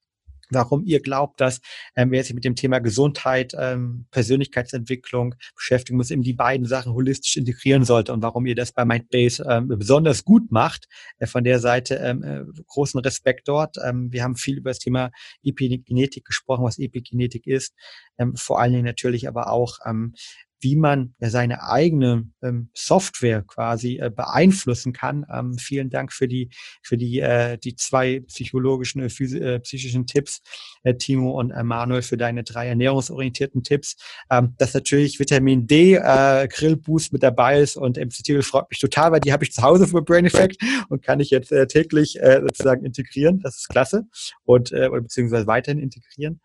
warum 0.51 0.85
ihr 0.85 1.01
glaubt, 1.01 1.41
dass 1.41 1.61
ähm, 1.97 2.11
wer 2.11 2.23
sich 2.23 2.35
mit 2.35 2.45
dem 2.45 2.57
Thema 2.57 2.79
Gesundheit, 2.79 3.55
ähm, 3.59 4.07
Persönlichkeitsentwicklung 4.11 5.35
beschäftigen 5.55 5.97
muss, 5.97 6.11
eben 6.11 6.23
die 6.23 6.35
beiden 6.35 6.67
Sachen 6.67 6.93
holistisch 6.93 7.37
integrieren 7.37 7.85
sollte 7.85 8.13
und 8.13 8.23
warum 8.23 8.47
ihr 8.47 8.55
das 8.55 8.73
bei 8.73 8.85
Mindbase 8.85 9.45
ähm, 9.49 9.69
besonders 9.69 10.25
gut 10.25 10.51
macht. 10.51 10.89
Äh, 11.19 11.27
von 11.27 11.45
der 11.45 11.59
Seite 11.59 11.97
ähm, 11.97 12.23
äh, 12.23 12.45
großen 12.67 13.01
Respekt 13.01 13.49
dort. 13.49 13.77
Ähm, 13.85 14.13
wir 14.13 14.23
haben 14.23 14.37
viel 14.37 14.59
über 14.59 14.71
das 14.71 14.79
Thema 14.79 15.11
Epigenetik 15.43 16.25
gesprochen, 16.25 16.65
was 16.65 16.79
Epigenetik 16.79 17.47
ist. 17.47 17.75
Ähm, 18.19 18.37
vor 18.37 18.61
allen 18.61 18.73
Dingen 18.73 18.85
natürlich 18.85 19.29
aber 19.29 19.51
auch, 19.51 19.79
ähm, 19.87 20.15
wie 20.63 20.77
man 20.77 21.15
seine 21.19 21.63
eigene 21.65 22.29
ähm, 22.41 22.71
Software 22.73 23.43
quasi 23.43 23.99
äh, 23.99 24.11
beeinflussen 24.11 24.93
kann. 24.93 25.27
Ähm, 25.33 25.59
vielen 25.59 25.91
Dank 25.91 26.13
für 26.13 26.29
die 26.29 26.51
für 26.83 26.97
die 26.97 27.19
äh, 27.19 27.59
die 27.59 27.75
zwei 27.75 28.21
psychologischen 28.21 29.03
äh, 29.03 29.07
äh 29.07 29.59
psychischen 29.61 30.07
Tipps, 30.07 30.41
äh, 30.85 30.95
Timo 30.95 31.39
und 31.39 31.53
Manuel 31.65 32.03
für 32.03 32.17
deine 32.17 32.45
drei 32.45 32.69
ernährungsorientierten 32.69 33.63
Tipps. 33.63 33.97
Ähm, 34.31 34.55
dass 34.59 34.73
natürlich 34.73 35.19
Vitamin 35.19 35.67
D 35.67 35.95
äh, 35.95 36.49
Grillboost 36.49 37.13
mit 37.13 37.23
dabei 37.23 37.61
ist 37.61 37.77
und 37.77 37.99
MCT 37.99 38.45
freut 38.45 38.71
mich 38.71 38.79
total, 38.79 39.13
weil 39.13 39.21
die 39.21 39.33
habe 39.33 39.45
ich 39.45 39.53
zu 39.53 39.63
Hause 39.63 39.89
für 39.89 40.03
Brain 40.03 40.27
Effect 40.27 40.63
und 40.89 41.03
kann 41.03 41.21
ich 41.21 41.31
jetzt 41.31 41.51
äh, 41.51 41.67
täglich 41.67 42.21
äh, 42.21 42.41
sozusagen 42.41 42.85
integrieren. 42.85 43.41
Das 43.41 43.57
ist 43.57 43.69
klasse 43.69 44.07
und 44.45 44.73
äh, 44.73 44.89
beziehungsweise 44.89 45.47
weiterhin 45.47 45.81
integrieren 45.81 46.41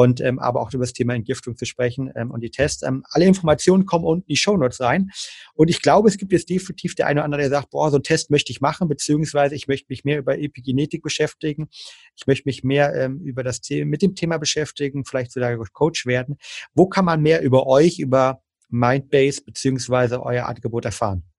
und 0.00 0.20
ähm, 0.22 0.38
aber 0.38 0.62
auch 0.62 0.72
über 0.72 0.84
das 0.84 0.94
Thema 0.94 1.14
Entgiftung 1.14 1.56
zu 1.56 1.66
sprechen 1.66 2.10
ähm, 2.16 2.30
und 2.30 2.40
die 2.40 2.50
Tests. 2.50 2.82
Ähm, 2.82 3.02
alle 3.10 3.26
Informationen 3.26 3.84
kommen 3.84 4.06
unten 4.06 4.22
in 4.22 4.34
die 4.34 4.36
Show 4.36 4.56
Notes 4.56 4.80
rein. 4.80 5.10
Und 5.52 5.68
ich 5.68 5.82
glaube, 5.82 6.08
es 6.08 6.16
gibt 6.16 6.32
jetzt 6.32 6.48
definitiv 6.48 6.94
der 6.94 7.06
eine 7.06 7.20
oder 7.20 7.26
andere, 7.26 7.42
der 7.42 7.50
sagt, 7.50 7.70
boah, 7.70 7.90
so 7.90 7.96
einen 7.96 8.02
Test 8.02 8.30
möchte 8.30 8.50
ich 8.50 8.62
machen, 8.62 8.88
beziehungsweise 8.88 9.54
ich 9.54 9.68
möchte 9.68 9.86
mich 9.90 10.04
mehr 10.04 10.18
über 10.18 10.38
Epigenetik 10.38 11.02
beschäftigen. 11.02 11.68
Ich 12.16 12.26
möchte 12.26 12.48
mich 12.48 12.64
mehr 12.64 12.94
ähm, 12.94 13.20
über 13.20 13.42
das 13.42 13.60
Thema, 13.60 13.90
mit 13.90 14.00
dem 14.00 14.14
Thema 14.14 14.38
beschäftigen, 14.38 15.04
vielleicht 15.04 15.32
sogar 15.32 15.56
Coach 15.72 16.06
werden. 16.06 16.38
Wo 16.74 16.86
kann 16.86 17.04
man 17.04 17.20
mehr 17.20 17.42
über 17.42 17.66
euch, 17.66 17.98
über 17.98 18.42
Mindbase 18.70 19.42
beziehungsweise 19.44 20.22
euer 20.22 20.46
Angebot 20.46 20.86
erfahren? 20.86 21.29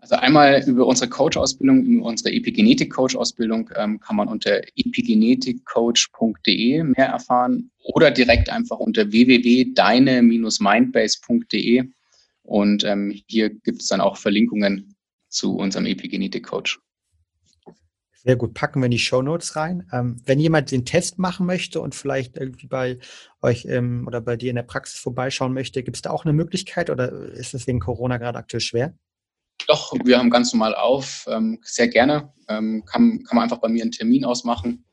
Also 0.00 0.16
einmal 0.16 0.62
über 0.66 0.86
unsere 0.86 1.08
Coach-Ausbildung, 1.10 2.02
unsere 2.02 2.32
Epigenetik-Coach-Ausbildung 2.32 3.70
ähm, 3.76 4.00
kann 4.00 4.16
man 4.16 4.26
unter 4.28 4.62
epigenetikcoach.de 4.76 6.84
mehr 6.84 7.06
erfahren 7.06 7.70
oder 7.82 8.10
direkt 8.10 8.48
einfach 8.48 8.78
unter 8.78 9.12
www.deine-mindbase.de 9.12 11.84
und 12.42 12.84
ähm, 12.84 13.14
hier 13.28 13.50
gibt 13.50 13.82
es 13.82 13.88
dann 13.88 14.00
auch 14.00 14.16
Verlinkungen 14.16 14.94
zu 15.28 15.56
unserem 15.56 15.84
Epigenetik-Coach. 15.84 16.80
Sehr 18.22 18.36
gut, 18.36 18.54
packen 18.54 18.80
wir 18.80 18.86
in 18.86 18.90
die 18.90 18.98
Show 18.98 19.22
Notes 19.22 19.56
rein. 19.56 19.88
Ähm, 19.92 20.20
wenn 20.24 20.40
jemand 20.40 20.72
den 20.72 20.84
Test 20.84 21.18
machen 21.18 21.46
möchte 21.46 21.80
und 21.80 21.94
vielleicht 21.94 22.36
irgendwie 22.36 22.66
bei 22.66 22.98
euch 23.40 23.64
ähm, 23.66 24.06
oder 24.06 24.20
bei 24.20 24.36
dir 24.36 24.50
in 24.50 24.56
der 24.56 24.62
Praxis 24.62 24.98
vorbeischauen 24.98 25.54
möchte, 25.54 25.82
gibt 25.82 25.96
es 25.96 26.02
da 26.02 26.10
auch 26.10 26.24
eine 26.24 26.34
Möglichkeit 26.34 26.90
oder 26.90 27.12
ist 27.12 27.54
es 27.54 27.66
wegen 27.66 27.80
Corona 27.80 28.18
gerade 28.18 28.38
aktuell 28.38 28.60
schwer? 28.60 28.94
Doch, 29.70 29.94
wir 30.02 30.18
haben 30.18 30.30
ganz 30.30 30.52
normal 30.52 30.74
auf, 30.74 31.26
ähm, 31.30 31.60
sehr 31.62 31.86
gerne. 31.86 32.32
Ähm, 32.48 32.84
kann, 32.86 33.22
kann 33.22 33.36
man 33.36 33.44
einfach 33.44 33.60
bei 33.60 33.68
mir 33.68 33.82
einen 33.82 33.92
Termin 33.92 34.24
ausmachen. 34.24 34.84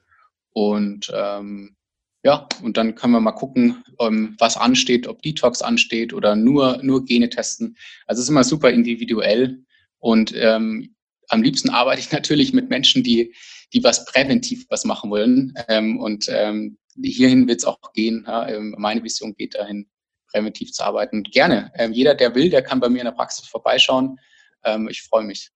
Und 0.52 1.12
ähm, 1.16 1.76
ja, 2.22 2.48
und 2.62 2.78
dann 2.78 2.94
können 2.94 3.14
wir 3.14 3.20
mal 3.20 3.32
gucken, 3.32 3.84
ähm, 4.00 4.36
was 4.38 4.56
ansteht, 4.56 5.08
ob 5.08 5.24
Detox 5.24 5.64
ansteht 5.64 6.14
oder 6.14 6.36
nur, 6.36 6.78
nur 6.84 7.06
Gene 7.06 7.28
testen. 7.28 7.76
Also 8.06 8.20
es 8.20 8.26
ist 8.26 8.30
immer 8.30 8.44
super 8.44 8.70
individuell. 8.70 9.64
Und 9.98 10.36
ähm, 10.36 10.94
am 11.30 11.42
liebsten 11.42 11.72
arbeite 11.72 12.02
ich 12.02 12.12
natürlich 12.12 12.54
mit 12.54 12.70
Menschen, 12.70 13.02
die, 13.02 13.34
die 13.74 13.84
was 13.84 14.06
präventiv 14.06 14.68
was 14.70 14.86
machen 14.86 15.10
wollen. 15.10 15.56
Ähm, 15.70 16.00
und 16.00 16.28
ähm, 16.30 16.78
hierhin 17.02 17.48
wird 17.48 17.62
es 17.62 17.66
auch 17.66 17.80
gehen. 17.94 18.26
Ja? 18.28 18.48
Ähm, 18.48 18.76
meine 18.78 19.04
Vision 19.04 19.34
geht 19.34 19.56
dahin, 19.56 19.88
präventiv 20.32 20.72
zu 20.72 20.84
arbeiten. 20.84 21.24
Gerne. 21.24 21.72
Ähm, 21.74 21.94
jeder, 21.94 22.14
der 22.14 22.36
will, 22.36 22.52
der 22.52 22.62
kann 22.62 22.80
bei 22.80 22.90
mir 22.90 23.00
in 23.00 23.06
der 23.06 23.12
Praxis 23.14 23.48
vorbeischauen 23.48 24.20
ähm, 24.64 24.88
ich 24.90 25.04
freue 25.04 25.24
mich. 25.24 25.52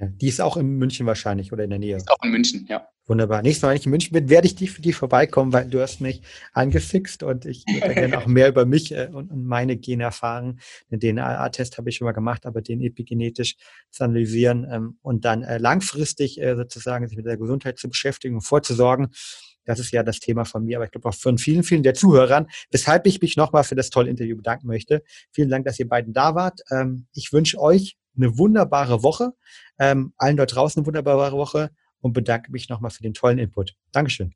Die 0.00 0.28
ist 0.28 0.40
auch 0.40 0.56
in 0.56 0.78
München 0.78 1.06
wahrscheinlich 1.06 1.52
oder 1.52 1.64
in 1.64 1.70
der 1.70 1.78
Nähe. 1.78 1.96
Ist 1.96 2.10
auch 2.10 2.22
in 2.22 2.30
München, 2.30 2.66
ja. 2.68 2.88
Wunderbar. 3.06 3.42
Nächstes 3.42 3.62
Mal, 3.62 3.70
wenn 3.70 3.76
ich 3.76 3.86
in 3.86 3.90
München 3.90 4.12
bin, 4.12 4.30
werde 4.30 4.46
ich 4.46 4.54
definitiv 4.54 4.98
vorbeikommen, 4.98 5.52
weil 5.52 5.68
du 5.68 5.80
hast 5.80 6.00
mich 6.00 6.22
angefixt 6.52 7.24
und 7.24 7.44
ich 7.44 7.64
würde 7.66 7.94
gerne 7.94 8.18
auch 8.22 8.26
mehr 8.26 8.48
über 8.48 8.64
mich 8.66 8.92
äh, 8.92 9.10
und, 9.12 9.34
meine 9.34 9.76
Gene 9.76 10.04
erfahren. 10.04 10.60
Den 10.90 11.00
DNA-Test 11.00 11.76
habe 11.76 11.88
ich 11.88 11.96
schon 11.96 12.04
mal 12.04 12.12
gemacht, 12.12 12.46
aber 12.46 12.62
den 12.62 12.80
epigenetisch 12.80 13.56
zu 13.90 14.04
analysieren 14.04 14.66
ähm, 14.70 14.98
und 15.02 15.24
dann 15.24 15.42
äh, 15.42 15.58
langfristig 15.58 16.40
äh, 16.40 16.54
sozusagen 16.54 17.08
sich 17.08 17.16
mit 17.16 17.26
der 17.26 17.36
Gesundheit 17.36 17.78
zu 17.78 17.88
beschäftigen 17.88 18.36
und 18.36 18.42
vorzusorgen. 18.42 19.08
Das 19.64 19.80
ist 19.80 19.92
ja 19.92 20.02
das 20.02 20.20
Thema 20.20 20.44
von 20.44 20.64
mir, 20.64 20.78
aber 20.78 20.84
ich 20.84 20.92
glaube 20.92 21.08
auch 21.08 21.14
von 21.14 21.36
vielen, 21.36 21.64
vielen 21.64 21.82
der 21.82 21.94
Zuhörern, 21.94 22.46
weshalb 22.70 23.06
ich 23.06 23.20
mich 23.20 23.36
nochmal 23.36 23.64
für 23.64 23.74
das 23.74 23.90
tolle 23.90 24.08
Interview 24.08 24.36
bedanken 24.36 24.68
möchte. 24.68 25.02
Vielen 25.32 25.50
Dank, 25.50 25.64
dass 25.64 25.78
ihr 25.78 25.88
beiden 25.88 26.12
da 26.12 26.34
wart. 26.34 26.60
Ähm, 26.70 27.06
ich 27.12 27.32
wünsche 27.32 27.58
euch 27.58 27.96
eine 28.16 28.38
wunderbare 28.38 29.02
Woche. 29.02 29.32
Ähm, 29.78 30.12
allen 30.16 30.36
dort 30.36 30.54
draußen 30.54 30.80
eine 30.80 30.86
wunderbare 30.86 31.36
Woche 31.36 31.70
und 32.00 32.12
bedanke 32.12 32.50
mich 32.50 32.68
nochmal 32.68 32.90
für 32.90 33.02
den 33.02 33.14
tollen 33.14 33.38
Input. 33.38 33.74
Dankeschön. 33.92 34.34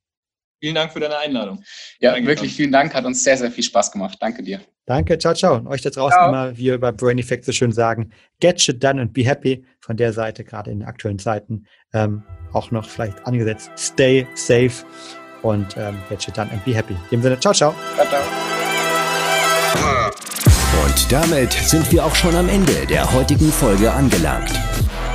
Vielen 0.61 0.77
Dank 0.77 0.93
für 0.93 1.01
deine 1.01 1.19
Einladung. 1.19 1.63
Ja, 2.01 2.13
Danke 2.13 2.29
wirklich 2.29 2.55
vielen 2.55 2.73
Dank. 2.73 2.95
Hat 2.95 3.05
uns 3.05 3.23
sehr, 3.23 3.37
sehr 3.37 3.51
viel 3.51 3.65
Spaß 3.65 3.93
gemacht. 3.93 4.17
Danke 4.21 4.43
dir. 4.43 4.61
Danke, 4.87 5.19
ciao, 5.19 5.35
ciao. 5.35 5.57
Und 5.57 5.67
euch 5.67 5.83
da 5.83 5.91
draußen 5.91 6.17
ciao. 6.17 6.29
immer, 6.29 6.57
wie 6.57 6.65
wir 6.65 6.81
bei 6.81 6.93
Brain 6.93 7.19
Effect 7.19 7.45
so 7.45 7.53
schön 7.53 7.73
sagen, 7.73 8.11
get 8.41 8.61
shit 8.61 8.83
done 8.83 9.01
and 9.01 9.13
be 9.13 9.25
happy. 9.25 9.65
Von 9.81 9.97
der 9.97 10.13
Seite, 10.13 10.45
gerade 10.45 10.71
in 10.71 10.81
den 10.81 10.89
aktuellen 10.89 11.19
Zeiten, 11.19 11.67
ähm, 11.93 12.23
auch 12.53 12.71
noch 12.71 12.89
vielleicht 12.89 13.27
angesetzt, 13.27 13.71
stay 13.77 14.27
safe 14.35 14.87
und 15.43 15.77
ähm, 15.77 15.99
get 16.09 16.23
shit 16.23 16.37
done 16.37 16.51
and 16.51 16.65
be 16.65 16.75
happy. 16.75 16.95
In 17.11 17.19
dem 17.19 17.23
Sinne, 17.23 17.41
ciao, 17.41 17.53
ciao. 17.53 17.75
Ciao, 17.97 18.07
ciao. 18.07 18.54
Und 20.85 21.11
damit 21.11 21.53
sind 21.53 21.91
wir 21.93 22.05
auch 22.05 22.15
schon 22.15 22.37
am 22.37 22.49
Ende 22.49 22.87
der 22.87 23.11
heutigen 23.13 23.51
Folge 23.51 23.91
angelangt. 23.91 24.53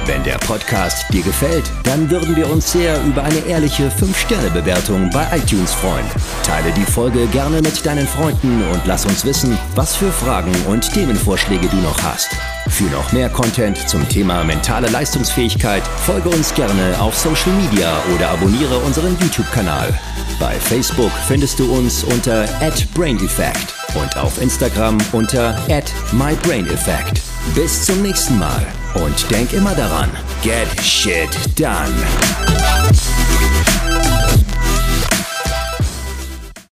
Wenn 0.05 0.23
der 0.23 0.39
Podcast 0.39 1.05
dir 1.13 1.21
gefällt, 1.21 1.65
dann 1.83 2.09
würden 2.09 2.35
wir 2.35 2.49
uns 2.49 2.71
sehr 2.71 2.99
über 3.03 3.23
eine 3.23 3.39
ehrliche 3.45 3.89
5-Sterne-Bewertung 3.89 5.11
bei 5.11 5.27
iTunes 5.37 5.71
freuen. 5.71 6.05
Teile 6.43 6.71
die 6.71 6.91
Folge 6.91 7.27
gerne 7.27 7.61
mit 7.61 7.85
deinen 7.85 8.07
Freunden 8.07 8.63
und 8.71 8.81
lass 8.87 9.05
uns 9.05 9.23
wissen, 9.23 9.55
was 9.75 9.95
für 9.95 10.11
Fragen 10.11 10.55
und 10.67 10.91
Themenvorschläge 10.91 11.67
du 11.67 11.77
noch 11.77 12.01
hast. 12.01 12.29
Für 12.69 12.85
noch 12.85 13.11
mehr 13.11 13.29
Content 13.29 13.87
zum 13.87 14.07
Thema 14.09 14.43
mentale 14.43 14.87
Leistungsfähigkeit 14.87 15.83
folge 16.05 16.29
uns 16.29 16.51
gerne 16.55 16.99
auf 16.99 17.15
Social 17.15 17.53
Media 17.53 17.93
oder 18.15 18.29
abonniere 18.29 18.79
unseren 18.79 19.15
YouTube-Kanal. 19.19 19.93
Bei 20.39 20.55
Facebook 20.55 21.11
findest 21.27 21.59
du 21.59 21.71
uns 21.71 22.03
unter 22.03 22.47
@braineffect 22.95 23.78
und 23.95 24.17
auf 24.17 24.41
Instagram 24.41 24.97
unter 25.11 25.55
@mybraineffect. 26.11 27.21
Bis 27.55 27.85
zum 27.85 28.01
nächsten 28.01 28.37
Mal 28.37 28.65
und 28.95 29.29
denk 29.31 29.53
immer 29.53 29.73
daran, 29.75 30.09
get 30.43 30.67
shit 30.83 31.29
done. 31.57 31.93